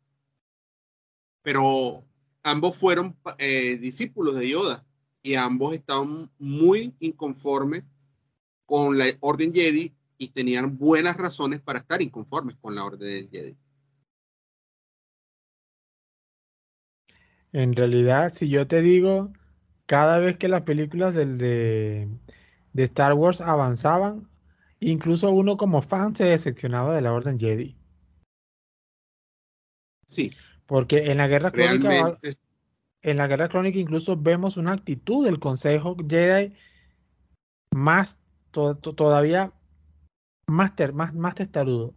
Pero 1.42 2.04
ambos 2.42 2.76
fueron 2.76 3.16
eh, 3.38 3.76
discípulos 3.76 4.36
de 4.36 4.48
Yoda 4.48 4.84
y 5.22 5.34
ambos 5.34 5.74
estaban 5.74 6.30
muy 6.38 6.94
inconformes 6.98 7.84
con 8.66 8.98
la 8.98 9.06
Orden 9.20 9.52
Jedi 9.52 9.94
y 10.18 10.28
tenían 10.28 10.78
buenas 10.78 11.16
razones 11.16 11.60
para 11.60 11.80
estar 11.80 12.02
inconformes 12.02 12.56
con 12.60 12.74
la 12.74 12.84
Orden 12.84 13.28
Jedi. 13.30 13.56
En 17.52 17.74
realidad, 17.74 18.32
si 18.32 18.48
yo 18.48 18.66
te 18.66 18.80
digo, 18.80 19.32
cada 19.86 20.18
vez 20.18 20.36
que 20.38 20.48
las 20.48 20.62
películas 20.62 21.14
del, 21.14 21.38
de, 21.38 22.08
de 22.72 22.84
Star 22.84 23.14
Wars 23.14 23.40
avanzaban, 23.40 24.28
incluso 24.80 25.30
uno 25.30 25.56
como 25.56 25.82
fan 25.82 26.16
se 26.16 26.24
decepcionaba 26.24 26.94
de 26.94 27.02
la 27.02 27.12
Orden 27.12 27.38
Jedi. 27.38 27.76
Sí. 30.06 30.32
Porque 30.66 31.10
en 31.10 31.18
la 31.18 31.28
Guerra 31.28 31.50
Crónica, 31.50 32.16
en 33.02 33.16
la 33.16 33.26
Guerra 33.26 33.48
Crónica 33.48 33.78
incluso 33.78 34.16
vemos 34.16 34.56
una 34.56 34.72
actitud 34.72 35.24
del 35.24 35.38
Consejo 35.38 35.96
Jedi 36.08 36.52
más 37.74 38.18
todavía 38.50 39.50
más, 40.46 40.72
más, 40.92 41.14
más 41.14 41.34
testarudo. 41.34 41.94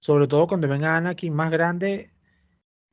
Sobre 0.00 0.26
todo 0.26 0.48
cuando 0.48 0.68
ven 0.68 0.84
a 0.84 0.96
Anakin 0.96 1.34
más 1.34 1.50
grande, 1.50 2.10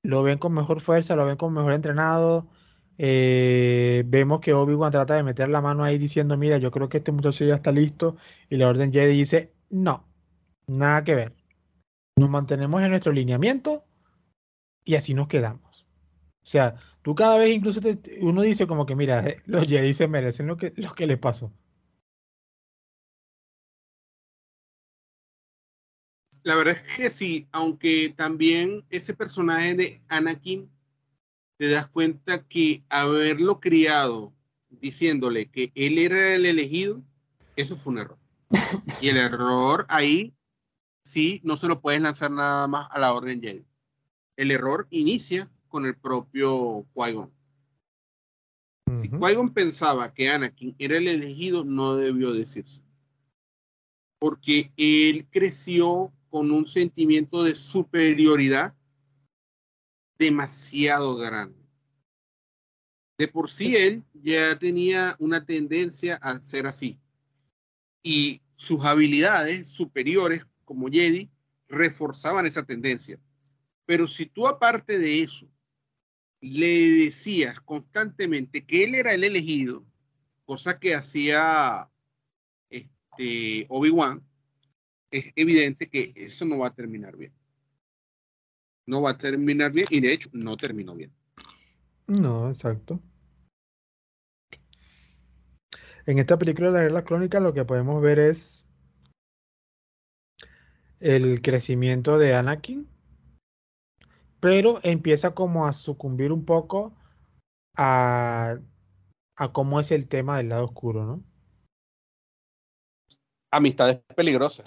lo 0.04 0.24
ven 0.24 0.38
con 0.38 0.54
mejor 0.54 0.82
fuerza, 0.82 1.16
lo 1.16 1.26
ven 1.26 1.38
con 1.38 1.54
mejor 1.54 1.74
entrenado. 1.74 2.48
Eh, 2.98 4.04
vemos 4.08 4.40
que 4.42 4.54
Obi-Wan 4.54 4.92
trata 4.92 5.16
de 5.16 5.24
meter 5.24 5.50
la 5.50 5.62
mano 5.62 5.84
ahí 5.84 5.98
diciendo, 5.98 6.38
mira, 6.38 6.58
yo 6.58 6.72
creo 6.72 6.90
que 6.90 6.98
este 6.98 7.12
muchacho 7.12 7.46
ya 7.46 7.56
está 7.56 7.72
listo. 7.72 8.16
Y 8.50 8.58
la 8.58 8.68
Orden 8.68 8.92
Jedi 8.92 9.18
dice, 9.18 9.54
no, 9.70 10.08
nada 10.68 11.04
que 11.04 11.16
ver. 11.16 11.36
Nos 12.18 12.30
mantenemos 12.30 12.82
en 12.82 12.90
nuestro 12.92 13.12
lineamiento 13.14 13.86
y 14.84 14.96
así 14.96 15.14
nos 15.14 15.28
quedamos. 15.28 15.86
O 16.44 16.48
sea, 16.52 16.76
tú 17.02 17.16
cada 17.16 17.38
vez 17.38 17.52
incluso 17.52 17.80
uno 18.22 18.42
dice 18.42 18.68
como 18.68 18.86
que, 18.86 18.96
mira, 18.96 19.24
los 19.46 19.66
Jedi 19.68 19.94
se 19.94 20.08
merecen 20.08 20.48
lo 20.48 20.58
que, 20.58 20.74
lo 20.78 20.94
que 20.94 21.08
les 21.08 21.20
pasó. 21.20 21.54
La 26.44 26.56
verdad 26.56 26.78
es 26.78 26.96
que 26.96 27.10
sí, 27.10 27.48
aunque 27.52 28.14
también 28.16 28.86
ese 28.90 29.14
personaje 29.14 29.76
de 29.76 30.02
Anakin, 30.08 30.70
te 31.58 31.70
das 31.70 31.88
cuenta 31.90 32.48
que 32.48 32.84
haberlo 32.90 33.60
criado 33.60 34.34
diciéndole 34.70 35.50
que 35.50 35.72
él 35.76 35.98
era 35.98 36.36
el 36.36 36.46
elegido, 36.46 37.04
eso 37.56 37.76
fue 37.76 37.94
un 37.94 38.00
error. 38.00 38.18
Y 39.02 39.10
el 39.10 39.18
error 39.18 39.86
ahí 39.90 40.34
sí 41.04 41.42
no 41.44 41.58
se 41.58 41.68
lo 41.68 41.82
puedes 41.82 42.02
lanzar 42.02 42.32
nada 42.32 42.68
más 42.68 42.88
a 42.92 43.00
la 43.00 43.14
Orden 43.14 43.42
Jedi. 43.42 43.66
El 44.38 44.52
error 44.52 44.88
inicia 44.90 45.52
con 45.68 45.86
el 45.86 45.98
propio 45.98 46.86
Qui-Gon. 46.94 47.32
Si 48.96 49.10
Qui-Gon 49.10 49.50
pensaba 49.50 50.14
que 50.14 50.30
Anakin 50.30 50.76
era 50.80 50.98
el 50.98 51.08
elegido, 51.08 51.66
no 51.66 51.96
debió 51.96 52.32
decirse. 52.32 52.82
Porque 54.18 54.72
él 54.78 55.28
creció 55.30 56.14
con 56.30 56.52
un 56.52 56.68
sentimiento 56.68 57.44
de 57.44 57.56
superioridad 57.56 58.76
demasiado 60.18 61.16
grande. 61.16 61.58
De 63.18 63.28
por 63.28 63.50
sí 63.50 63.76
él 63.76 64.04
ya 64.14 64.58
tenía 64.58 65.16
una 65.20 65.46
tendencia 65.46 66.16
a 66.16 66.42
ser 66.42 66.68
así. 66.68 66.98
Y 68.02 68.42
sus 68.56 68.86
habilidades 68.86 69.68
superiores 69.68 70.46
como 70.64 70.90
Jedi 70.90 71.30
reforzaban 71.68 72.46
esa 72.46 72.64
tendencia. 72.64 73.20
Pero 73.86 74.08
si 74.08 74.26
tú 74.26 74.48
aparte 74.48 75.00
de 75.00 75.22
eso 75.22 75.50
le 76.42 76.90
decías 76.90 77.60
constantemente 77.62 78.66
que 78.66 78.84
él 78.84 78.96
era 78.96 79.14
el 79.14 79.24
elegido, 79.24 79.86
cosa 80.46 80.80
que 80.80 80.96
hacía 80.96 81.90
este, 82.70 83.66
Obi-Wan, 83.70 84.26
es 85.12 85.32
evidente 85.36 85.90
que 85.90 86.14
eso 86.16 86.46
no 86.46 86.60
va 86.60 86.68
a 86.68 86.76
terminar 86.76 87.16
bien. 87.18 87.34
No 88.86 89.02
va 89.02 89.12
a 89.12 89.18
terminar 89.18 89.72
bien 89.72 89.86
y 89.90 90.00
de 90.00 90.14
hecho 90.14 90.30
no 90.34 90.58
terminó 90.58 90.96
bien. 90.96 91.14
No, 92.08 92.50
exacto. 92.50 93.00
En 96.06 96.18
esta 96.18 96.38
película 96.38 96.68
de 96.68 96.74
la 96.74 96.82
Guerra 96.84 97.04
Crónica 97.04 97.40
lo 97.40 97.54
que 97.54 97.66
podemos 97.66 98.02
ver 98.02 98.18
es 98.20 98.66
el 101.00 101.42
crecimiento 101.42 102.18
de 102.18 102.34
Anakin, 102.34 102.90
pero 104.40 104.80
empieza 104.84 105.32
como 105.32 105.68
a 105.68 105.74
sucumbir 105.74 106.32
un 106.32 106.46
poco 106.46 106.96
a, 107.78 108.58
a 109.36 109.54
cómo 109.54 109.80
es 109.80 109.92
el 109.92 110.08
tema 110.08 110.38
del 110.38 110.50
lado 110.50 110.66
oscuro, 110.66 111.06
¿no? 111.06 111.24
Amistades 113.52 114.02
peligrosas 114.16 114.66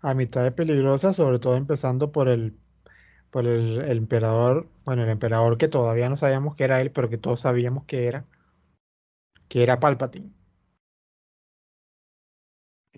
amistades 0.00 0.52
peligrosas, 0.52 1.16
sobre 1.16 1.38
todo 1.38 1.56
empezando 1.56 2.12
por 2.12 2.28
el, 2.28 2.56
por 3.30 3.46
el, 3.46 3.80
emperador, 3.90 4.68
bueno, 4.84 5.02
el 5.02 5.10
emperador 5.10 5.58
que 5.58 5.68
todavía 5.68 6.08
no 6.08 6.16
sabíamos 6.16 6.56
que 6.56 6.64
era 6.64 6.80
él, 6.80 6.90
pero 6.90 7.08
que 7.08 7.18
todos 7.18 7.40
sabíamos 7.40 7.84
que 7.84 8.06
era, 8.06 8.24
que 9.48 9.62
era 9.62 9.80
Palpatine. 9.80 10.30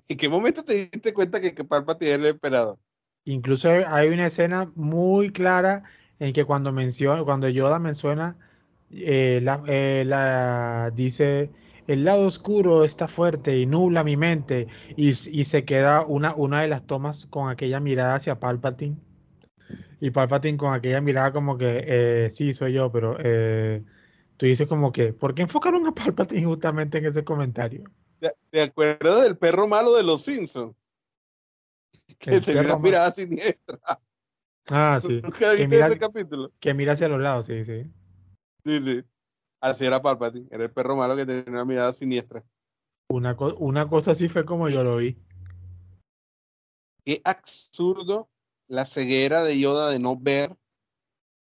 ¿En 0.07 0.17
qué 0.17 0.29
momento 0.29 0.65
te 0.65 0.89
diste 0.91 1.13
cuenta 1.13 1.41
que, 1.41 1.55
que 1.55 1.65
Palpatine 1.65 2.13
era 2.13 2.23
el 2.23 2.31
emperador? 2.31 2.79
Incluso 3.25 3.69
hay 3.69 4.09
una 4.09 4.27
escena 4.27 4.73
muy 4.75 5.31
clara 5.31 5.83
en 6.19 6.33
que 6.33 6.45
cuando 6.45 6.73
menciona, 6.73 7.25
cuando 7.25 7.49
Yoda 7.49 7.79
menciona, 7.79 8.39
eh, 8.91 9.41
la, 9.43 9.63
eh, 9.67 10.05
la, 10.07 10.91
dice 10.95 11.51
el 11.89 12.05
lado 12.05 12.27
oscuro 12.27 12.85
está 12.85 13.09
fuerte 13.09 13.59
y 13.59 13.67
nubla 13.67 14.05
mi 14.05 14.17
mente 14.17 14.69
y, 14.95 15.15
se 15.15 15.65
queda 15.65 16.05
una, 16.05 16.35
una 16.35 16.61
de 16.61 16.69
las 16.69 16.87
tomas 16.87 17.27
con 17.27 17.51
aquella 17.51 17.81
mirada 17.81 18.15
hacia 18.15 18.39
Palpatine 18.39 18.97
y 19.99 20.11
Palpatine 20.11 20.59
con 20.59 20.75
aquella 20.75 21.01
mirada 21.01 21.33
como 21.33 21.57
que 21.57 21.85
eh, 21.87 22.31
sí 22.31 22.53
soy 22.53 22.75
yo 22.75 22.93
pero 22.93 23.17
eh, 23.19 23.83
tú 24.37 24.45
dices 24.45 24.67
como 24.69 24.93
que 24.93 25.15
¿por 25.15 25.35
qué 25.35 25.43
enfocaron 25.43 25.87
a 25.87 25.95
Palpatine 25.95 26.45
justamente 26.45 26.99
en 26.99 27.07
ese 27.07 27.25
comentario? 27.25 27.85
¿Te 28.51 28.63
acuerdas 28.63 29.23
del 29.23 29.39
perro 29.39 29.67
malo 29.67 29.95
de 29.95 30.03
los 30.03 30.23
Simpsons? 30.23 30.77
Que 32.19 32.41
tenía 32.41 32.63
una 32.63 32.79
mirada 32.79 33.13
siniestra. 33.13 33.79
Ah, 34.69 34.99
sí. 35.03 35.23
que 35.57 35.69
mira, 35.69 35.87
ese 35.87 35.99
capítulo? 35.99 36.53
Que 36.61 36.75
mira 36.75 36.93
hacia 36.93 37.09
los 37.09 37.21
lados, 37.21 37.47
sí, 37.47 37.65
sí. 37.65 37.85
Sí, 38.65 38.83
sí. 38.83 39.05
Así 39.61 39.85
era 39.85 40.03
Palpatine, 40.03 40.49
era 40.51 40.65
el 40.65 40.71
perro 40.71 40.97
malo 40.97 41.17
que 41.17 41.27
tenía 41.27 41.45
una 41.49 41.65
mirada 41.65 41.93
siniestra. 41.93 42.45
Una, 43.09 43.37
una 43.59 43.89
cosa 43.89 44.13
así 44.13 44.29
fue 44.29 44.45
como 44.45 44.69
yo 44.69 44.85
lo 44.85 44.97
vi. 44.99 45.17
Qué 47.05 47.21
absurdo 47.25 48.29
la 48.69 48.85
ceguera 48.85 49.43
de 49.43 49.59
Yoda 49.59 49.91
de 49.91 49.99
no 49.99 50.17
ver 50.17 50.57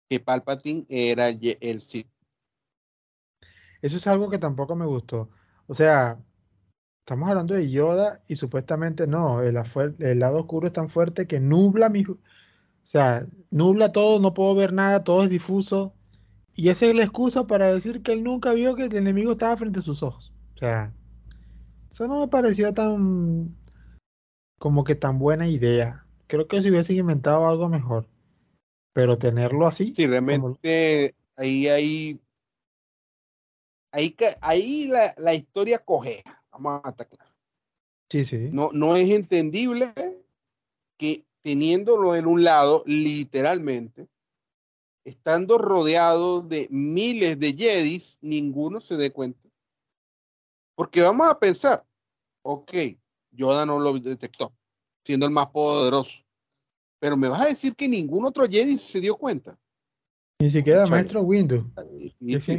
que 0.09 0.19
Palpatine 0.19 0.85
era 0.89 1.27
el, 1.29 1.57
el 1.59 1.81
Sith. 1.81 2.07
Eso 3.81 3.97
es 3.97 4.07
algo 4.07 4.29
que 4.29 4.37
tampoco 4.37 4.75
me 4.75 4.85
gustó. 4.85 5.29
O 5.67 5.73
sea, 5.73 6.19
estamos 6.99 7.29
hablando 7.29 7.55
de 7.55 7.69
Yoda 7.69 8.21
y 8.27 8.35
supuestamente 8.35 9.07
no, 9.07 9.41
el, 9.41 9.57
el, 9.99 10.19
lado 10.19 10.39
oscuro 10.39 10.67
es 10.67 10.73
tan 10.73 10.89
fuerte 10.89 11.27
que 11.27 11.39
nubla 11.39 11.89
mi... 11.89 12.03
O 12.03 12.17
sea, 12.87 13.25
nubla 13.49 13.91
todo, 13.91 14.19
no 14.19 14.33
puedo 14.33 14.53
ver 14.55 14.71
nada, 14.71 15.03
todo 15.03 15.23
es 15.23 15.29
difuso. 15.29 15.93
Y 16.55 16.69
esa 16.69 16.85
es 16.85 16.95
la 16.95 17.03
excusa 17.03 17.47
para 17.47 17.73
decir 17.73 18.01
que 18.01 18.13
él 18.13 18.23
nunca 18.23 18.53
vio 18.53 18.75
que 18.75 18.85
el 18.85 18.95
enemigo 18.95 19.33
estaba 19.33 19.57
frente 19.57 19.79
a 19.79 19.83
sus 19.83 20.01
ojos. 20.01 20.33
O 20.55 20.57
sea, 20.57 20.93
eso 21.91 22.07
no 22.07 22.21
me 22.21 22.27
pareció 22.29 22.73
tan 22.73 23.55
como 24.57 24.85
que 24.85 24.95
tan 24.95 25.19
buena 25.19 25.47
idea. 25.47 26.05
Creo 26.27 26.47
que 26.47 26.61
si 26.61 26.69
hubiese 26.69 26.93
inventado 26.93 27.45
algo 27.45 27.67
mejor. 27.67 28.07
Pero 28.93 29.17
tenerlo 29.17 29.67
así. 29.67 29.93
Sí, 29.93 30.07
realmente 30.07 31.13
ahí 31.35 31.67
hay. 31.67 32.19
Ahí, 33.91 34.15
ahí 34.41 34.87
la, 34.87 35.13
la, 35.17 35.33
historia 35.33 35.79
coge. 35.79 36.23
Vamos 36.51 36.81
a 36.83 36.93
claros. 36.93 37.33
Sí, 38.09 38.23
sí. 38.23 38.49
No, 38.51 38.69
no 38.73 38.95
es 38.95 39.09
entendible 39.09 39.93
que 40.97 41.25
teniéndolo 41.41 42.15
en 42.15 42.25
un 42.25 42.43
lado, 42.43 42.83
literalmente, 42.85 44.07
estando 45.05 45.57
rodeado 45.59 46.41
de 46.41 46.67
miles 46.71 47.39
de 47.39 47.53
Jedis, 47.53 48.17
ninguno 48.21 48.81
se 48.81 48.97
dé 48.97 49.11
cuenta. 49.11 49.47
Porque 50.75 51.01
vamos 51.01 51.27
a 51.27 51.39
pensar, 51.39 51.85
ok, 52.41 52.73
Yoda 53.31 53.65
no 53.65 53.79
lo 53.79 53.93
detectó, 53.99 54.53
siendo 55.05 55.25
el 55.25 55.31
más 55.31 55.47
poderoso. 55.47 56.25
Pero 56.99 57.15
me 57.15 57.29
vas 57.29 57.41
a 57.41 57.45
decir 57.47 57.75
que 57.75 57.87
ningún 57.87 58.25
otro 58.25 58.45
Jedi 58.49 58.77
se 58.77 58.99
dio 58.99 59.15
cuenta. 59.15 59.57
Ni 60.39 60.51
siquiera 60.51 60.83
el 60.83 60.89
maestro 60.89 61.21
Windu, 61.21 61.71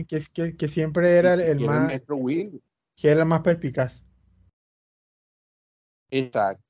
que, 0.06 0.68
siempre 0.68 1.18
era 1.18 1.34
el, 1.34 1.60
más. 1.60 1.86
maestro 1.86 2.16
Windu. 2.16 2.62
Que 2.94 3.08
era 3.08 3.20
el 3.20 3.28
más 3.28 3.42
perspicaz. 3.42 4.02
Exacto. 6.10 6.64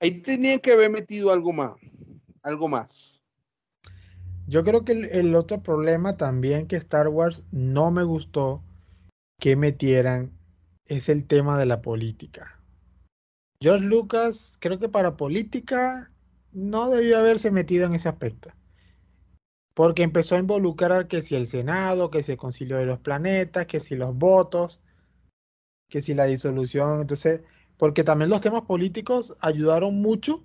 Ahí 0.00 0.20
tenían 0.22 0.58
que 0.58 0.72
haber 0.72 0.90
metido 0.90 1.30
algo 1.30 1.52
más, 1.52 1.74
algo 2.42 2.66
más. 2.66 3.19
Yo 4.50 4.64
creo 4.64 4.84
que 4.84 4.90
el, 4.92 5.36
otro 5.36 5.60
problema 5.60 6.16
también 6.16 6.66
que 6.66 6.74
Star 6.74 7.06
Wars 7.06 7.44
no 7.52 7.92
me 7.92 8.02
gustó 8.02 8.64
que 9.38 9.54
metieran 9.54 10.32
es 10.86 11.08
el 11.08 11.24
tema 11.28 11.56
de 11.56 11.66
la 11.66 11.82
política. 11.82 12.60
George 13.60 13.86
Lucas, 13.86 14.56
creo 14.58 14.80
que 14.80 14.88
para 14.88 15.16
política 15.16 16.10
no 16.50 16.90
debió 16.90 17.20
haberse 17.20 17.52
metido 17.52 17.86
en 17.86 17.94
ese 17.94 18.08
aspecto. 18.08 18.50
Porque 19.72 20.02
empezó 20.02 20.34
a 20.34 20.40
involucrar 20.40 21.06
que 21.06 21.22
si 21.22 21.36
el 21.36 21.46
Senado, 21.46 22.10
que 22.10 22.24
si 22.24 22.32
el 22.32 22.38
Concilio 22.38 22.76
de 22.78 22.86
los 22.86 22.98
Planetas, 22.98 23.66
que 23.66 23.78
si 23.78 23.94
los 23.94 24.16
votos, 24.16 24.82
que 25.88 26.02
si 26.02 26.12
la 26.12 26.24
disolución. 26.24 27.02
Entonces, 27.02 27.42
porque 27.76 28.02
también 28.02 28.30
los 28.30 28.40
temas 28.40 28.62
políticos 28.62 29.36
ayudaron 29.42 30.02
mucho 30.02 30.42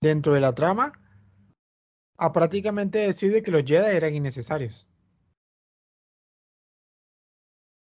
dentro 0.00 0.34
de 0.34 0.40
la 0.40 0.54
trama 0.54 0.92
a 2.18 2.32
prácticamente 2.32 2.98
decir 2.98 3.42
que 3.42 3.50
los 3.50 3.64
Jedi 3.64 3.96
eran 3.96 4.14
innecesarios. 4.14 4.86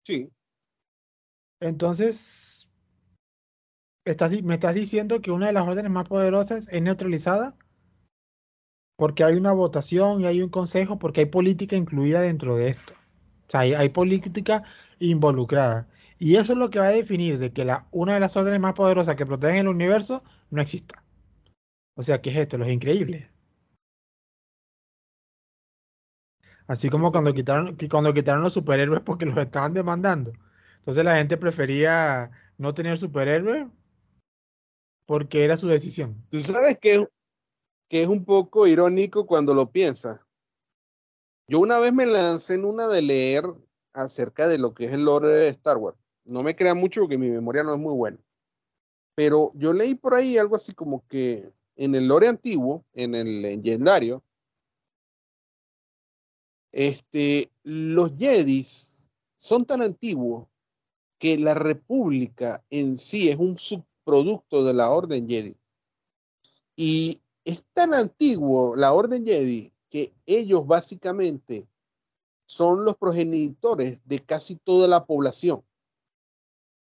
Sí. 0.05 0.29
Entonces, 1.61 2.69
me 4.05 4.53
estás 4.55 4.73
diciendo 4.75 5.21
que 5.21 5.31
una 5.31 5.47
de 5.47 5.53
las 5.53 5.67
órdenes 5.67 5.91
más 5.91 6.07
poderosas 6.07 6.67
es 6.69 6.81
neutralizada 6.81 7.55
porque 8.97 9.23
hay 9.23 9.35
una 9.35 9.53
votación 9.53 10.21
y 10.21 10.25
hay 10.25 10.41
un 10.41 10.49
consejo, 10.49 10.99
porque 10.99 11.21
hay 11.21 11.25
política 11.27 11.75
incluida 11.75 12.21
dentro 12.21 12.55
de 12.55 12.69
esto. 12.69 12.93
O 13.47 13.51
sea, 13.51 13.61
hay, 13.61 13.89
política 13.89 14.63
involucrada. 14.99 15.87
Y 16.19 16.35
eso 16.37 16.53
es 16.53 16.59
lo 16.59 16.69
que 16.69 16.79
va 16.79 16.87
a 16.87 16.91
definir 16.91 17.37
de 17.37 17.51
que 17.51 17.65
la, 17.65 17.87
una 17.91 18.13
de 18.15 18.19
las 18.19 18.35
órdenes 18.37 18.59
más 18.59 18.73
poderosas 18.73 19.15
que 19.15 19.25
protegen 19.25 19.57
el 19.57 19.67
universo 19.67 20.23
no 20.49 20.61
exista. 20.61 21.03
O 21.95 22.03
sea, 22.03 22.21
¿qué 22.21 22.31
es 22.31 22.37
esto? 22.37 22.57
Los 22.57 22.69
increíbles. 22.69 23.32
Así 26.73 26.89
como 26.89 27.11
cuando 27.11 27.35
quitaron, 27.35 27.77
cuando 27.87 28.15
quitaron 28.15 28.41
los 28.41 28.53
superhéroes 28.53 29.01
porque 29.01 29.27
los 29.27 29.37
estaban 29.37 29.75
demandando. 29.75 30.33
Entonces 30.79 31.03
la 31.03 31.17
gente 31.17 31.37
prefería 31.37 32.31
no 32.57 32.73
tener 32.73 32.97
superhéroes 32.97 33.67
porque 35.05 35.43
era 35.43 35.55
su 35.55 35.67
decisión. 35.67 36.25
Tú 36.31 36.39
sabes 36.39 36.79
que, 36.79 37.07
es 37.89 38.07
un 38.07 38.25
poco 38.25 38.65
irónico 38.65 39.27
cuando 39.27 39.53
lo 39.53 39.71
piensas. 39.71 40.19
Yo 41.47 41.59
una 41.59 41.79
vez 41.79 41.93
me 41.93 42.07
lancé 42.07 42.55
en 42.55 42.65
una 42.65 42.87
de 42.87 43.03
leer 43.03 43.45
acerca 43.93 44.47
de 44.47 44.57
lo 44.57 44.73
que 44.73 44.85
es 44.85 44.93
el 44.93 45.05
lore 45.05 45.27
de 45.27 45.49
Star 45.49 45.77
Wars. 45.77 45.99
No 46.25 46.41
me 46.41 46.55
crean 46.55 46.79
mucho 46.79 47.01
porque 47.01 47.19
mi 47.19 47.29
memoria 47.29 47.61
no 47.61 47.75
es 47.75 47.79
muy 47.79 47.93
buena. 47.93 48.17
Pero 49.13 49.51
yo 49.53 49.73
leí 49.73 49.93
por 49.93 50.15
ahí 50.15 50.39
algo 50.39 50.55
así 50.55 50.73
como 50.73 51.07
que 51.07 51.53
en 51.75 51.93
el 51.93 52.07
lore 52.07 52.27
antiguo, 52.27 52.83
en 52.93 53.13
el 53.13 53.43
legendario, 53.43 54.23
este, 56.73 57.51
los 57.63 58.11
Jedis 58.17 59.07
son 59.37 59.65
tan 59.65 59.81
antiguos 59.81 60.47
que 61.19 61.37
la 61.37 61.53
República 61.53 62.65
en 62.69 62.97
sí 62.97 63.29
es 63.29 63.37
un 63.37 63.57
subproducto 63.57 64.65
de 64.65 64.73
la 64.73 64.89
Orden 64.89 65.29
Jedi. 65.29 65.55
Y 66.75 67.21
es 67.45 67.63
tan 67.73 67.93
antiguo 67.93 68.75
la 68.75 68.91
Orden 68.91 69.25
Jedi 69.25 69.71
que 69.89 70.13
ellos 70.25 70.65
básicamente 70.65 71.69
son 72.45 72.83
los 72.83 72.97
progenitores 72.97 74.01
de 74.05 74.19
casi 74.19 74.55
toda 74.55 74.87
la 74.87 75.05
población 75.05 75.63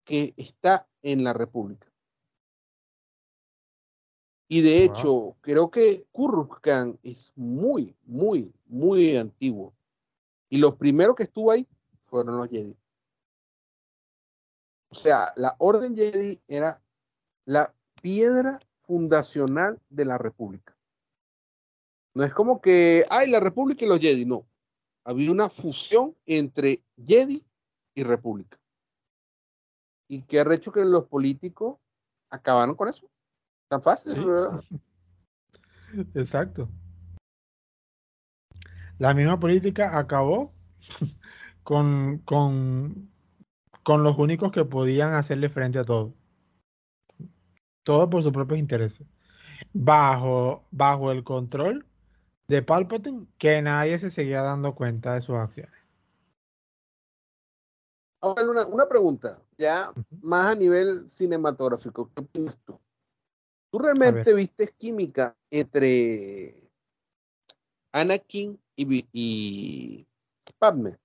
que 0.04 0.32
está 0.36 0.88
en 1.02 1.22
la 1.22 1.34
República. 1.34 1.92
Y 4.48 4.60
de 4.60 4.84
hecho, 4.84 5.36
creo 5.40 5.70
que 5.70 6.06
Kurkan 6.12 6.98
es 7.02 7.32
muy, 7.36 7.94
muy, 8.04 8.52
muy 8.66 9.16
antiguo. 9.16 9.74
Y 10.52 10.58
los 10.58 10.76
primeros 10.76 11.16
que 11.16 11.22
estuvo 11.22 11.50
ahí 11.50 11.66
fueron 11.98 12.36
los 12.36 12.46
Jedi. 12.46 12.78
O 14.90 14.94
sea, 14.94 15.32
la 15.34 15.56
Orden 15.58 15.96
Jedi 15.96 16.42
era 16.46 16.84
la 17.46 17.74
piedra 18.02 18.60
fundacional 18.82 19.80
de 19.88 20.04
la 20.04 20.18
República. 20.18 20.76
No 22.12 22.22
es 22.22 22.34
como 22.34 22.60
que, 22.60 23.02
hay 23.08 23.30
la 23.30 23.40
República 23.40 23.86
y 23.86 23.88
los 23.88 23.98
Jedi, 23.98 24.26
no. 24.26 24.46
Había 25.04 25.30
una 25.30 25.48
fusión 25.48 26.14
entre 26.26 26.84
Jedi 27.02 27.42
y 27.94 28.02
República. 28.02 28.60
Y 30.06 30.20
qué 30.20 30.40
ha 30.40 30.54
hecho 30.54 30.70
que 30.70 30.84
los 30.84 31.06
políticos 31.06 31.78
acabaron 32.28 32.74
con 32.74 32.90
eso. 32.90 33.08
Tan 33.68 33.80
fácil, 33.80 34.12
Exacto. 36.14 36.68
La 39.02 39.14
misma 39.14 39.40
política 39.40 39.98
acabó 39.98 40.52
con, 41.64 42.18
con, 42.18 43.10
con 43.82 44.04
los 44.04 44.16
únicos 44.16 44.52
que 44.52 44.64
podían 44.64 45.14
hacerle 45.14 45.48
frente 45.48 45.80
a 45.80 45.84
todo. 45.84 46.14
Todo 47.82 48.08
por 48.08 48.22
sus 48.22 48.30
propios 48.32 48.60
intereses. 48.60 49.04
Bajo, 49.72 50.68
bajo 50.70 51.10
el 51.10 51.24
control 51.24 51.84
de 52.46 52.62
Palpatine, 52.62 53.26
que 53.38 53.60
nadie 53.60 53.98
se 53.98 54.12
seguía 54.12 54.40
dando 54.42 54.76
cuenta 54.76 55.14
de 55.14 55.22
sus 55.22 55.34
acciones. 55.34 55.74
Ahora, 58.20 58.48
una, 58.48 58.66
una 58.68 58.88
pregunta, 58.88 59.42
ya 59.58 59.92
más 60.20 60.46
a 60.46 60.54
nivel 60.54 61.10
cinematográfico. 61.10 62.08
¿Qué 62.14 62.22
opinas 62.22 62.56
tú? 62.64 62.78
¿Tú 63.72 63.80
realmente 63.80 64.32
viste 64.32 64.72
química 64.78 65.36
entre 65.50 66.61
Anakin 67.92 68.58
y, 68.76 69.06
y 69.12 70.06
Padme? 70.58 70.96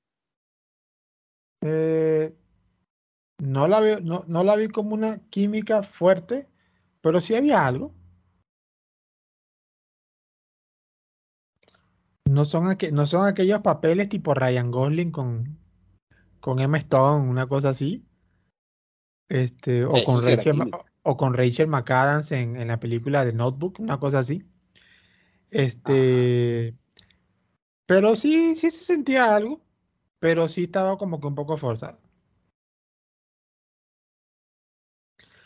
Eh, 1.61 2.35
no, 3.39 3.67
la 3.67 3.79
veo, 3.79 3.99
no, 4.01 4.23
no 4.27 4.43
la 4.43 4.55
vi 4.55 4.67
como 4.69 4.93
una 4.93 5.19
química 5.29 5.83
fuerte, 5.83 6.47
pero 7.01 7.21
sí 7.21 7.35
había 7.35 7.65
algo. 7.65 7.93
No 12.25 12.45
son, 12.45 12.77
no 12.91 13.05
son 13.05 13.27
aquellos 13.27 13.61
papeles 13.61 14.09
tipo 14.09 14.33
Ryan 14.33 14.71
Gosling 14.71 15.11
con, 15.11 15.57
con 16.39 16.59
Emma 16.59 16.77
Stone, 16.77 17.29
una 17.29 17.47
cosa 17.47 17.69
así. 17.69 18.05
Este, 19.29 19.85
o, 19.85 20.03
con 20.05 20.23
Rachel, 20.23 20.71
o 21.03 21.17
con 21.17 21.33
Rachel 21.33 21.67
McAdams 21.67 22.31
en, 22.31 22.55
en, 22.55 22.67
la 22.67 22.79
película 22.79 23.25
de 23.25 23.33
Notebook, 23.33 23.79
una 23.79 23.99
cosa 23.99 24.19
así. 24.19 24.45
Este, 25.51 26.75
pero 27.85 28.15
sí, 28.15 28.55
sí 28.55 28.69
se 28.69 28.83
sentía 28.83 29.35
algo, 29.35 29.61
pero 30.19 30.47
sí 30.47 30.63
estaba 30.63 30.97
como 30.97 31.19
que 31.19 31.27
un 31.27 31.35
poco 31.35 31.57
forzado. 31.57 31.97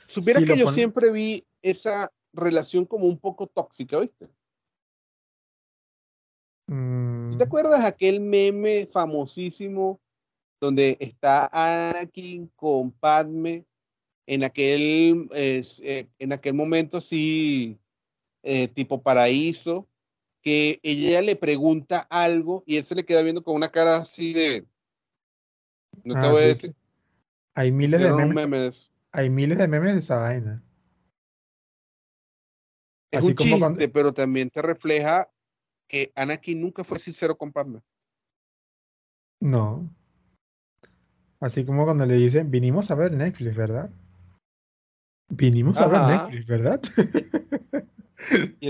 Supiera 0.07 0.41
que 0.43 0.57
yo 0.57 0.71
siempre 0.71 1.11
vi 1.11 1.45
esa 1.61 2.11
relación 2.33 2.85
como 2.85 3.05
un 3.05 3.17
poco 3.17 3.47
tóxica, 3.47 3.99
¿viste? 3.99 4.27
¿Te 6.65 6.73
mm. 6.73 7.41
acuerdas 7.41 7.83
aquel 7.83 8.19
meme 8.19 8.87
famosísimo 8.87 10.01
donde 10.59 10.97
está 10.99 11.49
Anakin 11.51 12.47
con 12.55 12.91
Padme 12.91 13.65
en 14.27 14.43
aquel, 14.43 15.27
eh, 15.33 16.07
en 16.19 16.33
aquel 16.33 16.53
momento 16.53 16.97
así, 16.97 17.79
eh, 18.43 18.67
tipo 18.69 19.01
paraíso, 19.01 19.87
que 20.41 20.79
ella 20.83 21.21
le 21.21 21.35
pregunta 21.35 21.99
algo 21.99 22.63
y 22.65 22.77
él 22.77 22.83
se 22.83 22.95
le 22.95 23.05
queda 23.05 23.21
viendo 23.21 23.43
con 23.43 23.55
una 23.55 23.69
cara 23.69 23.97
así 23.97 24.33
de... 24.33 24.65
No 26.03 26.13
te 26.13 26.27
ah, 26.27 26.31
voy 26.31 26.43
a 26.43 26.47
decir. 26.47 26.75
Hay 27.53 27.71
miles 27.71 27.99
de 27.99 28.11
memes 28.11 28.91
hay 29.11 29.29
miles 29.29 29.57
de 29.57 29.67
memes 29.67 29.93
de 29.93 29.99
esa 29.99 30.17
vaina. 30.17 30.63
Es 33.11 33.21
un 33.23 33.35
chiste, 33.35 33.89
pero 33.89 34.13
también 34.13 34.49
te 34.49 34.61
refleja 34.61 35.29
que 35.87 36.13
Anakin 36.15 36.61
nunca 36.61 36.85
fue 36.85 36.97
sincero 36.97 37.37
con 37.37 37.51
Padme. 37.51 37.81
No. 39.41 39.93
Así 41.41 41.65
como 41.65 41.83
cuando 41.83 42.05
le 42.05 42.13
dicen, 42.15 42.49
vinimos 42.49 42.89
a 42.89 42.95
ver 42.95 43.11
Netflix, 43.11 43.55
¿verdad? 43.55 43.89
Vinimos 45.27 45.75
a 45.75 45.87
ver 45.87 46.01
Netflix, 46.01 46.45
¿verdad? 46.45 46.81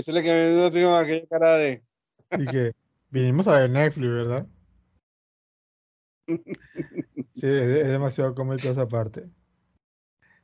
y 0.02 0.10
ese 0.10 0.12
le 0.12 0.22
quedó 0.22 0.70
viendo 0.70 0.96
aquella 0.96 1.26
cara 1.28 1.56
de. 1.56 1.82
y 2.36 2.44
que 2.46 2.72
vinimos 3.10 3.46
a 3.46 3.60
ver 3.60 3.70
Netflix, 3.70 4.08
¿verdad? 4.08 4.46
Sí, 7.34 7.46
es, 7.46 7.88
demasiado 7.88 8.34
cómico 8.34 8.68
esa 8.68 8.86
parte. 8.86 9.28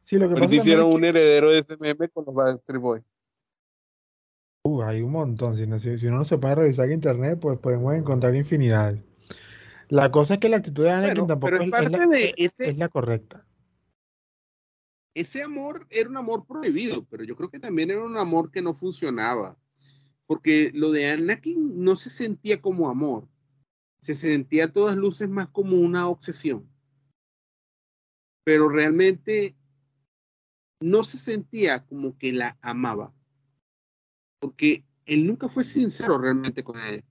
Sí, 0.05 0.17
lo 0.17 0.35
que 0.35 0.57
hicieron 0.57 0.91
un 0.91 1.05
heredero 1.05 1.51
de 1.51 1.59
ese 1.59 1.77
meme 1.77 2.09
con 2.09 2.25
los 2.25 2.35
Backstreet 2.35 2.81
Boys. 2.81 3.05
Uh, 4.65 4.83
hay 4.83 5.03
un 5.03 5.13
montón. 5.13 5.57
Si, 5.57 5.65
uno 6.07 6.17
no 6.17 6.25
se 6.25 6.39
puede 6.39 6.55
revisar 6.55 6.87
en 6.87 6.93
internet, 6.93 7.39
pues 7.41 7.59
podemos 7.59 7.95
encontrar 7.95 8.35
infinidades. 8.35 9.05
La 9.89 10.11
cosa 10.11 10.35
es 10.35 10.41
que 10.41 10.49
la 10.49 10.57
actitud 10.57 10.85
de 10.85 10.91
Anakin 10.91 11.27
tampoco 11.27 11.55
es, 11.57 12.77
la, 12.77 12.89
correcta. 12.89 13.45
Ese 15.21 15.43
amor 15.43 15.85
era 15.91 16.09
un 16.09 16.17
amor 16.17 16.47
prohibido, 16.47 17.05
pero 17.07 17.25
yo 17.25 17.35
creo 17.35 17.51
que 17.51 17.59
también 17.59 17.91
era 17.91 18.05
un 18.05 18.17
amor 18.17 18.53
que 18.53 18.63
no 18.63 18.73
funcionaba, 18.73 19.59
porque 20.27 20.71
lo 20.73 20.93
de 20.93 21.11
Anakin 21.11 21.83
no 21.83 21.97
se 21.97 22.09
sentía 22.09 22.63
como 22.63 22.89
amor, 22.89 23.29
se 24.01 24.15
sentía 24.15 24.67
a 24.67 24.73
todas 24.73 24.97
luces 24.97 25.29
más 25.29 25.49
como 25.49 25.77
una 25.77 26.07
obsesión, 26.07 26.71
pero 28.45 28.69
realmente 28.69 29.57
no 30.81 31.03
se 31.03 31.19
sentía 31.19 31.85
como 31.85 32.17
que 32.17 32.33
la 32.33 32.57
amaba, 32.63 33.13
porque 34.39 34.85
él 35.05 35.27
nunca 35.27 35.49
fue 35.49 35.65
sincero 35.65 36.19
realmente 36.19 36.63
con 36.63 36.79
ella, 36.79 37.03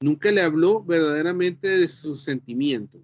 nunca 0.00 0.32
le 0.32 0.40
habló 0.40 0.82
verdaderamente 0.82 1.68
de 1.68 1.88
sus 1.88 2.24
sentimientos 2.24 3.02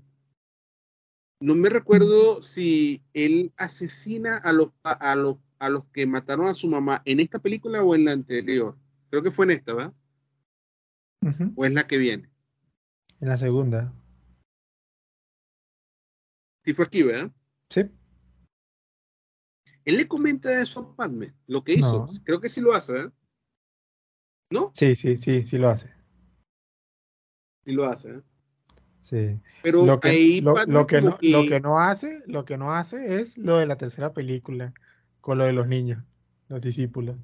no 1.45 1.55
me 1.55 1.69
recuerdo 1.69 2.41
si 2.41 3.05
él 3.13 3.53
asesina 3.59 4.39
a 4.39 4.51
los, 4.55 4.71
a, 4.83 5.15
los, 5.15 5.37
a 5.59 5.69
los 5.69 5.85
que 5.93 6.07
mataron 6.07 6.47
a 6.47 6.55
su 6.55 6.69
mamá 6.69 7.03
en 7.05 7.21
esta 7.21 7.39
película 7.39 7.83
o 7.83 7.95
en 7.95 8.07
la 8.07 8.13
anterior. 8.13 8.79
Creo 9.11 9.23
que 9.23 9.31
fue 9.31 9.45
en 9.45 9.51
esta, 9.51 9.75
¿verdad? 9.75 9.95
¿O 11.55 11.67
es 11.67 11.73
la 11.75 11.87
que 11.87 11.99
viene? 11.99 12.31
En 13.21 13.29
la 13.29 13.37
segunda. 13.37 13.93
Sí 16.65 16.73
fue 16.73 16.87
aquí, 16.87 17.03
¿verdad? 17.03 17.31
Sí. 17.69 17.83
Él 19.85 19.97
le 19.99 20.09
comenta 20.09 20.63
eso 20.63 20.81
a 20.81 20.97
Padme, 20.97 21.35
lo 21.47 21.63
que 21.63 21.75
hizo. 21.75 22.07
Creo 22.25 22.41
que 22.41 22.49
sí 22.49 22.63
lo 22.63 22.73
hace, 22.73 22.93
¿verdad? 22.93 23.13
¿No? 24.51 24.73
Sí, 24.75 24.97
sí, 24.97 25.19
sí, 25.19 25.45
sí 25.45 25.59
lo 25.59 25.69
hace. 25.69 25.93
Sí 27.67 27.73
lo 27.73 27.85
hace, 27.85 28.13
¿eh? 28.13 28.23
Sí. 29.05 29.39
Pero 29.63 29.85
lo 29.85 30.01
que, 30.01 30.09
ahí 30.09 30.41
lo, 30.41 30.55
que 30.55 31.01
no, 31.03 31.19
lo 31.21 31.47
que 31.47 31.61
no 31.61 31.79
hace, 31.79 32.23
lo 32.27 32.47
que 32.47 32.57
no 32.57 32.73
hace 32.73 33.21
es 33.21 33.37
lo 33.37 33.59
de 33.59 33.67
la 33.67 33.77
tercera 33.77 34.15
película, 34.15 34.73
con 35.21 35.39
lo 35.39 35.45
de 35.45 35.53
los 35.53 35.69
niños, 35.69 36.03
los 36.49 36.63
discípulos. 36.63 37.17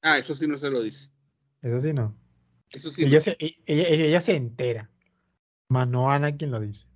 Ah, 0.00 0.18
eso 0.18 0.34
sí 0.34 0.46
no 0.46 0.56
se 0.56 0.70
lo 0.70 0.82
dice. 0.82 1.10
Eso 1.60 1.78
sí 1.80 1.92
no. 1.92 2.16
Eso 2.72 2.90
sí 2.90 3.04
ella, 3.04 3.20
Se, 3.20 3.36
e, 3.38 3.54
ella, 3.66 3.88
ella, 3.88 4.20
se 4.22 4.34
entera, 4.34 4.90
más 5.68 5.86
no 5.86 6.10
Ana 6.10 6.34
quien 6.34 6.50
lo 6.50 6.60
dice. 6.60 6.86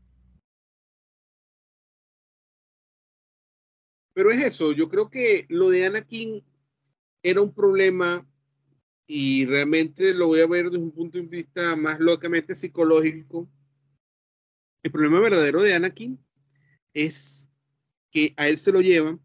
Pero 4.14 4.30
es 4.30 4.40
eso, 4.40 4.72
yo 4.72 4.88
creo 4.88 5.10
que 5.10 5.44
lo 5.50 5.68
de 5.68 5.86
Anakin 5.86 6.42
era 7.22 7.42
un 7.42 7.52
problema 7.52 8.26
y 9.06 9.44
realmente 9.44 10.14
lo 10.14 10.28
voy 10.28 10.40
a 10.40 10.46
ver 10.46 10.70
desde 10.70 10.82
un 10.82 10.92
punto 10.92 11.18
de 11.18 11.26
vista 11.26 11.76
más 11.76 12.00
locamente 12.00 12.54
psicológico 12.54 13.48
el 14.82 14.90
problema 14.90 15.20
verdadero 15.20 15.62
de 15.62 15.74
Anakin 15.74 16.18
es 16.92 17.50
que 18.10 18.34
a 18.36 18.48
él 18.48 18.58
se 18.58 18.72
lo 18.72 18.80
llevan 18.80 19.20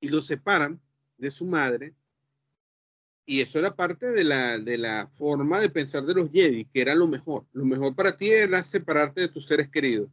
y 0.00 0.08
lo 0.08 0.22
separan 0.22 0.80
de 1.18 1.30
su 1.30 1.44
madre. 1.46 1.94
Y 3.28 3.40
eso 3.40 3.58
era 3.58 3.74
parte 3.74 4.06
de 4.06 4.22
la, 4.22 4.58
de 4.58 4.78
la 4.78 5.08
forma 5.08 5.58
de 5.58 5.68
pensar 5.68 6.04
de 6.04 6.14
los 6.14 6.30
Jedi, 6.30 6.64
que 6.66 6.80
era 6.80 6.94
lo 6.94 7.08
mejor. 7.08 7.44
Lo 7.52 7.64
mejor 7.64 7.94
para 7.96 8.16
ti 8.16 8.30
era 8.30 8.62
separarte 8.62 9.22
de 9.22 9.28
tus 9.28 9.46
seres 9.46 9.68
queridos. 9.68 10.08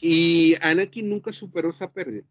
Y 0.00 0.54
Anakin 0.62 1.08
nunca 1.08 1.32
superó 1.32 1.70
esa 1.70 1.92
pérdida. 1.92 2.24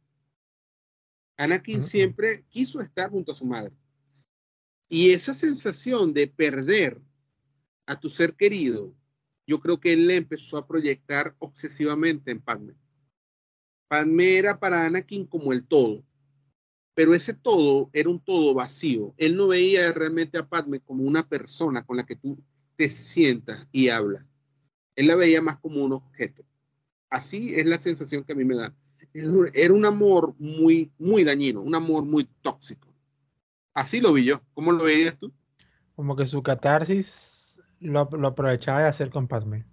Anakin 1.37 1.83
siempre 1.83 2.43
quiso 2.49 2.81
estar 2.81 3.11
junto 3.11 3.31
a 3.31 3.35
su 3.35 3.45
madre. 3.45 3.71
Y 4.89 5.11
esa 5.11 5.35
sensación 5.35 6.13
de 6.13 6.27
perder 6.27 6.99
a 7.85 7.99
tu 7.99 8.09
ser 8.09 8.35
querido 8.35 8.95
yo 9.47 9.61
creo 9.61 9.79
que 9.79 9.93
él 9.93 10.11
empezó 10.11 10.57
a 10.57 10.67
proyectar 10.67 11.35
obsesivamente 11.39 12.31
en 12.31 12.41
Padme. 12.41 12.73
Padme 13.87 14.37
era 14.37 14.59
para 14.59 14.85
Anakin 14.85 15.25
como 15.25 15.53
el 15.53 15.65
todo, 15.65 16.03
pero 16.93 17.13
ese 17.13 17.33
todo 17.33 17.89
era 17.93 18.09
un 18.09 18.19
todo 18.19 18.53
vacío. 18.53 19.13
Él 19.17 19.37
no 19.37 19.47
veía 19.47 19.93
realmente 19.93 20.37
a 20.37 20.47
Padme 20.47 20.81
como 20.81 21.03
una 21.03 21.27
persona 21.27 21.85
con 21.85 21.95
la 21.95 22.05
que 22.05 22.17
tú 22.17 22.37
te 22.75 22.89
sientas 22.89 23.67
y 23.71 23.87
hablas. 23.87 24.25
Él 24.95 25.07
la 25.07 25.15
veía 25.15 25.41
más 25.41 25.57
como 25.57 25.81
un 25.83 25.93
objeto. 25.93 26.43
Así 27.09 27.55
es 27.55 27.65
la 27.65 27.79
sensación 27.79 28.25
que 28.25 28.33
a 28.33 28.35
mí 28.35 28.43
me 28.43 28.55
da. 28.55 28.75
Era 29.53 29.73
un 29.73 29.85
amor 29.85 30.35
muy, 30.37 30.91
muy 30.97 31.23
dañino, 31.23 31.61
un 31.61 31.73
amor 31.73 32.03
muy 32.03 32.25
tóxico. 32.41 32.93
Así 33.73 34.01
lo 34.01 34.11
vi 34.11 34.25
yo. 34.25 34.41
¿Cómo 34.53 34.73
lo 34.73 34.83
veías 34.83 35.17
tú? 35.17 35.31
Como 35.95 36.15
que 36.15 36.27
su 36.27 36.43
catarsis 36.43 37.36
lo, 37.79 37.99
aprovechaba 37.99 38.81
de 38.81 38.87
hacer 38.87 39.09
con 39.09 39.27
Padme. 39.27 39.65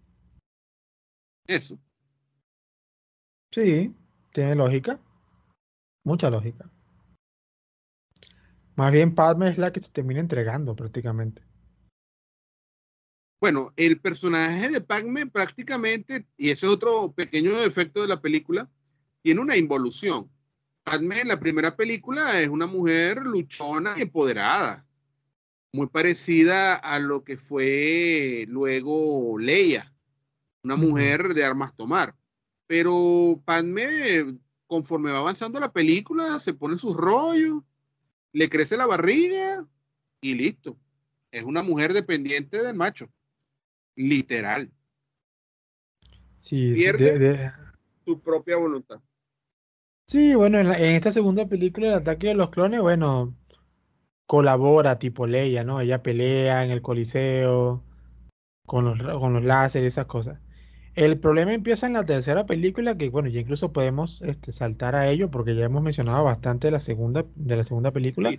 Eso. 1.46 1.78
Sí, 3.52 3.94
tiene 4.32 4.54
lógica. 4.54 5.00
Mucha 6.04 6.30
lógica. 6.30 6.70
Más 8.76 8.92
bien 8.92 9.14
Padme 9.14 9.48
es 9.48 9.58
la 9.58 9.72
que 9.72 9.80
se 9.80 9.90
termina 9.90 10.20
entregando 10.20 10.74
prácticamente. 10.74 11.42
Bueno, 13.40 13.72
el 13.76 14.00
personaje 14.00 14.70
de 14.70 14.80
Padme 14.80 15.26
prácticamente, 15.26 16.26
y 16.36 16.50
ese 16.50 16.66
es 16.66 16.72
otro 16.72 17.12
pequeño 17.12 17.62
efecto 17.62 18.02
de 18.02 18.08
la 18.08 18.20
película, 18.20 18.70
tiene 19.22 19.40
una 19.40 19.56
involución. 19.56 20.30
Padme 20.82 21.20
en 21.20 21.28
la 21.28 21.38
primera 21.38 21.76
película 21.76 22.40
es 22.40 22.48
una 22.48 22.66
mujer 22.66 23.22
luchona 23.22 23.94
y 23.96 24.02
empoderada 24.02 24.86
muy 25.74 25.88
parecida 25.88 26.76
a 26.76 27.00
lo 27.00 27.24
que 27.24 27.36
fue 27.36 28.44
luego 28.46 29.36
Leia, 29.40 29.92
una 30.62 30.76
mujer 30.76 31.34
de 31.34 31.44
armas 31.44 31.74
tomar. 31.74 32.14
Pero 32.68 33.42
Padme, 33.44 34.38
conforme 34.68 35.10
va 35.10 35.18
avanzando 35.18 35.58
la 35.58 35.72
película, 35.72 36.38
se 36.38 36.54
pone 36.54 36.76
sus 36.76 36.96
rollos, 36.96 37.64
le 38.32 38.48
crece 38.48 38.76
la 38.76 38.86
barriga 38.86 39.66
y 40.20 40.36
listo. 40.36 40.78
Es 41.32 41.42
una 41.42 41.64
mujer 41.64 41.92
dependiente 41.92 42.62
del 42.62 42.76
macho, 42.76 43.10
literal. 43.96 44.70
Sí, 46.38 46.72
Pierde 46.72 47.50
su 48.04 48.20
propia 48.20 48.56
voluntad. 48.58 49.00
Sí, 50.06 50.36
bueno, 50.36 50.60
en, 50.60 50.68
en, 50.68 50.94
esta 50.94 51.10
segunda 51.10 51.48
película, 51.48 51.88
El 51.88 51.94
ataque 51.94 52.28
de 52.28 52.34
los 52.36 52.50
clones, 52.50 52.80
bueno, 52.80 53.34
colabora 54.26 54.98
tipo 54.98 55.26
Leia, 55.26 55.64
¿no? 55.64 55.80
Ella 55.80 56.02
pelea 56.02 56.64
en 56.64 56.70
el 56.70 56.82
coliseo 56.82 57.82
con 58.66 58.84
los, 58.84 59.18
con 59.18 59.32
los 59.34 59.44
láseres, 59.44 59.94
esas 59.94 60.06
cosas. 60.06 60.38
El 60.94 61.18
problema 61.18 61.52
empieza 61.52 61.86
en 61.86 61.94
la 61.94 62.04
tercera 62.04 62.46
película, 62.46 62.96
que 62.96 63.10
bueno, 63.10 63.28
ya 63.28 63.40
incluso 63.40 63.72
podemos 63.72 64.22
este, 64.22 64.52
saltar 64.52 64.94
a 64.94 65.08
ello, 65.08 65.30
porque 65.30 65.56
ya 65.56 65.64
hemos 65.64 65.82
mencionado 65.82 66.22
bastante 66.22 66.68
de 66.68 66.70
la 66.70 66.80
segunda, 66.80 67.24
de 67.34 67.56
la 67.56 67.64
segunda 67.64 67.90
película. 67.90 68.30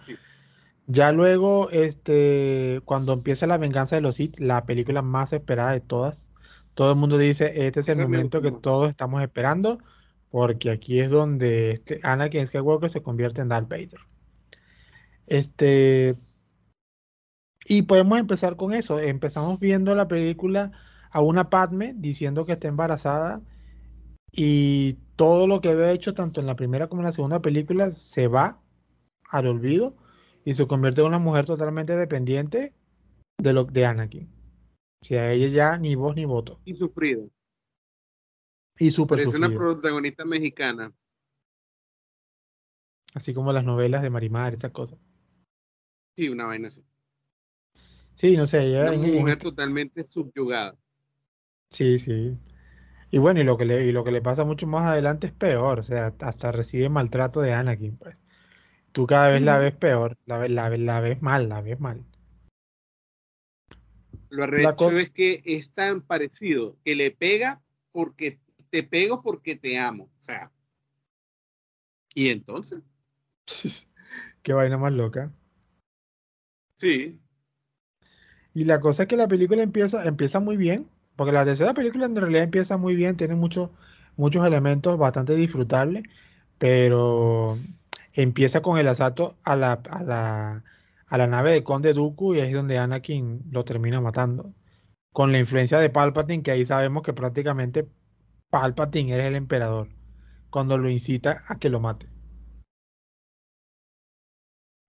Ya 0.87 1.11
luego, 1.11 1.69
este, 1.71 2.81
cuando 2.85 3.11
empieza 3.11 3.47
la 3.47 3.57
venganza 3.57 3.95
de 3.95 4.01
los 4.01 4.15
Sith, 4.15 4.39
la 4.39 4.65
película 4.65 5.01
más 5.01 5.33
esperada 5.33 5.71
de 5.71 5.81
todas, 5.81 6.29
todo 6.75 6.91
el 6.91 6.97
mundo 6.97 7.17
dice, 7.17 7.67
este 7.67 7.81
es 7.81 7.89
el 7.89 7.97
momento 7.97 8.41
que 8.41 8.51
todos 8.51 8.89
estamos 8.89 9.21
esperando, 9.21 9.79
porque 10.29 10.69
aquí 10.69 10.99
es 10.99 11.09
donde 11.09 11.71
este 11.71 11.99
Anakin 12.03 12.47
Skywalker 12.47 12.89
se 12.89 13.01
convierte 13.01 13.41
en 13.41 13.49
Darth 13.49 13.67
Vader. 13.67 13.99
Este, 15.27 16.15
y 17.65 17.83
podemos 17.83 18.19
empezar 18.19 18.55
con 18.55 18.73
eso. 18.73 18.99
Empezamos 18.99 19.59
viendo 19.59 19.95
la 19.95 20.07
película 20.07 20.71
a 21.11 21.21
una 21.21 21.49
Padme 21.49 21.93
diciendo 21.95 22.45
que 22.45 22.53
está 22.53 22.67
embarazada 22.67 23.41
y 24.31 24.93
todo 25.15 25.47
lo 25.47 25.61
que 25.61 25.69
había 25.69 25.91
hecho 25.91 26.13
tanto 26.13 26.41
en 26.41 26.47
la 26.47 26.55
primera 26.55 26.87
como 26.87 27.01
en 27.01 27.05
la 27.05 27.13
segunda 27.13 27.41
película 27.41 27.89
se 27.89 28.27
va 28.27 28.61
al 29.29 29.47
olvido 29.47 29.95
y 30.43 30.53
se 30.53 30.67
convierte 30.67 31.01
en 31.01 31.07
una 31.07 31.19
mujer 31.19 31.45
totalmente 31.45 31.95
dependiente 31.95 32.73
de 33.37 33.53
lo 33.53 33.63
de 33.63 33.85
Anakin. 33.85 34.29
O 35.01 35.05
sea, 35.05 35.31
ella 35.31 35.47
ya 35.47 35.77
ni 35.77 35.95
voz 35.95 36.15
ni 36.15 36.25
voto. 36.25 36.59
Y 36.65 36.75
sufrido. 36.75 37.29
Y 38.77 38.91
súper 38.91 39.19
Es 39.19 39.33
una 39.33 39.49
protagonista 39.49 40.25
mexicana. 40.25 40.93
Así 43.13 43.33
como 43.33 43.53
las 43.53 43.63
novelas 43.63 44.03
de 44.03 44.09
Marimar, 44.09 44.53
esas 44.53 44.71
cosas. 44.71 44.99
Sí, 46.15 46.29
una 46.29 46.45
vaina 46.45 46.69
así. 46.69 46.83
Sí, 48.13 48.37
no 48.37 48.47
sé. 48.47 48.63
Ella, 48.65 48.91
una 48.91 49.07
mujer 49.07 49.37
totalmente 49.37 50.03
subyugada. 50.03 50.77
Sí, 51.69 51.99
sí. 51.99 52.37
Y 53.11 53.17
bueno, 53.17 53.41
y 53.41 53.43
lo 53.43 53.57
que 53.57 53.65
le, 53.65 53.85
y 53.85 53.91
lo 53.91 54.03
que 54.03 54.11
le 54.11 54.21
pasa 54.21 54.45
mucho 54.45 54.67
más 54.67 54.85
adelante 54.85 55.27
es 55.27 55.33
peor, 55.33 55.79
o 55.79 55.83
sea, 55.83 56.13
hasta 56.19 56.51
recibe 56.51 56.89
maltrato 56.89 57.41
de 57.41 57.53
Anakin, 57.53 57.97
pues. 57.97 58.17
Tú 58.91 59.05
cada 59.07 59.29
vez 59.29 59.41
la 59.41 59.57
ves 59.57 59.75
peor, 59.75 60.17
la, 60.25 60.47
la, 60.47 60.69
la 60.69 60.99
ves 61.01 61.21
mal, 61.21 61.49
la 61.49 61.61
ves 61.61 61.79
mal. 61.81 62.05
Lo 64.29 64.43
arrecho 64.43 64.91
es 64.91 65.11
que 65.11 65.41
es 65.45 65.69
tan 65.71 66.01
parecido 66.01 66.77
que 66.83 66.95
le 66.95 67.11
pega 67.11 67.61
porque 67.91 68.39
te 68.69 68.83
pego 68.83 69.21
porque 69.21 69.55
te 69.55 69.77
amo. 69.77 70.09
O 70.19 70.23
sea. 70.23 70.51
¿Y 72.13 72.29
entonces? 72.29 72.81
Qué 74.41 74.53
vaina 74.53 74.77
más 74.77 74.93
loca. 74.93 75.33
Sí. 76.75 77.19
Y 78.53 78.63
la 78.65 78.79
cosa 78.79 79.03
es 79.03 79.09
que 79.09 79.17
la 79.17 79.27
película 79.27 79.63
empieza, 79.63 80.05
empieza 80.05 80.39
muy 80.39 80.57
bien, 80.57 80.89
porque 81.15 81.31
la 81.33 81.45
tercera 81.45 81.73
película 81.73 82.05
en 82.05 82.15
realidad 82.15 82.43
empieza 82.43 82.77
muy 82.77 82.95
bien, 82.95 83.17
tiene 83.17 83.35
muchos 83.35 83.69
muchos 84.17 84.45
elementos 84.45 84.97
bastante 84.97 85.35
disfrutables, 85.35 86.03
Pero 86.59 87.59
empieza 88.13 88.61
con 88.63 88.79
el 88.79 88.89
asalto 88.89 89.37
a 89.45 89.55
la, 89.57 89.73
a 89.91 90.03
la, 90.03 90.65
a 91.07 91.19
la 91.19 91.27
nave 91.27 91.53
de 91.53 91.63
Conde 91.65 91.93
Dooku 91.93 92.35
y 92.35 92.41
es 92.41 92.53
donde 92.53 92.79
Anakin 92.79 93.43
lo 93.51 93.65
termina 93.65 94.01
matando. 94.01 94.53
Con 95.13 95.31
la 95.33 95.39
influencia 95.39 95.79
de 95.79 95.89
Palpatine, 95.91 96.43
que 96.43 96.51
ahí 96.51 96.65
sabemos 96.67 97.03
que 97.03 97.13
prácticamente 97.13 97.89
Palpatine 98.51 99.13
era 99.15 99.27
el 99.27 99.35
emperador, 99.35 99.89
cuando 100.51 100.77
lo 100.79 100.89
incita 100.91 101.43
a 101.49 101.59
que 101.59 101.69
lo 101.69 101.79
mate. 101.81 102.09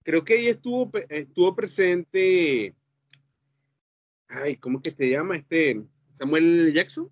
Creo 0.07 0.23
que 0.23 0.35
ahí 0.35 0.47
estuvo, 0.47 0.89
estuvo 1.09 1.53
presente. 1.57 2.77
Ay, 4.29 4.55
¿cómo 4.55 4.81
que 4.81 4.93
se 4.93 5.11
llama 5.11 5.35
este? 5.35 5.85
Samuel 6.13 6.73
Jackson. 6.73 7.11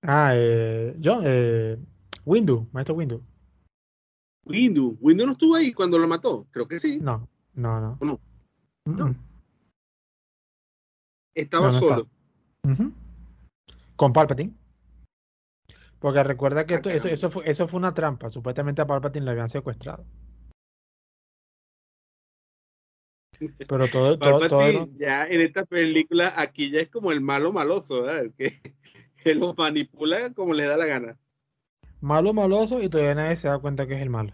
Ah, 0.00 0.32
eh, 0.34 0.96
yo, 0.98 1.20
eh, 1.22 1.76
Windu, 2.24 2.66
maestro 2.72 2.94
Windu. 2.94 3.22
Windu, 4.46 4.96
Windu 5.02 5.26
no 5.26 5.32
estuvo 5.32 5.54
ahí 5.54 5.74
cuando 5.74 5.98
lo 5.98 6.08
mató, 6.08 6.46
creo 6.50 6.66
que 6.66 6.78
sí. 6.78 6.98
No, 6.98 7.28
no, 7.52 7.78
no. 7.78 7.98
no? 8.00 8.20
no. 8.86 9.14
Estaba 11.34 11.74
solo. 11.74 12.08
Con 13.96 14.14
Palpatine. 14.14 14.54
Porque 15.98 16.22
recuerda 16.22 16.64
que 16.64 16.76
ah, 16.76 16.80
eso, 16.86 17.08
eso, 17.08 17.30
fue, 17.30 17.50
eso 17.50 17.68
fue 17.68 17.76
una 17.76 17.92
trampa. 17.92 18.30
Supuestamente 18.30 18.80
a 18.80 18.86
Palpatine 18.86 19.26
lo 19.26 19.32
habían 19.32 19.50
secuestrado. 19.50 20.06
Pero 23.38 23.88
todo, 23.88 24.18
todo, 24.18 24.48
todo, 24.48 24.88
ya 24.98 25.26
en 25.26 25.40
esta 25.40 25.64
película 25.64 26.32
aquí 26.36 26.70
ya 26.70 26.80
es 26.80 26.88
como 26.88 27.12
el 27.12 27.20
malo 27.20 27.52
maloso, 27.52 28.02
¿verdad? 28.02 28.20
El 28.20 28.32
que, 28.32 28.52
que 29.22 29.34
lo 29.34 29.54
manipula 29.54 30.32
como 30.34 30.54
le 30.54 30.64
da 30.64 30.76
la 30.76 30.86
gana. 30.86 31.18
Malo 32.00 32.32
maloso 32.32 32.82
y 32.82 32.88
todavía 32.88 33.14
nadie 33.14 33.36
se 33.36 33.48
da 33.48 33.58
cuenta 33.58 33.86
que 33.86 33.94
es 33.94 34.02
el 34.02 34.10
malo. 34.10 34.32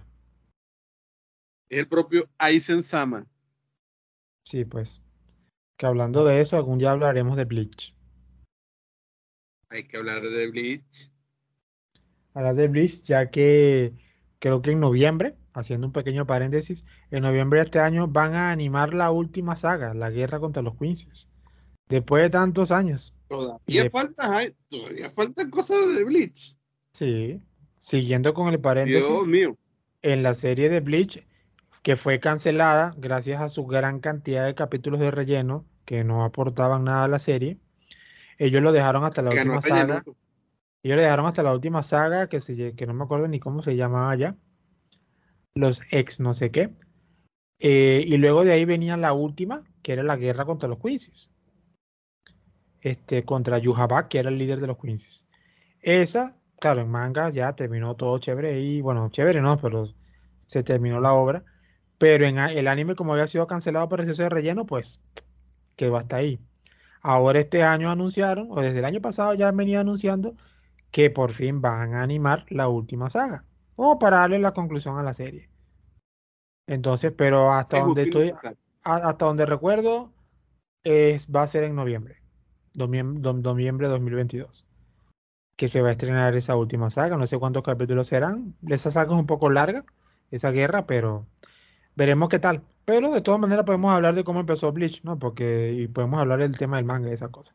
Es 1.68 1.78
el 1.78 1.88
propio 1.88 2.28
Aizen 2.38 2.82
Sama. 2.82 3.26
Sí, 4.44 4.64
pues. 4.64 5.00
Que 5.76 5.86
hablando 5.86 6.24
de 6.24 6.40
eso, 6.40 6.56
algún 6.56 6.78
día 6.78 6.92
hablaremos 6.92 7.36
de 7.36 7.46
Bleach. 7.46 7.94
Hay 9.70 9.88
que 9.88 9.96
hablar 9.96 10.22
de 10.22 10.50
Bleach. 10.50 11.10
Hablar 12.34 12.54
de 12.54 12.68
Bleach, 12.68 13.02
ya 13.04 13.30
que 13.30 13.94
creo 14.38 14.62
que 14.62 14.72
en 14.72 14.80
noviembre, 14.80 15.36
haciendo 15.54 15.86
un 15.86 15.92
pequeño 15.92 16.26
paréntesis, 16.26 16.84
en 17.10 17.22
noviembre 17.22 17.60
de 17.60 17.66
este 17.66 17.78
año 17.78 18.08
van 18.08 18.34
a 18.34 18.50
animar 18.50 18.92
la 18.92 19.10
última 19.10 19.56
saga, 19.56 19.94
la 19.94 20.10
guerra 20.10 20.40
contra 20.40 20.62
los 20.62 20.76
Quincy's. 20.76 21.28
Después 21.88 22.22
de 22.24 22.30
tantos 22.30 22.70
años. 22.70 23.14
Todavía, 23.28 23.88
falta, 23.90 24.42
todavía 24.68 25.10
faltan 25.10 25.50
cosas 25.50 25.78
de 25.96 26.04
Bleach. 26.04 26.56
Sí, 26.92 27.40
siguiendo 27.78 28.34
con 28.34 28.52
el 28.52 28.60
paréntesis. 28.60 29.06
Dios 29.06 29.26
mío. 29.26 29.56
En 30.02 30.22
la 30.22 30.34
serie 30.34 30.68
de 30.68 30.80
Bleach, 30.80 31.26
que 31.82 31.96
fue 31.96 32.20
cancelada 32.20 32.94
gracias 32.98 33.40
a 33.40 33.48
su 33.48 33.66
gran 33.66 34.00
cantidad 34.00 34.46
de 34.46 34.54
capítulos 34.54 35.00
de 35.00 35.10
relleno 35.10 35.64
que 35.84 36.04
no 36.04 36.24
aportaban 36.24 36.84
nada 36.84 37.04
a 37.04 37.08
la 37.08 37.18
serie, 37.18 37.58
ellos 38.38 38.62
lo 38.62 38.72
dejaron 38.72 39.04
hasta 39.04 39.22
la 39.22 39.30
última 39.30 39.62
saga. 39.62 40.04
Ellos 40.82 40.96
le 40.96 41.02
dejaron 41.02 41.26
hasta 41.26 41.42
la 41.42 41.52
última 41.52 41.82
saga 41.82 42.28
que, 42.28 42.40
se, 42.40 42.74
que 42.74 42.86
no 42.86 42.94
me 42.94 43.04
acuerdo 43.04 43.28
ni 43.28 43.40
cómo 43.40 43.62
se 43.62 43.76
llamaba 43.76 44.14
ya. 44.16 44.36
Los 45.54 45.82
ex 45.90 46.18
no 46.18 46.34
sé 46.34 46.50
qué. 46.50 46.74
Eh, 47.60 48.04
y 48.06 48.16
luego 48.16 48.44
de 48.44 48.52
ahí 48.52 48.64
venía 48.64 48.96
la 48.96 49.12
última, 49.12 49.64
que 49.82 49.92
era 49.92 50.02
la 50.02 50.16
guerra 50.16 50.44
contra 50.44 50.68
los 50.68 50.78
Quincy's. 50.80 51.30
Este, 52.80 53.24
contra 53.24 53.58
Yuhabak, 53.58 54.08
que 54.08 54.18
era 54.18 54.30
el 54.30 54.38
líder 54.38 54.60
de 54.60 54.66
los 54.66 54.78
Quincy's. 54.78 55.24
Esa, 55.80 56.36
claro, 56.58 56.82
en 56.82 56.90
manga 56.90 57.30
ya 57.30 57.54
terminó 57.54 57.94
todo 57.94 58.18
chévere 58.18 58.60
y 58.60 58.80
bueno, 58.80 59.08
chévere 59.10 59.40
no, 59.40 59.56
pero 59.58 59.94
se 60.46 60.62
terminó 60.64 61.00
la 61.00 61.14
obra. 61.14 61.44
Pero 61.98 62.26
en 62.26 62.38
el 62.38 62.68
anime, 62.68 62.96
como 62.96 63.12
había 63.12 63.26
sido 63.26 63.46
cancelado 63.46 63.88
por 63.88 64.00
exceso 64.00 64.22
de 64.22 64.28
relleno, 64.30 64.66
pues 64.66 65.00
quedó 65.76 65.96
hasta 65.96 66.16
ahí. 66.16 66.40
Ahora 67.02 67.40
este 67.40 67.62
año 67.62 67.90
anunciaron, 67.90 68.48
o 68.50 68.60
desde 68.60 68.80
el 68.80 68.84
año 68.86 69.00
pasado 69.00 69.34
ya 69.34 69.52
venido 69.52 69.80
anunciando 69.80 70.34
que 70.90 71.10
por 71.10 71.32
fin 71.32 71.60
van 71.60 71.94
a 71.94 72.02
animar 72.02 72.44
la 72.48 72.68
última 72.68 73.10
saga. 73.10 73.44
O 73.76 73.98
para 73.98 74.18
darle 74.18 74.38
la 74.38 74.52
conclusión 74.52 74.98
a 74.98 75.02
la 75.02 75.14
serie. 75.14 75.50
Entonces, 76.66 77.12
pero 77.16 77.52
hasta 77.52 77.80
donde 77.80 78.04
estoy, 78.04 78.32
hasta 78.82 79.24
donde 79.24 79.46
recuerdo, 79.46 80.12
es, 80.82 81.28
va 81.30 81.42
a 81.42 81.46
ser 81.46 81.64
en 81.64 81.74
noviembre. 81.74 82.22
Noviembre, 82.74 83.86
de 83.86 83.92
2022. 83.92 84.66
Que 85.56 85.68
se 85.68 85.82
va 85.82 85.88
a 85.88 85.92
estrenar 85.92 86.34
esa 86.34 86.56
última 86.56 86.90
saga. 86.90 87.16
No 87.16 87.26
sé 87.26 87.38
cuántos 87.38 87.62
capítulos 87.62 88.08
serán. 88.08 88.56
Esa 88.68 88.90
saga 88.90 89.12
es 89.12 89.18
un 89.18 89.26
poco 89.26 89.50
larga, 89.50 89.84
esa 90.30 90.50
guerra, 90.50 90.86
pero 90.86 91.26
veremos 91.94 92.28
qué 92.28 92.38
tal. 92.38 92.62
Pero 92.84 93.12
de 93.12 93.20
todas 93.20 93.40
maneras 93.40 93.64
podemos 93.64 93.92
hablar 93.92 94.14
de 94.14 94.24
cómo 94.24 94.40
empezó 94.40 94.72
Bleach, 94.72 95.02
¿no? 95.04 95.18
Porque 95.18 95.72
y 95.72 95.88
podemos 95.88 96.20
hablar 96.20 96.40
del 96.40 96.56
tema 96.56 96.76
del 96.76 96.84
manga 96.84 97.08
y 97.08 97.12
esa 97.12 97.28
cosa. 97.28 97.54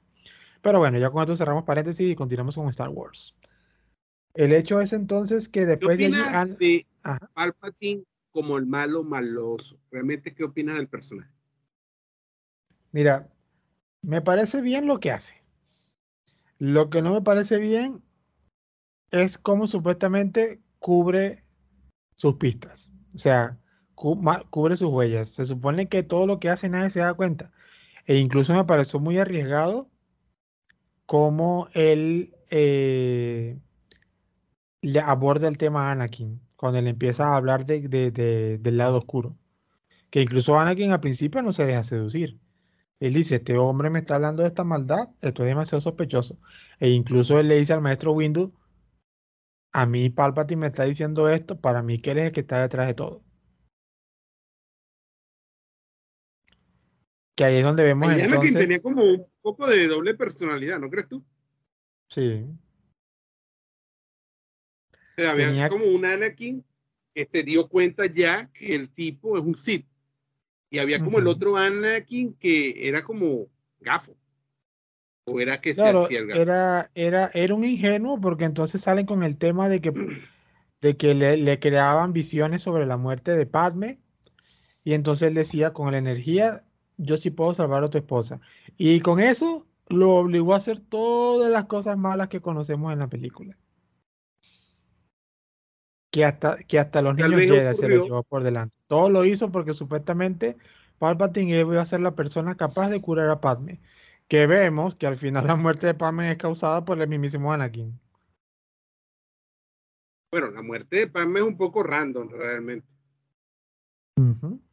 Pero 0.61 0.79
bueno, 0.79 0.97
ya 0.97 1.09
con 1.09 1.21
esto 1.21 1.35
cerramos 1.35 1.63
paréntesis 1.63 2.09
y 2.09 2.15
continuamos 2.15 2.55
con 2.55 2.67
Star 2.69 2.89
Wars. 2.89 3.35
El 4.33 4.53
hecho 4.53 4.79
es 4.79 4.93
entonces 4.93 5.49
que 5.49 5.65
después 5.65 5.97
de, 5.97 6.09
de 6.09 6.85
Palpatine 7.33 8.03
como 8.31 8.57
el 8.57 8.65
malo 8.65 9.03
maloso? 9.03 9.79
¿Realmente 9.91 10.33
qué 10.33 10.43
opinas 10.43 10.75
del 10.75 10.87
personaje? 10.87 11.31
Mira, 12.91 13.27
me 14.01 14.21
parece 14.21 14.61
bien 14.61 14.87
lo 14.87 14.99
que 14.99 15.11
hace. 15.11 15.33
Lo 16.57 16.89
que 16.89 17.01
no 17.01 17.13
me 17.13 17.21
parece 17.21 17.57
bien 17.57 18.03
es 19.11 19.37
cómo 19.37 19.67
supuestamente 19.67 20.61
cubre 20.79 21.43
sus 22.15 22.35
pistas. 22.35 22.91
O 23.15 23.19
sea, 23.19 23.57
cubre 23.95 24.77
sus 24.77 24.89
huellas. 24.89 25.29
Se 25.29 25.45
supone 25.45 25.89
que 25.89 26.03
todo 26.03 26.27
lo 26.27 26.39
que 26.39 26.49
hace 26.49 26.69
nadie 26.69 26.91
se 26.91 26.99
da 26.99 27.13
cuenta. 27.13 27.51
E 28.05 28.17
incluso 28.17 28.53
me 28.53 28.65
pareció 28.65 28.99
muy 28.99 29.17
arriesgado 29.17 29.89
cómo 31.05 31.69
él 31.73 32.33
eh, 32.49 33.59
le 34.81 34.99
aborda 34.99 35.47
el 35.47 35.57
tema 35.57 35.89
a 35.89 35.91
Anakin, 35.91 36.41
cuando 36.55 36.79
él 36.79 36.87
empieza 36.87 37.27
a 37.27 37.35
hablar 37.35 37.65
de, 37.65 37.81
del 38.59 38.77
lado 38.77 38.99
oscuro. 38.99 39.37
Que 40.09 40.21
incluso 40.21 40.59
Anakin 40.59 40.91
al 40.91 41.01
principio 41.01 41.41
no 41.41 41.53
se 41.53 41.65
deja 41.65 41.83
seducir. 41.83 42.39
Él 42.99 43.13
dice, 43.13 43.35
este 43.35 43.57
hombre 43.57 43.89
me 43.89 43.99
está 43.99 44.15
hablando 44.15 44.41
de 44.41 44.49
esta 44.49 44.63
maldad, 44.63 45.09
esto 45.21 45.43
es 45.43 45.49
demasiado 45.49 45.81
sospechoso. 45.81 46.37
E 46.79 46.89
incluso 46.89 47.39
él 47.39 47.47
le 47.47 47.57
dice 47.57 47.73
al 47.73 47.81
maestro 47.81 48.11
Windu, 48.11 48.53
a 49.71 49.85
mí 49.85 50.09
Palpatine 50.09 50.61
me 50.61 50.67
está 50.67 50.83
diciendo 50.83 51.29
esto, 51.29 51.59
para 51.59 51.81
mí 51.83 51.99
que 51.99 52.11
él 52.11 52.17
es 52.17 52.25
el 52.25 52.31
que 52.31 52.41
está 52.41 52.61
detrás 52.61 52.87
de 52.87 52.93
todo. 52.95 53.23
Que 57.35 57.45
ahí 57.45 57.57
es 57.57 57.63
donde 57.63 57.83
vemos 57.83 58.11
entonces... 58.11 58.33
Anakin 58.33 58.53
tenía 58.53 58.81
como 58.81 59.03
un 59.03 59.25
poco 59.41 59.67
de 59.67 59.87
doble 59.87 60.15
personalidad, 60.15 60.79
¿no 60.79 60.89
crees 60.89 61.07
tú? 61.07 61.23
Sí. 62.09 62.45
Había 65.27 65.69
como 65.69 65.85
un 65.85 66.05
Anakin 66.05 66.63
que 67.13 67.27
se 67.29 67.43
dio 67.43 67.67
cuenta 67.67 68.05
ya 68.05 68.49
que 68.53 68.75
el 68.75 68.89
tipo 68.89 69.37
es 69.37 69.43
un 69.43 69.55
Sith. 69.55 69.85
Y 70.69 70.79
había 70.79 70.99
como 70.99 71.19
el 71.19 71.27
otro 71.27 71.57
Anakin 71.57 72.33
que 72.33 72.87
era 72.87 73.03
como 73.03 73.47
gafo. 73.79 74.15
O 75.25 75.39
era 75.39 75.61
que 75.61 75.75
se 75.75 75.81
hacía 75.81 76.19
el 76.19 76.27
gafo. 76.27 76.41
Era, 76.41 76.91
era, 76.95 77.31
era 77.33 77.55
un 77.55 77.65
ingenuo 77.65 78.19
porque 78.19 78.45
entonces 78.45 78.81
salen 78.81 79.05
con 79.05 79.23
el 79.23 79.37
tema 79.37 79.69
de 79.69 79.81
que, 79.81 79.91
de 80.81 80.97
que 80.97 81.13
le, 81.15 81.37
le 81.37 81.59
creaban 81.59 82.13
visiones 82.13 82.63
sobre 82.63 82.85
la 82.85 82.97
muerte 82.97 83.35
de 83.35 83.45
Padme. 83.45 83.99
Y 84.83 84.93
entonces 84.93 85.29
él 85.29 85.35
decía, 85.35 85.73
con 85.73 85.91
la 85.91 85.97
energía 85.97 86.63
yo 86.97 87.17
sí 87.17 87.31
puedo 87.31 87.53
salvar 87.53 87.83
a 87.83 87.89
tu 87.89 87.97
esposa. 87.97 88.39
Y 88.77 88.99
con 88.99 89.19
eso 89.19 89.65
lo 89.87 90.15
obligó 90.15 90.53
a 90.53 90.57
hacer 90.57 90.79
todas 90.79 91.49
las 91.51 91.65
cosas 91.65 91.97
malas 91.97 92.27
que 92.27 92.41
conocemos 92.41 92.93
en 92.93 92.99
la 92.99 93.07
película. 93.07 93.57
Que 96.11 96.25
hasta, 96.25 96.57
que 96.63 96.79
hasta 96.79 97.01
los 97.01 97.15
niños 97.15 97.41
Jedi 97.41 97.75
se 97.75 97.87
lo 97.87 98.03
llevó 98.03 98.23
por 98.23 98.43
delante. 98.43 98.75
Todo 98.87 99.09
lo 99.09 99.25
hizo 99.25 99.51
porque 99.51 99.73
supuestamente 99.73 100.57
Palpatine 100.97 101.59
iba 101.59 101.81
a 101.81 101.85
ser 101.85 102.01
la 102.01 102.15
persona 102.15 102.55
capaz 102.55 102.89
de 102.89 103.01
curar 103.01 103.29
a 103.29 103.41
Padme. 103.41 103.79
Que 104.27 104.47
vemos 104.47 104.95
que 104.95 105.07
al 105.07 105.15
final 105.15 105.45
la 105.47 105.55
muerte 105.55 105.87
de 105.87 105.93
Padme 105.93 106.31
es 106.31 106.37
causada 106.37 106.83
por 106.85 106.99
el 107.01 107.07
mismísimo 107.07 107.53
Anakin. 107.53 107.99
Bueno, 110.31 110.51
la 110.51 110.61
muerte 110.61 110.97
de 110.97 111.07
Padme 111.07 111.39
es 111.39 111.45
un 111.45 111.57
poco 111.57 111.83
random 111.83 112.29
realmente. 112.29 112.87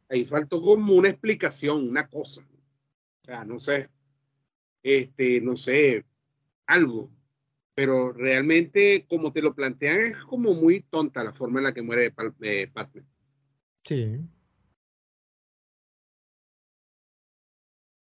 Ahí 0.09 0.25
faltó 0.25 0.61
como 0.61 0.93
una 0.93 1.09
explicación, 1.09 1.89
una 1.89 2.07
cosa. 2.07 2.41
O 2.41 3.25
sea, 3.25 3.45
no 3.45 3.59
sé, 3.59 3.89
este, 4.83 5.41
no 5.41 5.55
sé, 5.55 6.05
algo. 6.65 7.09
Pero 7.77 8.11
realmente, 8.11 9.05
como 9.07 9.31
te 9.31 9.43
lo 9.43 9.53
plantean, 9.53 9.99
es 9.99 10.15
como 10.23 10.55
muy 10.55 10.79
tonta 10.81 11.23
la 11.23 11.31
forma 11.31 11.59
en 11.59 11.65
la 11.65 11.73
que 11.75 11.83
muere 11.83 12.11
de 12.39 12.67
Padme. 12.73 13.03
Sí. 13.83 14.19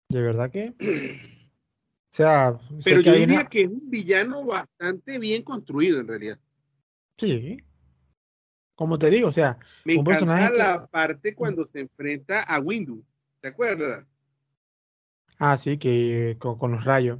¿De 0.08 0.22
verdad 0.22 0.48
que? 0.52 0.76
O 0.78 0.78
sea, 2.12 2.56
pero 2.84 3.00
yo 3.00 3.14
diría 3.14 3.46
que 3.46 3.62
es 3.62 3.68
un 3.68 3.90
villano 3.90 4.44
bastante 4.44 5.18
bien 5.18 5.42
construido 5.42 5.98
en 5.98 6.06
realidad. 6.06 6.38
Sí, 7.16 7.58
como 8.76 8.96
te 8.96 9.10
digo, 9.10 9.26
o 9.26 9.32
sea, 9.32 9.58
Me 9.84 9.96
un 9.96 10.04
personaje 10.04 10.44
encanta 10.44 10.62
que- 10.62 10.68
la 10.80 10.86
parte 10.86 11.34
cuando 11.34 11.66
se 11.66 11.80
enfrenta 11.80 12.42
a 12.42 12.60
Windu. 12.60 13.04
¿Te 13.40 13.48
acuerdas? 13.48 14.06
Ah, 15.40 15.56
sí, 15.56 15.78
que 15.78 16.36
con, 16.38 16.56
con 16.58 16.70
los 16.70 16.84
rayos. 16.84 17.18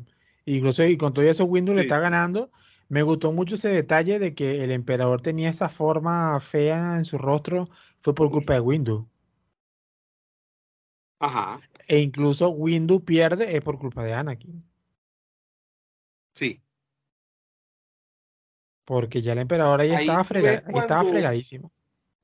Incluso 0.48 0.82
y 0.84 0.96
con 0.96 1.12
todo 1.12 1.24
eso 1.26 1.44
Windows 1.44 1.76
le 1.76 1.82
está 1.82 1.98
ganando. 1.98 2.50
Me 2.88 3.02
gustó 3.02 3.32
mucho 3.32 3.56
ese 3.56 3.68
detalle 3.68 4.18
de 4.18 4.34
que 4.34 4.64
el 4.64 4.70
emperador 4.70 5.20
tenía 5.20 5.50
esa 5.50 5.68
forma 5.68 6.40
fea 6.40 6.96
en 6.96 7.04
su 7.04 7.18
rostro. 7.18 7.68
Fue 8.00 8.14
por 8.14 8.30
culpa 8.30 8.54
de 8.54 8.60
Windows. 8.60 9.04
Ajá, 11.20 11.60
E 11.88 11.98
incluso 12.00 12.48
Windows 12.50 13.02
pierde 13.02 13.56
es 13.56 13.62
por 13.62 13.78
culpa 13.78 14.04
de 14.04 14.14
Anakin. 14.14 14.64
sí. 16.32 16.62
Porque 18.84 19.20
ya 19.20 19.32
el 19.32 19.40
emperador 19.40 19.80
ahí 19.82 19.90
Ahí 19.90 20.00
estaba, 20.06 20.24
frega- 20.24 20.64
estaba 20.80 21.04
fregadísimo. 21.04 21.70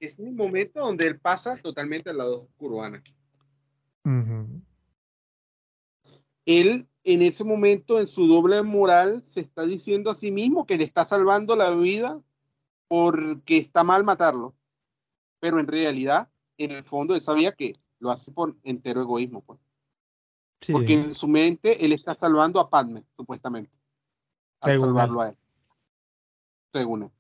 Es 0.01 0.19
un 0.19 0.35
momento 0.35 0.81
donde 0.81 1.07
él 1.07 1.19
pasa 1.21 1.57
totalmente 1.59 2.09
al 2.11 2.19
lado 2.19 2.45
oscuro, 2.45 2.83
Anakin. 2.83 3.15
Ujú. 4.05 4.63
Él, 6.47 6.89
en 7.05 7.23
ese 7.23 7.45
momento, 7.45 7.99
en 7.99 8.07
su 8.07 8.27
doble 8.27 8.63
moral, 8.63 9.23
se 9.25 9.41
está 9.41 9.65
diciendo 9.65 10.11
a 10.11 10.15
sí 10.15 10.31
mismo 10.31 10.67
que 10.67 10.77
le 10.77 10.85
está 10.85 11.05
salvando 11.05 11.57
la 11.57 11.71
vida 11.71 12.21
porque 12.89 13.59
está 13.59 13.85
mal 13.85 14.05
matarlo. 14.05 14.55
Pero 15.41 15.59
en 15.59 15.67
realidad, 15.67 16.31
en 16.59 16.71
el 16.71 16.83
fondo, 16.83 17.15
él 17.15 17.21
sabía 17.21 17.53
que 17.53 17.75
lo 17.99 18.11
hace 18.11 18.33
por 18.33 18.57
entero 18.63 19.03
egoísmo. 19.03 19.43
Pues. 19.43 19.59
Sí, 20.61 20.73
Porque 20.73 20.95
en 20.95 21.15
su 21.15 21.29
mente, 21.29 21.85
él 21.85 21.93
está 21.93 22.15
salvando 22.15 22.61
a 22.61 22.71
Padme, 22.71 23.05
supuestamente. 23.17 23.79
Al 24.61 24.73
Según 24.73 24.89
él. 24.89 24.95
salvarlo 24.95 25.21
a 25.21 25.29
él. 25.29 25.37
Según 26.73 27.03
él. 27.05 27.11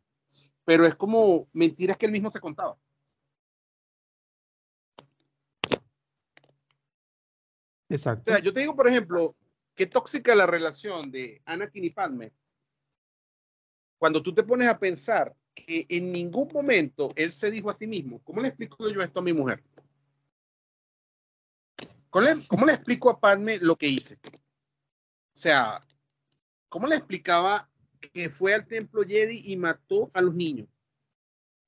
Pero 0.65 0.87
es 0.87 0.95
como 0.95 1.49
mentiras 1.53 1.97
que 1.97 2.07
él 2.07 2.13
mismo 2.13 2.31
se 2.31 2.41
contaba. 2.41 2.79
O 7.91 7.95
exacto. 7.95 8.31
sea, 8.31 8.41
yo 8.41 8.53
te 8.53 8.61
digo, 8.61 8.75
por 8.75 8.89
ejemplo, 8.89 9.37
qué 9.75 9.87
tóxica 9.87 10.35
la 10.35 10.47
relación 10.47 11.11
de 11.11 11.43
Anakin 11.45 11.85
y 11.85 11.91
Padme. 11.91 12.33
Cuando 13.99 14.23
tú 14.23 14.33
te 14.35 14.43
pones 14.43 14.69
a 14.69 14.79
pensar 14.79 15.35
que 15.55 15.87
en 15.89 16.13
ningún 16.13 16.49
momento 16.53 17.13
él 17.17 17.33
se 17.33 17.51
dijo 17.51 17.71
a 17.71 17.75
sí 17.75 17.87
mismo, 17.87 18.21
¿cómo 18.25 18.41
le 18.41 18.49
explico 18.49 18.91
yo 18.91 19.03
esto 19.03 19.21
a 19.21 19.23
mi 19.23 19.33
mujer? 19.33 19.63
¿Cómo 22.11 22.27
le, 22.27 22.47
cómo 22.47 22.67
le 22.67 22.75
explico 22.75 23.11
a 23.11 23.19
Padme 23.19 23.59
lo 23.59 23.77
que 23.77 23.89
hice? 23.89 24.19
O 24.25 25.37
sea, 25.37 25.85
¿cómo 26.69 26.87
le 26.87 26.97
explicaba 26.97 27.69
que 28.13 28.31
fue 28.31 28.55
al 28.55 28.67
templo 28.67 29.03
Jedi 29.03 29.43
y 29.45 29.57
mató 29.57 30.11
a 30.15 30.23
los 30.23 30.35
niños? 30.35 30.69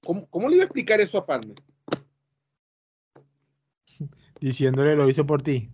¿Cómo, 0.05 0.27
cómo 0.29 0.49
le 0.49 0.57
iba 0.57 0.65
a 0.65 0.67
explicar 0.67 1.01
eso 1.01 1.19
a 1.19 1.27
Padme? 1.27 1.55
Diciéndole 4.41 4.95
lo 4.95 5.09
hizo 5.09 5.27
por 5.27 5.43
ti. 5.43 5.71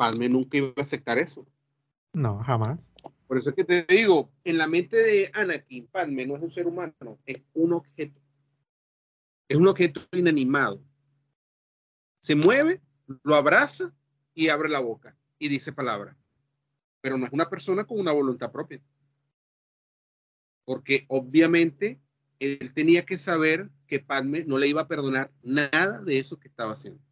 Padme 0.00 0.30
nunca 0.30 0.56
iba 0.56 0.72
a 0.74 0.80
aceptar 0.80 1.18
eso. 1.18 1.46
No, 2.14 2.42
jamás. 2.42 2.90
Por 3.26 3.36
eso 3.36 3.50
es 3.50 3.54
que 3.54 3.64
te 3.64 3.84
digo, 3.86 4.32
en 4.44 4.56
la 4.56 4.66
mente 4.66 4.96
de 4.96 5.30
Anakin, 5.34 5.88
Padme 5.88 6.24
no 6.24 6.36
es 6.36 6.42
un 6.42 6.50
ser 6.50 6.66
humano, 6.66 7.18
es 7.26 7.42
un 7.52 7.74
objeto. 7.74 8.18
Es 9.46 9.58
un 9.58 9.68
objeto 9.68 10.00
inanimado. 10.12 10.82
Se 12.20 12.34
mueve, 12.34 12.80
lo 13.24 13.34
abraza 13.34 13.94
y 14.32 14.48
abre 14.48 14.70
la 14.70 14.80
boca 14.80 15.14
y 15.38 15.48
dice 15.48 15.70
palabras. 15.70 16.16
Pero 17.02 17.18
no 17.18 17.26
es 17.26 17.32
una 17.34 17.50
persona 17.50 17.84
con 17.84 18.00
una 18.00 18.12
voluntad 18.12 18.50
propia. 18.50 18.80
Porque 20.64 21.04
obviamente 21.08 22.00
él 22.38 22.72
tenía 22.72 23.04
que 23.04 23.18
saber 23.18 23.68
que 23.86 24.00
Padme 24.00 24.46
no 24.46 24.56
le 24.56 24.66
iba 24.66 24.80
a 24.80 24.88
perdonar 24.88 25.30
nada 25.42 26.00
de 26.00 26.18
eso 26.18 26.40
que 26.40 26.48
estaba 26.48 26.72
haciendo. 26.72 27.02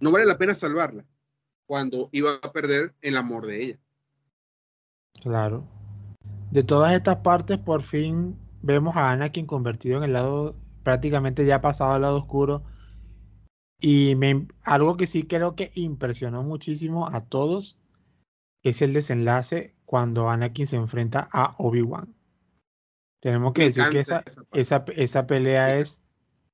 No 0.00 0.10
vale 0.10 0.26
la 0.26 0.38
pena 0.38 0.54
salvarla 0.54 1.04
cuando 1.66 2.08
iba 2.12 2.34
a 2.42 2.52
perder 2.52 2.94
el 3.00 3.16
amor 3.16 3.46
de 3.46 3.62
ella. 3.62 3.78
Claro. 5.20 5.66
De 6.50 6.62
todas 6.62 6.92
estas 6.92 7.16
partes, 7.16 7.58
por 7.58 7.82
fin 7.82 8.38
vemos 8.62 8.96
a 8.96 9.10
Anakin 9.10 9.46
convertido 9.46 9.98
en 9.98 10.04
el 10.04 10.12
lado, 10.12 10.56
prácticamente 10.82 11.44
ya 11.44 11.60
pasado 11.60 11.92
al 11.92 12.02
lado 12.02 12.16
oscuro. 12.16 12.62
Y 13.80 14.14
me, 14.16 14.46
algo 14.62 14.96
que 14.96 15.06
sí 15.06 15.24
creo 15.24 15.54
que 15.54 15.70
impresionó 15.74 16.42
muchísimo 16.42 17.08
a 17.08 17.26
todos 17.26 17.78
es 18.62 18.80
el 18.82 18.92
desenlace 18.92 19.74
cuando 19.84 20.30
Anakin 20.30 20.66
se 20.66 20.76
enfrenta 20.76 21.28
a 21.32 21.54
Obi-Wan. 21.58 22.14
Tenemos 23.20 23.52
que 23.52 23.62
Me 23.62 23.66
decir 23.66 23.84
que 23.90 24.00
esa, 24.00 24.20
esa 24.20 24.44
esa, 24.52 24.84
esa 24.94 25.26
pelea 25.26 25.78
es 25.78 26.00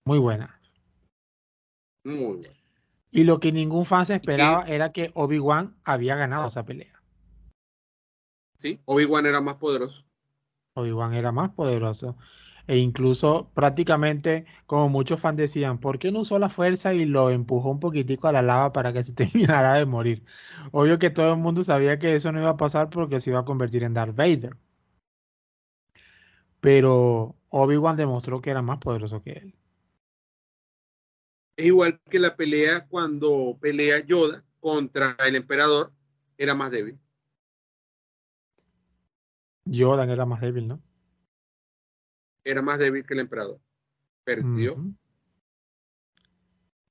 muy 0.04 0.18
buena. 0.18 0.60
Muy 2.04 2.16
bueno. 2.16 2.61
Y 3.12 3.24
lo 3.24 3.40
que 3.40 3.52
ningún 3.52 3.84
fan 3.84 4.06
se 4.06 4.14
esperaba 4.14 4.64
era 4.64 4.90
que 4.90 5.10
Obi-Wan 5.14 5.76
había 5.84 6.16
ganado 6.16 6.48
esa 6.48 6.64
pelea. 6.64 7.02
Sí, 8.56 8.80
Obi-Wan 8.86 9.26
era 9.26 9.42
más 9.42 9.56
poderoso. 9.56 10.06
Obi-Wan 10.74 11.12
era 11.12 11.30
más 11.30 11.50
poderoso. 11.50 12.16
E 12.66 12.78
incluso 12.78 13.50
prácticamente, 13.54 14.46
como 14.66 14.88
muchos 14.88 15.20
fans 15.20 15.36
decían, 15.36 15.78
¿por 15.78 15.98
qué 15.98 16.10
no 16.10 16.20
usó 16.20 16.38
la 16.38 16.48
fuerza 16.48 16.94
y 16.94 17.04
lo 17.04 17.28
empujó 17.30 17.70
un 17.70 17.80
poquitico 17.80 18.28
a 18.28 18.32
la 18.32 18.40
lava 18.40 18.72
para 18.72 18.92
que 18.94 19.04
se 19.04 19.12
terminara 19.52 19.74
de 19.74 19.84
morir? 19.86 20.24
Obvio 20.72 20.98
que 20.98 21.10
todo 21.10 21.32
el 21.34 21.38
mundo 21.40 21.64
sabía 21.64 21.98
que 21.98 22.14
eso 22.14 22.32
no 22.32 22.40
iba 22.40 22.50
a 22.50 22.56
pasar 22.56 22.88
porque 22.90 23.20
se 23.20 23.30
iba 23.30 23.40
a 23.40 23.44
convertir 23.44 23.82
en 23.84 23.94
Darth 23.94 24.16
Vader. 24.16 24.56
Pero 26.60 27.36
Obi-Wan 27.50 27.96
demostró 27.96 28.40
que 28.40 28.50
era 28.50 28.62
más 28.62 28.78
poderoso 28.78 29.22
que 29.22 29.32
él. 29.32 29.54
Es 31.56 31.66
igual 31.66 32.00
que 32.10 32.18
la 32.18 32.36
pelea 32.36 32.86
cuando 32.88 33.58
pelea 33.60 34.04
Yoda 34.04 34.44
contra 34.60 35.16
el 35.26 35.36
emperador, 35.36 35.92
era 36.38 36.54
más 36.54 36.70
débil. 36.70 36.98
Yoda 39.64 40.10
era 40.10 40.26
más 40.26 40.40
débil, 40.40 40.68
¿no? 40.68 40.82
Era 42.44 42.62
más 42.62 42.78
débil 42.78 43.04
que 43.04 43.14
el 43.14 43.20
emperador. 43.20 43.60
Perdió. 44.24 44.76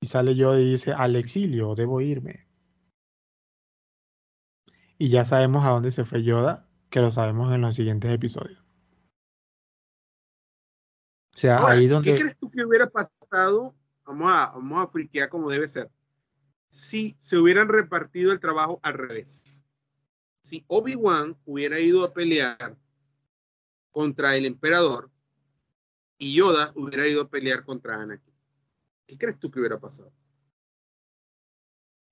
Y 0.01 0.07
sale 0.07 0.35
Yoda 0.35 0.59
y 0.59 0.71
dice, 0.71 0.93
al 0.93 1.15
exilio, 1.15 1.75
debo 1.75 2.01
irme. 2.01 2.47
Y 4.97 5.09
ya 5.09 5.25
sabemos 5.25 5.65
a 5.65 5.69
dónde 5.69 5.91
se 5.91 6.05
fue 6.05 6.23
Yoda, 6.23 6.69
que 6.89 6.99
lo 6.99 7.11
sabemos 7.11 7.53
en 7.53 7.61
los 7.61 7.75
siguientes 7.75 8.11
episodios. 8.11 8.63
O 11.33 11.37
sea, 11.37 11.57
Ahora, 11.57 11.73
ahí 11.73 11.81
¿qué 11.81 11.89
donde... 11.89 12.19
crees 12.19 12.37
tú 12.37 12.51
que 12.51 12.65
hubiera 12.65 12.89
pasado? 12.89 13.75
Vamos 14.05 14.31
a, 14.31 14.51
vamos 14.51 14.87
a 14.87 14.91
friquear 14.91 15.29
como 15.29 15.49
debe 15.49 15.67
ser. 15.67 15.89
Si 16.69 17.15
se 17.19 17.37
hubieran 17.37 17.69
repartido 17.69 18.31
el 18.31 18.39
trabajo 18.39 18.79
al 18.83 18.93
revés. 18.93 19.63
Si 20.41 20.63
Obi-Wan 20.67 21.37
hubiera 21.45 21.79
ido 21.79 22.03
a 22.03 22.13
pelear 22.13 22.77
contra 23.91 24.35
el 24.35 24.45
emperador 24.45 25.11
y 26.17 26.33
Yoda 26.35 26.71
hubiera 26.75 27.07
ido 27.07 27.23
a 27.23 27.29
pelear 27.29 27.63
contra 27.63 28.01
Anakin. 28.01 28.33
¿Qué 29.07 29.17
crees 29.17 29.39
tú 29.39 29.51
que 29.51 29.59
hubiera 29.59 29.79
pasado? 29.79 30.11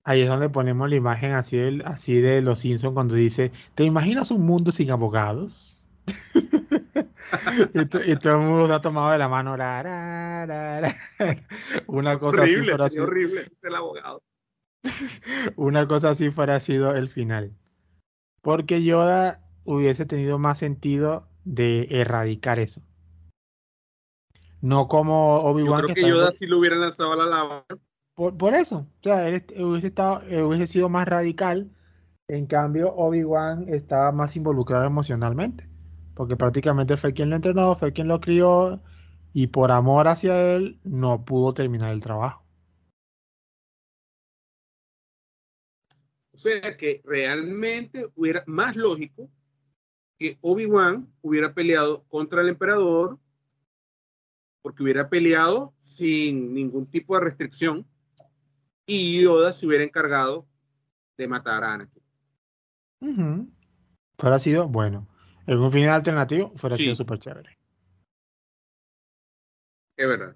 Ahí 0.04 0.22
es 0.22 0.30
donde 0.30 0.50
ponemos 0.50 0.90
la 0.90 0.96
imagen 0.96 1.34
así, 1.34 1.58
del- 1.58 1.84
así 1.86 2.20
de 2.20 2.42
los 2.42 2.60
Simpsons 2.60 2.94
cuando 2.94 3.16
dice, 3.16 3.52
¿te 3.76 3.84
imaginas 3.84 4.32
un 4.32 4.46
mundo 4.46 4.72
sin 4.72 4.92
abogados? 4.92 5.78
y, 7.74 7.86
to- 7.86 8.04
y 8.04 8.16
todo 8.18 8.34
el 8.34 8.40
mundo 8.42 8.64
está 8.66 8.82
tomado 8.82 9.12
de 9.12 9.18
la 9.18 9.30
mano. 9.30 9.54
Una 11.88 12.20
cosa 12.20 12.42
horrible, 12.42 12.74
así- 12.80 13.00
horrible 13.00 13.52
el 13.62 13.76
abogado. 13.76 14.22
una 15.58 15.88
cosa 15.88 16.12
así 16.12 16.32
fuera 16.32 16.60
sido 16.60 16.96
el 16.96 17.10
final. 17.10 17.54
Porque 18.42 18.84
Yoda 18.84 19.44
hubiese 19.66 20.06
tenido 20.06 20.40
más 20.40 20.58
sentido 20.60 21.28
de 21.44 21.88
erradicar 21.90 22.60
eso. 22.60 22.82
No 24.62 24.88
como 24.88 25.42
Yo 25.42 25.48
Obi-Wan 25.50 25.82
creo 25.84 25.96
que 25.96 26.08
Yoda 26.08 26.32
sí 26.32 26.46
lo 26.46 26.60
hubiera 26.60 26.78
lanzado 26.78 27.14
a 27.14 27.16
la 27.18 27.26
lava. 27.26 27.66
por, 28.16 28.38
por 28.38 28.54
eso. 28.54 28.88
O 29.00 29.04
sea, 29.04 29.28
él 29.28 29.44
hubiese 29.58 29.88
estado, 29.88 30.22
eh, 30.28 30.42
hubiese 30.42 30.68
sido 30.68 30.90
más 30.90 31.08
radical. 31.08 31.70
En 32.28 32.46
cambio, 32.46 32.94
Obi-Wan 32.94 33.66
estaba 33.70 34.12
más 34.12 34.36
involucrado 34.36 34.86
emocionalmente. 34.86 35.68
Porque 36.20 36.36
prácticamente 36.36 36.98
fue 36.98 37.14
quien 37.14 37.30
lo 37.30 37.38
entrenó, 37.38 37.78
fue 37.78 37.94
quien 37.94 38.10
lo 38.10 38.20
crió. 38.20 38.84
Y 39.32 39.48
por 39.48 39.72
amor 39.72 40.10
hacia 40.10 40.52
él, 40.54 40.78
no 40.84 41.24
pudo 41.24 41.54
terminar 41.54 41.94
el 41.94 42.02
trabajo. 42.02 42.44
O 46.34 46.38
sea 46.38 46.76
que 46.76 47.02
realmente 47.06 48.06
hubiera 48.18 48.44
más 48.48 48.76
lógico 48.76 49.30
que 50.18 50.38
Obi-Wan 50.42 51.10
hubiera 51.22 51.54
peleado 51.54 52.04
contra 52.10 52.42
el 52.42 52.50
emperador 52.50 53.18
porque 54.62 54.84
hubiera 54.84 55.10
peleado 55.10 55.74
sin 55.80 56.54
ningún 56.54 56.86
tipo 56.86 57.16
de 57.16 57.22
restricción 57.22 57.88
y 58.86 59.22
Yoda 59.22 59.54
se 59.54 59.66
hubiera 59.66 59.86
encargado 59.86 60.46
de 61.18 61.30
matar 61.30 61.64
a 61.64 61.76
Anakin. 61.76 62.04
Fuera 64.18 64.38
sido 64.40 64.68
bueno. 64.68 65.09
En 65.50 65.58
un 65.58 65.72
final 65.72 65.96
alternativo 65.96 66.54
fuera 66.58 66.78
Sí. 66.78 66.84
sido 66.84 66.96
súper 66.96 67.18
chévere. 67.20 67.58
Es 69.98 70.08
verdad. 70.08 70.36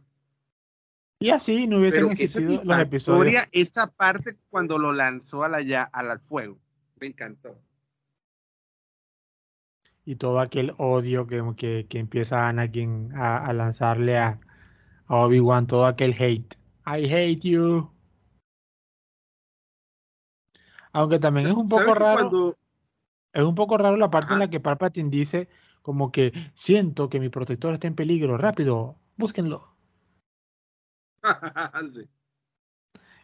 Y 1.19 1.29
así 1.29 1.67
no 1.67 1.77
hubiesen 1.77 2.01
Pero 2.01 2.11
existido 2.13 2.63
los 2.63 2.79
episodios. 2.79 3.43
esa 3.51 3.87
parte 3.91 4.37
cuando 4.49 4.79
lo 4.79 4.91
lanzó 4.91 5.43
a 5.43 5.49
la, 5.49 5.61
ya, 5.61 5.83
al 5.83 6.19
fuego, 6.19 6.59
me 6.99 7.07
encantó. 7.07 7.59
y 10.05 10.15
todo 10.17 10.39
aquel 10.41 10.73
odio 10.79 11.27
que, 11.27 11.41
que, 11.55 11.87
que 11.87 11.97
empieza 11.99 12.49
Anakin 12.49 13.13
a, 13.15 13.37
a 13.37 13.53
lanzarle 13.53 14.17
a, 14.17 14.37
a 15.05 15.15
Obi-Wan, 15.15 15.65
todo 15.67 15.85
aquel 15.85 16.11
hate. 16.19 16.55
I 16.85 17.05
hate 17.05 17.39
you. 17.47 17.89
Aunque 20.91 21.19
también 21.19 21.47
es 21.47 21.53
un 21.53 21.69
¿Sabes 21.69 21.85
poco 21.85 21.95
raro, 21.97 22.29
cuando- 22.29 22.57
es 23.33 23.43
un 23.43 23.55
poco 23.55 23.77
raro 23.77 23.97
la 23.97 24.09
parte 24.09 24.33
en 24.33 24.39
la 24.39 24.49
que 24.49 24.59
Palpatine 24.59 25.09
dice 25.09 25.49
como 25.81 26.11
que 26.11 26.31
siento 26.53 27.09
que 27.09 27.19
mi 27.19 27.29
protector 27.29 27.73
está 27.73 27.87
en 27.87 27.95
peligro, 27.95 28.37
rápido, 28.37 28.95
búsquenlo. 29.17 29.61
Sí. 31.93 32.07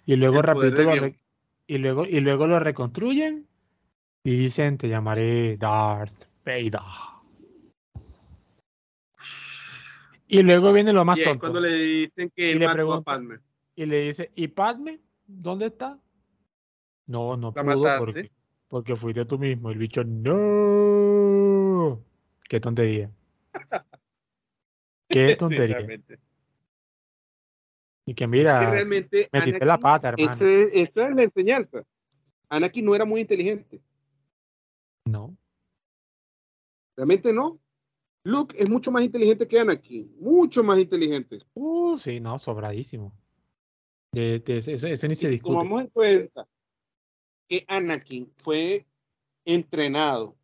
Y 0.06 0.16
luego 0.16 0.42
rapidito 0.42 0.82
lo 0.84 1.12
y 1.68 1.78
luego 1.78 2.06
y 2.06 2.20
luego 2.20 2.48
lo 2.48 2.60
reconstruyen 2.60 3.48
y 4.24 4.36
dicen 4.38 4.78
te 4.78 4.90
llamaré 4.90 5.56
Darth 5.58 6.26
Vader. 6.46 6.80
Y 10.28 10.42
luego 10.44 10.74
viene 10.74 10.94
lo 10.94 11.06
más 11.06 11.18
Y 11.18 11.24
tonto. 11.24 11.40
cuando 11.40 11.60
le 11.60 11.74
dicen 11.76 12.32
que 12.36 12.52
Y 12.52 12.56
le 12.56 12.70
pregunta- 12.70 13.04
Padme. 13.04 13.38
Y 13.76 13.86
le 13.86 14.02
dice, 14.02 14.32
¿y 14.36 14.48
Padme? 14.50 15.00
¿Dónde 15.26 15.68
está? 15.68 16.00
No, 17.08 17.36
no 17.38 17.52
La 17.56 17.64
pudo 17.64 17.78
mataste. 17.80 18.00
porque, 18.00 18.32
porque 18.70 18.96
fuiste 18.96 19.26
tú 19.26 19.38
mismo. 19.38 19.70
El 19.72 19.78
bicho, 19.80 20.04
no. 20.06 22.02
Qué 22.48 22.60
tontería. 22.62 23.12
Qué 25.10 25.36
tontería. 25.40 25.86
Y 28.06 28.14
que 28.14 28.24
Es 28.24 28.30
mira, 28.30 28.60
que 28.60 28.66
realmente 28.72 29.28
metiste 29.34 29.66
la 29.66 29.78
pata, 29.78 30.10
hermano. 30.10 30.32
ese- 30.32 30.82
esa 30.82 31.08
es 31.10 31.16
la 31.16 31.24
enseñanza. 31.24 31.84
Anakin 32.48 32.86
no 32.86 32.96
era 32.96 33.04
muy 33.06 33.22
inteligente. 33.22 33.82
No. 35.06 35.36
Realmente 36.96 37.34
no. 37.34 37.60
Luke 38.24 38.56
es 38.58 38.70
mucho 38.70 38.92
más 38.92 39.04
inteligente 39.04 39.48
que 39.48 39.60
Anakin. 39.60 40.16
Mucho 40.20 40.64
más 40.64 40.80
inteligente. 40.80 41.38
Uh, 41.54 41.98
sí, 41.98 42.20
no, 42.20 42.38
sobradísimo. 42.40 43.14
De, 44.12 44.40
de- 44.40 44.58
eso, 44.58 44.88
eso 44.88 45.08
ni 45.08 45.16
se 45.16 45.30
discute. 45.30 45.54
tomamos 45.56 45.82
en 45.82 45.88
cuenta 45.90 46.48
que 47.50 47.66
Anakin 47.68 48.32
fue 48.38 48.86
entrenado, 49.44 50.38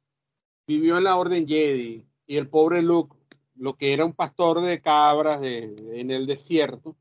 vivió 0.66 0.98
en 0.98 1.04
la 1.04 1.16
Orden 1.16 1.48
Jedi 1.48 2.06
y 2.26 2.38
el 2.38 2.50
pobre 2.50 2.82
Luke, 2.82 3.16
lo 3.56 3.78
que 3.78 3.94
era 3.94 4.04
un 4.04 4.14
pastor 4.14 4.60
de 4.62 4.82
cabras 4.82 5.42
en 5.44 6.12
el 6.12 6.26
desierto, 6.26 6.98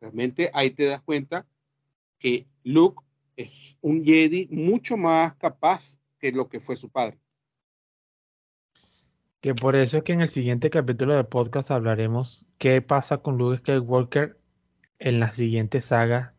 realmente 0.00 0.50
ahí 0.54 0.70
te 0.70 0.86
das 0.86 1.02
cuenta 1.02 1.46
que 2.18 2.46
Luke 2.64 3.04
es 3.36 3.76
un 3.80 4.04
Jedi 4.04 4.48
mucho 4.50 4.96
más 4.96 5.34
capaz 5.34 5.98
que 6.18 6.32
lo 6.32 6.48
que 6.48 6.60
fue 6.60 6.76
su 6.76 6.88
padre. 6.88 7.18
Que 9.40 9.54
por 9.54 9.74
eso 9.74 9.96
es 9.96 10.02
que 10.04 10.12
en 10.12 10.20
el 10.20 10.28
siguiente 10.28 10.70
capítulo 10.70 11.14
del 11.14 11.26
podcast 11.26 11.72
hablaremos 11.72 12.46
qué 12.58 12.80
pasa 12.80 13.18
con 13.18 13.38
Luke 13.38 13.58
Skywalker 13.58 14.38
en 15.00 15.18
las 15.18 15.34
siguientes 15.34 15.86
sagas 15.86 16.32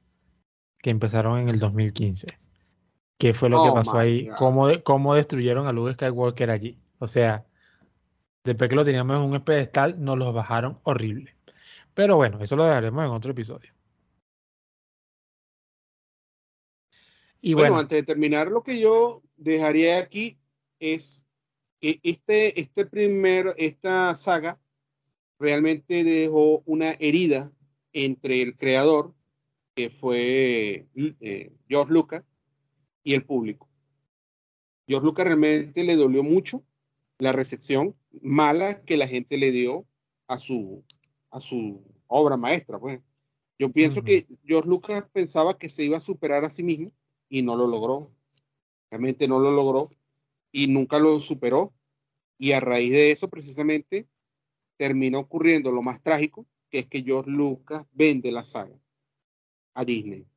que 0.83 0.89
empezaron 0.89 1.39
en 1.39 1.47
el 1.47 1.59
2015. 1.59 2.27
¿Qué 3.17 3.33
fue 3.33 3.49
lo 3.49 3.63
que 3.63 3.69
Oh 3.69 3.73
pasó 3.73 3.97
ahí? 3.97 4.27
¿Cómo, 4.37 4.67
de- 4.67 4.83
cómo 4.83 5.15
destruyeron 5.15 5.65
a 5.65 5.71
Luke 5.71 5.93
Skywalker 5.93 6.51
allí? 6.51 6.77
O 6.99 7.07
sea, 7.07 7.45
después 8.43 8.69
que 8.69 8.75
lo 8.75 8.83
teníamos 8.83 9.15
en 9.15 9.31
un 9.31 9.41
pedestal, 9.45 9.95
nos 10.03 10.17
los 10.17 10.33
bajaron 10.33 10.81
horrible. 10.83 11.37
Pero 11.93 12.17
bueno, 12.17 12.43
eso 12.43 12.57
lo 12.57 12.65
dejaremos 12.65 13.05
en 13.05 13.11
otro 13.11 13.31
episodio. 13.31 13.71
Y 17.41 17.53
bueno, 17.53 17.69
bueno, 17.69 17.81
antes 17.81 17.99
de 17.99 18.03
terminar, 18.03 18.49
lo 18.49 18.61
que 18.61 18.77
yo 18.77 19.23
dejaría 19.37 19.99
aquí 19.99 20.37
es 20.79 21.25
que 21.79 22.01
este, 22.03 22.59
este 22.59 22.85
primer, 22.85 23.53
esta 23.57 24.13
saga 24.15 24.59
realmente 25.39 26.03
dejó 26.03 26.61
una 26.65 26.91
herida 26.99 27.53
entre 27.93 28.41
el 28.41 28.57
creador, 28.57 29.13
que 29.75 29.89
fue 29.89 30.87
eh, 30.95 31.51
George 31.67 31.93
Lucas, 31.93 32.23
y 33.03 33.13
el 33.13 33.25
público. 33.25 33.69
George 34.87 35.05
Lucas 35.05 35.25
realmente 35.25 35.83
le 35.83 35.95
dolió 35.95 36.23
mucho 36.23 36.63
la 37.19 37.31
recepción 37.31 37.95
mala 38.21 38.83
que 38.83 38.97
la 38.97 39.07
gente 39.07 39.37
le 39.37 39.51
dio 39.51 39.85
a 40.27 40.37
su, 40.37 40.83
a 41.29 41.39
su 41.39 41.81
obra 42.07 42.37
maestra. 42.37 42.79
Pues. 42.79 42.99
Yo 43.59 43.71
pienso 43.71 44.03
que 44.03 44.27
George 44.45 44.69
Lucas 44.69 45.05
pensaba 45.11 45.57
que 45.57 45.69
se 45.69 45.83
iba 45.83 45.97
a 45.97 46.01
superar 46.01 46.43
a 46.45 46.49
sí 46.49 46.63
mismo 46.63 46.91
y 47.29 47.41
no 47.41 47.55
lo 47.55 47.67
logró. 47.67 48.11
Realmente 48.89 49.27
no 49.27 49.39
lo 49.39 49.51
logró 49.51 49.89
y 50.51 50.67
nunca 50.67 50.99
lo 50.99 51.19
superó. 51.19 51.73
Y 52.37 52.51
a 52.51 52.59
raíz 52.59 52.91
de 52.91 53.11
eso, 53.11 53.29
precisamente, 53.29 54.07
terminó 54.75 55.19
ocurriendo 55.19 55.71
lo 55.71 55.81
más 55.81 56.01
trágico, 56.01 56.45
que 56.69 56.79
es 56.79 56.87
que 56.87 57.03
George 57.03 57.29
Lucas 57.29 57.85
vende 57.93 58.31
la 58.31 58.43
saga 58.43 58.82
a 59.75 59.85
Disney. 59.85 60.27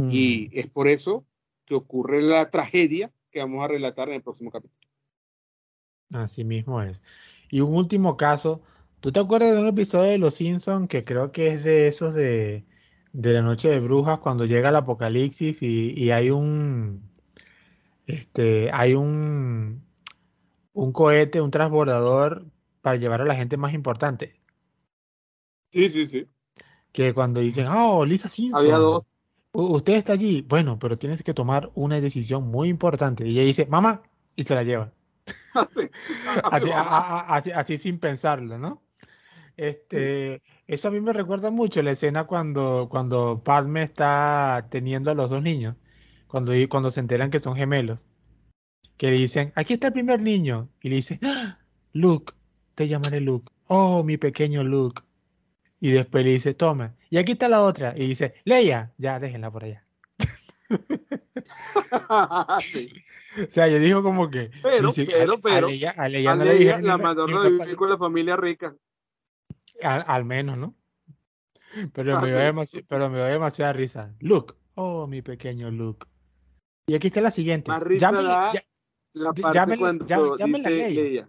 mm, 0.00 0.44
Y 0.48 0.48
es 0.58 0.66
por 0.70 0.88
eso 0.88 1.26
que 1.66 1.74
ocurre 1.74 2.22
la 2.22 2.50
tragedia 2.50 3.12
que 3.30 3.40
vamos 3.40 3.62
a 3.64 3.68
relatar 3.68 4.08
en 4.08 4.14
el 4.16 4.22
próximo 4.22 4.50
capítulo. 4.50 4.78
así 6.12 6.44
mismo 6.44 6.82
es. 6.82 7.02
Y 7.50 7.60
un 7.60 7.74
último 7.74 8.16
caso, 8.16 8.62
¿tú 9.00 9.12
te 9.12 9.20
acuerdas 9.20 9.52
de 9.54 9.60
un 9.60 9.66
episodio 9.68 10.10
de 10.10 10.18
Los 10.18 10.34
Simpsons 10.34 10.88
que 10.88 11.04
creo 11.04 11.32
que 11.32 11.48
es 11.48 11.64
de 11.64 11.88
esos 11.88 12.14
de, 12.14 12.64
de 13.12 13.32
la 13.32 13.42
noche 13.42 13.68
de 13.68 13.80
brujas 13.80 14.18
cuando 14.18 14.46
llega 14.46 14.70
el 14.70 14.76
apocalipsis 14.76 15.62
y, 15.62 15.92
y 15.96 16.10
hay 16.10 16.30
un 16.30 17.10
este 18.06 18.70
hay 18.72 18.94
un 18.94 19.82
un 20.74 20.92
cohete, 20.92 21.40
un 21.42 21.50
transbordador 21.52 22.46
para 22.82 22.98
llevar 22.98 23.22
a 23.22 23.26
la 23.26 23.36
gente 23.36 23.56
más 23.58 23.74
importante? 23.74 24.36
Sí, 25.72 25.90
sí, 25.90 26.06
sí. 26.06 26.28
Que 26.94 27.12
cuando 27.12 27.40
dicen, 27.40 27.66
oh, 27.66 28.04
Lisa 28.06 28.28
Había 28.28 28.36
Simpson, 28.36 28.80
dos. 28.80 29.02
usted 29.52 29.94
está 29.94 30.12
allí. 30.12 30.42
Bueno, 30.42 30.78
pero 30.78 30.96
tienes 30.96 31.24
que 31.24 31.34
tomar 31.34 31.72
una 31.74 32.00
decisión 32.00 32.46
muy 32.48 32.68
importante. 32.68 33.26
Y 33.26 33.32
ella 33.32 33.42
dice, 33.42 33.66
mamá, 33.66 34.02
y 34.36 34.44
se 34.44 34.54
la 34.54 34.62
lleva. 34.62 34.92
Así, 36.44 36.70
a- 36.70 36.80
a- 36.80 37.20
a- 37.20 37.36
así- 37.36 37.50
así 37.50 37.78
sin 37.78 37.98
pensarlo, 37.98 38.58
¿no? 38.58 38.80
Este, 39.56 40.40
eso 40.68 40.88
a 40.88 40.90
mí 40.92 41.00
me 41.00 41.12
recuerda 41.12 41.50
mucho 41.50 41.82
la 41.82 41.90
escena 41.92 42.24
cuando, 42.28 42.88
cuando 42.88 43.42
Padme 43.44 43.82
está 43.82 44.68
teniendo 44.70 45.10
a 45.10 45.14
los 45.14 45.30
dos 45.30 45.42
niños, 45.42 45.74
cuando, 46.28 46.52
cuando 46.68 46.90
se 46.92 47.00
enteran 47.00 47.30
que 47.30 47.40
son 47.40 47.56
gemelos, 47.56 48.06
que 48.96 49.06
le 49.10 49.16
dicen, 49.16 49.52
aquí 49.56 49.74
está 49.74 49.88
el 49.88 49.92
primer 49.94 50.20
niño, 50.22 50.68
y 50.80 50.90
le 50.90 50.96
dice, 50.96 51.18
"Ah, 51.22 51.58
Luke, 51.92 52.34
te 52.76 52.86
llamaré 52.88 53.20
Luke, 53.20 53.48
oh, 53.68 54.02
mi 54.04 54.16
pequeño 54.16 54.62
Luke, 54.64 55.02
y 55.86 55.90
después 55.90 56.24
le 56.24 56.30
dice, 56.30 56.54
toma, 56.54 56.94
y 57.10 57.18
aquí 57.18 57.32
está 57.32 57.46
la 57.48 57.60
otra, 57.62 57.92
y 57.94 58.06
dice, 58.06 58.34
Leia, 58.44 58.92
ya, 58.96 59.20
déjenla 59.20 59.50
por 59.50 59.64
allá. 59.64 59.84
Sí. 62.60 62.90
O 63.46 63.50
sea, 63.50 63.68
yo 63.68 63.78
digo 63.78 64.02
como 64.02 64.30
que, 64.30 64.50
Pero, 64.62 64.88
dice, 64.88 65.06
pero, 65.06 65.34
a 65.34 65.38
pero, 65.38 65.68
Leia, 65.68 65.90
a 65.90 66.08
Leia 66.08 66.32
A 66.32 66.36
no 66.36 66.44
le 66.44 66.50
Leia 66.54 66.76
dijeron 66.78 67.02
la 67.02 67.14
ni 67.26 67.32
a 67.34 67.48
vivir 67.50 67.76
con 67.76 67.90
la 67.90 67.98
familia 67.98 68.36
rica. 68.36 68.74
Al, 69.82 70.04
al 70.06 70.24
menos, 70.24 70.56
¿no? 70.56 70.74
Pero 71.92 72.18
me 72.20 72.28
dio 72.28 72.84
pero 72.88 73.10
me 73.10 73.16
dio 73.16 73.26
demasiada 73.26 73.72
risa. 73.72 74.14
Luke, 74.20 74.54
oh, 74.76 75.06
mi 75.06 75.20
pequeño 75.22 75.70
Luke. 75.70 76.06
Y 76.86 76.94
aquí 76.94 77.08
está 77.08 77.20
la 77.20 77.30
siguiente. 77.30 77.70
Más 77.70 77.82
risa 77.82 78.10
ya- 78.12 78.62
La 79.12 79.32
de- 79.32 79.42
parte 79.42 79.58
llámela- 79.58 79.78
cuando 79.80 80.06
ya- 80.06 80.18
llámela 80.38 80.68
dice 80.70 80.88
Leia. 80.88 81.02
Leia. 81.02 81.28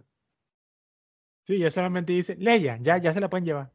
sí, 1.46 1.58
ya 1.58 1.70
solamente 1.70 2.12
dice, 2.12 2.36
Leia, 2.36 2.78
ya, 2.80 2.98
ya 2.98 3.12
se 3.12 3.20
la 3.20 3.28
pueden 3.28 3.44
llevar. 3.44 3.72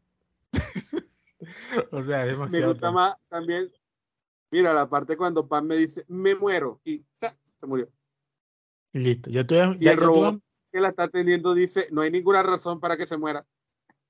o 1.92 2.04
sea, 2.04 2.26
es 2.26 2.38
Me 2.38 2.66
gusta 2.66 2.92
más 2.92 3.16
también. 3.30 3.72
Mira, 4.52 4.74
la 4.74 4.90
parte 4.90 5.16
cuando 5.16 5.48
Pan 5.48 5.66
me 5.66 5.78
dice, 5.78 6.04
me 6.08 6.36
muero. 6.36 6.82
Y 6.84 7.06
¡cha! 7.20 7.38
se 7.44 7.66
murió. 7.66 7.90
Listo. 8.94 9.30
Ya 9.30 9.46
tú, 9.48 9.56
ya, 9.56 9.76
Y 9.80 9.86
ya 9.86 9.92
el 9.94 10.00
tú- 10.00 10.06
robot 10.06 10.42
que 10.72 10.80
la 10.80 10.90
está 10.90 11.08
teniendo 11.10 11.54
dice, 11.54 11.88
no 11.92 12.02
hay 12.02 12.12
ninguna 12.12 12.44
razón 12.44 12.80
para 12.80 12.98
que 12.98 13.06
se 13.06 13.18
muera. 13.18 13.46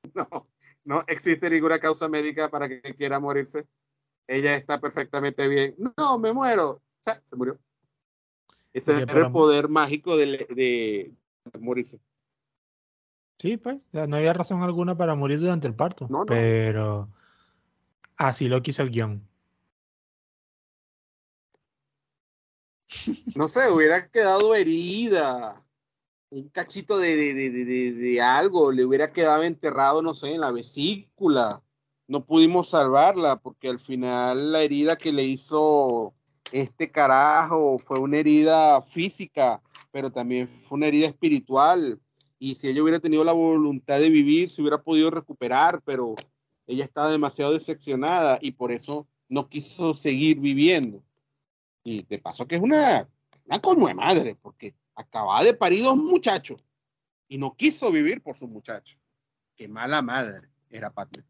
No, 0.16 0.48
no 0.84 1.04
existe 1.06 1.48
ninguna 1.48 1.78
causa 1.78 2.10
médica 2.10 2.50
para 2.50 2.68
que 2.68 2.82
quiera 2.96 3.20
morirse. 3.20 3.68
Ella 4.28 4.56
está 4.56 4.82
perfectamente 4.82 5.48
bien. 5.48 5.76
No, 5.96 6.18
me 6.18 6.34
muero. 6.34 6.82
¡Cha! 7.04 7.22
se 7.24 7.36
murió. 7.36 7.60
Ese 8.74 8.94
Oye, 8.96 9.04
era 9.04 9.28
el 9.28 9.32
poder 9.32 9.70
mágico 9.70 10.18
de, 10.18 10.26
de 10.50 11.60
morirse. 11.60 12.00
Sí, 13.38 13.58
pues, 13.58 13.90
no 13.94 14.16
había 14.16 14.34
razón 14.34 14.64
alguna 14.64 14.98
para 14.98 15.14
morir 15.16 15.40
durante 15.40 15.68
el 15.68 15.76
parto. 15.76 16.08
No, 16.10 16.20
no. 16.20 16.26
Pero 16.26 17.10
así 18.28 18.48
lo 18.48 18.62
quiso 18.62 18.84
el 18.84 18.92
guion. 18.92 19.28
No 23.36 23.48
sé, 23.48 23.72
hubiera 23.72 24.08
quedado 24.10 24.54
herida. 24.54 25.66
Un 26.30 26.50
cachito 26.50 26.98
de, 26.98 27.16
de, 27.16 27.50
de, 27.50 27.92
de, 27.92 28.22
algo, 28.22 28.72
le 28.72 28.86
hubiera 28.86 29.12
quedado 29.12 29.44
enterrado, 29.44 30.02
no 30.02 30.14
sé, 30.14 30.34
en 30.34 30.42
la 30.42 30.52
vesícula. 30.52 31.64
No 32.08 32.26
pudimos 32.26 32.70
salvarla 32.70 33.38
porque 33.38 33.70
al 33.70 33.80
final 33.80 34.52
la 34.52 34.62
herida 34.62 34.98
que 34.98 35.12
le 35.12 35.24
hizo 35.24 36.14
este 36.52 36.92
carajo 36.92 37.80
fue 37.80 38.00
una 38.00 38.18
herida 38.18 38.82
física, 38.82 39.62
pero 39.92 40.12
también 40.12 40.48
fue 40.48 40.78
una 40.78 40.88
herida 40.88 41.08
espiritual. 41.08 42.00
Y 42.40 42.56
si 42.56 42.70
ella 42.70 42.82
hubiera 42.82 43.00
tenido 43.00 43.24
la 43.24 43.34
voluntad 43.34 44.00
de 44.00 44.10
vivir, 44.10 44.50
se 44.50 44.62
hubiera 44.62 44.82
podido 44.82 45.10
recuperar, 45.10 45.82
pero 45.84 46.16
ella 46.72 46.86
estaba 46.86 47.10
demasiado 47.10 47.52
decepcionada 47.52 48.40
y 48.42 48.52
por 48.52 48.72
eso 48.72 49.08
no 49.28 49.50
quiso 49.50 49.94
seguir 49.94 50.40
viviendo. 50.40 51.04
Y 51.84 52.04
de 52.04 52.18
paso 52.20 52.48
que 52.48 52.56
es 52.56 52.62
una, 52.62 53.10
una 53.46 53.60
coño 53.60 53.88
de 53.88 53.94
madre, 53.94 54.38
porque 54.42 54.74
acababa 54.96 55.44
de 55.44 55.54
parir 55.54 55.84
dos 55.84 55.98
muchachos 55.98 56.64
y 57.28 57.38
no 57.38 57.56
quiso 57.56 57.92
vivir 57.92 58.22
por 58.22 58.38
sus 58.38 58.50
muchachos. 58.50 58.98
Qué 59.56 59.68
mala 59.68 60.02
madre 60.02 60.48
era 60.70 60.90
Padme. 60.92 61.26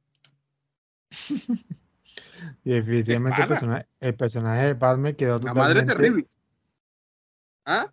y 2.63 2.69
definitivamente 2.69 3.41
el 3.41 3.47
personaje, 3.47 3.87
el 3.99 4.15
personaje, 4.15 4.65
de 4.67 4.75
Padme 4.75 5.15
quedó 5.15 5.39
La 5.39 5.53
madre 5.55 5.85
terrible. 5.85 6.27
¿Ah? 7.65 7.91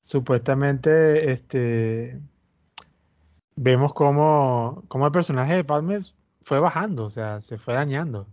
Supuestamente, 0.00 1.32
este 1.32 2.20
vemos 3.56 3.92
cómo, 3.94 4.84
cómo 4.88 5.06
el 5.06 5.12
personaje 5.12 5.56
de 5.56 5.64
Padme 5.64 6.00
fue 6.44 6.60
bajando, 6.60 7.04
o 7.06 7.10
sea, 7.10 7.40
se 7.40 7.58
fue 7.58 7.74
dañando. 7.74 8.26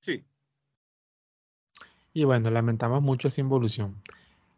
Sí. 0.00 0.24
Y 2.12 2.24
bueno, 2.24 2.50
lamentamos 2.50 3.02
mucho 3.02 3.28
esa 3.28 3.40
involución. 3.40 4.00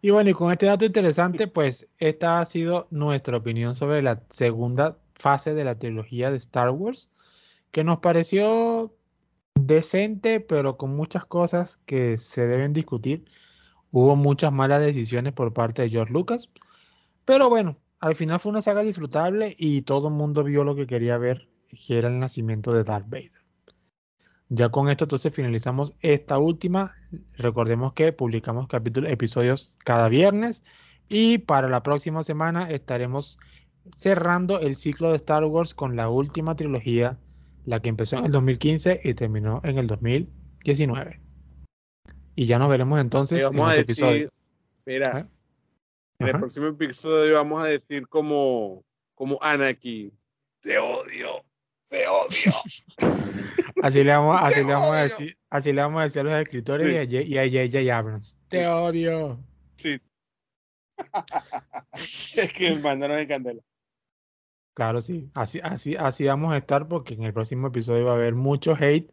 Y 0.02 0.10
bueno, 0.10 0.30
y 0.30 0.34
con 0.34 0.50
este 0.52 0.66
dato 0.66 0.84
interesante, 0.84 1.46
pues 1.46 1.88
esta 1.98 2.40
ha 2.40 2.46
sido 2.46 2.86
nuestra 2.90 3.36
opinión 3.36 3.76
sobre 3.76 4.02
la 4.02 4.22
segunda 4.30 4.98
fase 5.14 5.54
de 5.54 5.64
la 5.64 5.78
trilogía 5.78 6.30
de 6.30 6.38
Star 6.38 6.70
Wars, 6.70 7.10
que 7.70 7.84
nos 7.84 7.98
pareció 8.00 8.94
decente, 9.54 10.40
pero 10.40 10.76
con 10.78 10.96
muchas 10.96 11.24
cosas 11.26 11.78
que 11.86 12.18
se 12.18 12.46
deben 12.46 12.72
discutir. 12.72 13.24
Hubo 13.92 14.16
muchas 14.16 14.52
malas 14.52 14.80
decisiones 14.80 15.32
por 15.32 15.52
parte 15.52 15.82
de 15.82 15.90
George 15.90 16.12
Lucas, 16.12 16.48
pero 17.24 17.48
bueno, 17.50 17.76
al 18.00 18.16
final 18.16 18.40
fue 18.40 18.50
una 18.50 18.62
saga 18.62 18.82
disfrutable 18.82 19.54
y 19.58 19.82
todo 19.82 20.08
el 20.08 20.14
mundo 20.14 20.42
vio 20.42 20.64
lo 20.64 20.74
que 20.74 20.86
quería 20.86 21.18
ver, 21.18 21.48
que 21.68 21.98
era 21.98 22.08
el 22.08 22.18
nacimiento 22.18 22.72
de 22.72 22.82
Darth 22.82 23.08
Vader. 23.08 23.30
Ya 24.48 24.70
con 24.70 24.88
esto 24.88 25.04
entonces 25.04 25.32
finalizamos 25.32 25.94
esta 26.00 26.38
última. 26.38 26.96
Recordemos 27.34 27.92
que 27.92 28.12
publicamos 28.12 28.66
capítulos, 28.66 29.10
episodios 29.10 29.78
cada 29.84 30.08
viernes 30.08 30.64
y 31.08 31.38
para 31.38 31.68
la 31.68 31.82
próxima 31.82 32.24
semana 32.24 32.70
estaremos 32.70 33.38
cerrando 33.96 34.60
el 34.60 34.76
ciclo 34.76 35.10
de 35.10 35.16
Star 35.16 35.44
Wars 35.44 35.74
con 35.74 35.94
la 35.94 36.08
última 36.08 36.56
trilogía, 36.56 37.18
la 37.64 37.80
que 37.80 37.90
empezó 37.90 38.16
en 38.16 38.26
el 38.26 38.32
2015 38.32 39.02
y 39.04 39.14
terminó 39.14 39.60
en 39.62 39.78
el 39.78 39.86
2019. 39.86 41.20
Y 42.34 42.46
ya 42.46 42.58
nos 42.58 42.70
veremos 42.70 42.98
entonces 42.98 43.42
en 43.42 43.58
otro 43.58 43.72
episodio. 43.72 44.30
Mira, 44.86 45.20
¿Eh? 45.20 45.39
En 46.20 46.28
el 46.28 46.38
próximo 46.38 46.66
episodio 46.66 47.34
vamos 47.36 47.64
a 47.64 47.66
decir 47.66 48.06
como, 48.06 48.84
como 49.14 49.38
Anakin, 49.40 50.12
te 50.60 50.76
odio, 50.76 51.42
te 51.88 52.06
odio. 52.06 52.52
así 53.82 54.04
le 54.04 54.10
vamos, 54.12 54.38
así 54.42 54.60
le 54.60 54.72
vamos 54.72 54.90
a 54.90 55.02
decir, 55.02 55.38
así 55.48 55.72
le 55.72 55.80
vamos 55.80 56.00
a 56.00 56.04
decir 56.04 56.20
a 56.20 56.24
los 56.24 56.34
escritores 56.34 57.08
y 57.10 57.38
a 57.38 57.44
J.J. 57.44 57.96
Abrams. 57.96 58.38
Te 58.48 58.66
odio. 58.66 59.42
Sí. 59.78 59.98
es 62.36 62.52
que 62.52 62.74
mandaron 62.76 63.18
en 63.18 63.26
candela. 63.26 63.62
Claro, 64.74 65.00
sí. 65.00 65.30
Así, 65.32 65.58
así, 65.62 65.96
así 65.96 66.24
vamos 66.26 66.52
a 66.52 66.58
estar 66.58 66.86
porque 66.86 67.14
en 67.14 67.22
el 67.22 67.32
próximo 67.32 67.68
episodio 67.68 68.04
va 68.04 68.12
a 68.12 68.16
haber 68.16 68.34
mucho 68.34 68.76
hate 68.78 69.10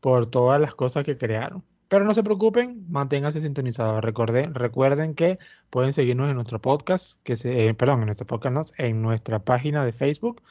por 0.00 0.26
todas 0.26 0.60
las 0.60 0.74
cosas 0.74 1.04
que 1.04 1.16
crearon. 1.16 1.64
Pero 1.88 2.04
no 2.04 2.14
se 2.14 2.22
preocupen, 2.22 2.86
manténganse 2.88 3.40
sintonizados. 3.40 4.02
Recuerden, 4.02 4.54
recuerden 4.54 5.14
que 5.14 5.38
pueden 5.70 5.92
seguirnos 5.92 6.28
en 6.28 6.36
nuestro 6.36 6.60
podcast, 6.60 7.20
que 7.22 7.36
se, 7.36 7.66
eh, 7.66 7.74
perdón, 7.74 8.00
en 8.00 8.06
nuestro 8.06 8.26
podcast, 8.26 8.78
en 8.78 9.02
nuestra 9.02 9.44
página 9.44 9.84
de 9.84 9.92
Facebook, 9.92 10.42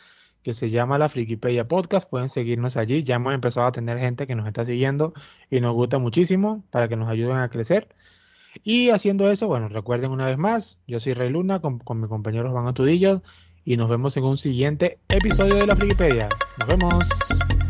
que 0.44 0.54
se 0.54 0.70
llama 0.70 0.98
la 0.98 1.10
Frikipedia 1.10 1.68
Podcast. 1.68 2.10
Pueden 2.10 2.30
seguirnos 2.30 2.78
allí. 2.78 3.04
Ya 3.04 3.16
hemos 3.16 3.34
empezado 3.34 3.66
a 3.68 3.72
tener 3.72 4.00
gente 4.00 4.28
que 4.28 4.36
nos 4.36 4.48
está 4.48 4.66
siguiendo 4.66 5.14
y 5.50 5.62
nos 5.62 5.74
gusta 5.74 5.98
muchísimo 5.98 6.64
para 6.70 6.88
que 6.88 6.96
nos 6.96 7.10
ayuden 7.10 7.38
a 7.38 7.50
crecer. 7.50 7.90
Y 8.64 8.90
haciendo 8.90 9.32
eso, 9.32 9.48
bueno, 9.48 9.70
recuerden 9.70 10.12
una 10.12 10.28
vez 10.28 10.38
más, 10.38 10.80
yo 10.88 11.00
soy 11.00 11.14
Rey 11.14 11.30
Luna 11.30 11.60
con, 11.60 11.80
con 11.80 12.00
mi 12.00 12.08
compañero 12.08 12.52
Juan 12.52 12.68
Atudillo 12.68 13.24
y 13.66 13.78
nos 13.78 13.90
vemos 13.90 14.16
en 14.18 14.26
un 14.26 14.38
siguiente 14.38 15.00
episodio 15.10 15.56
de 15.56 15.68
la 15.68 15.76
Frikipedia. 15.76 16.30
Nos 16.60 16.68
vemos. 16.68 17.63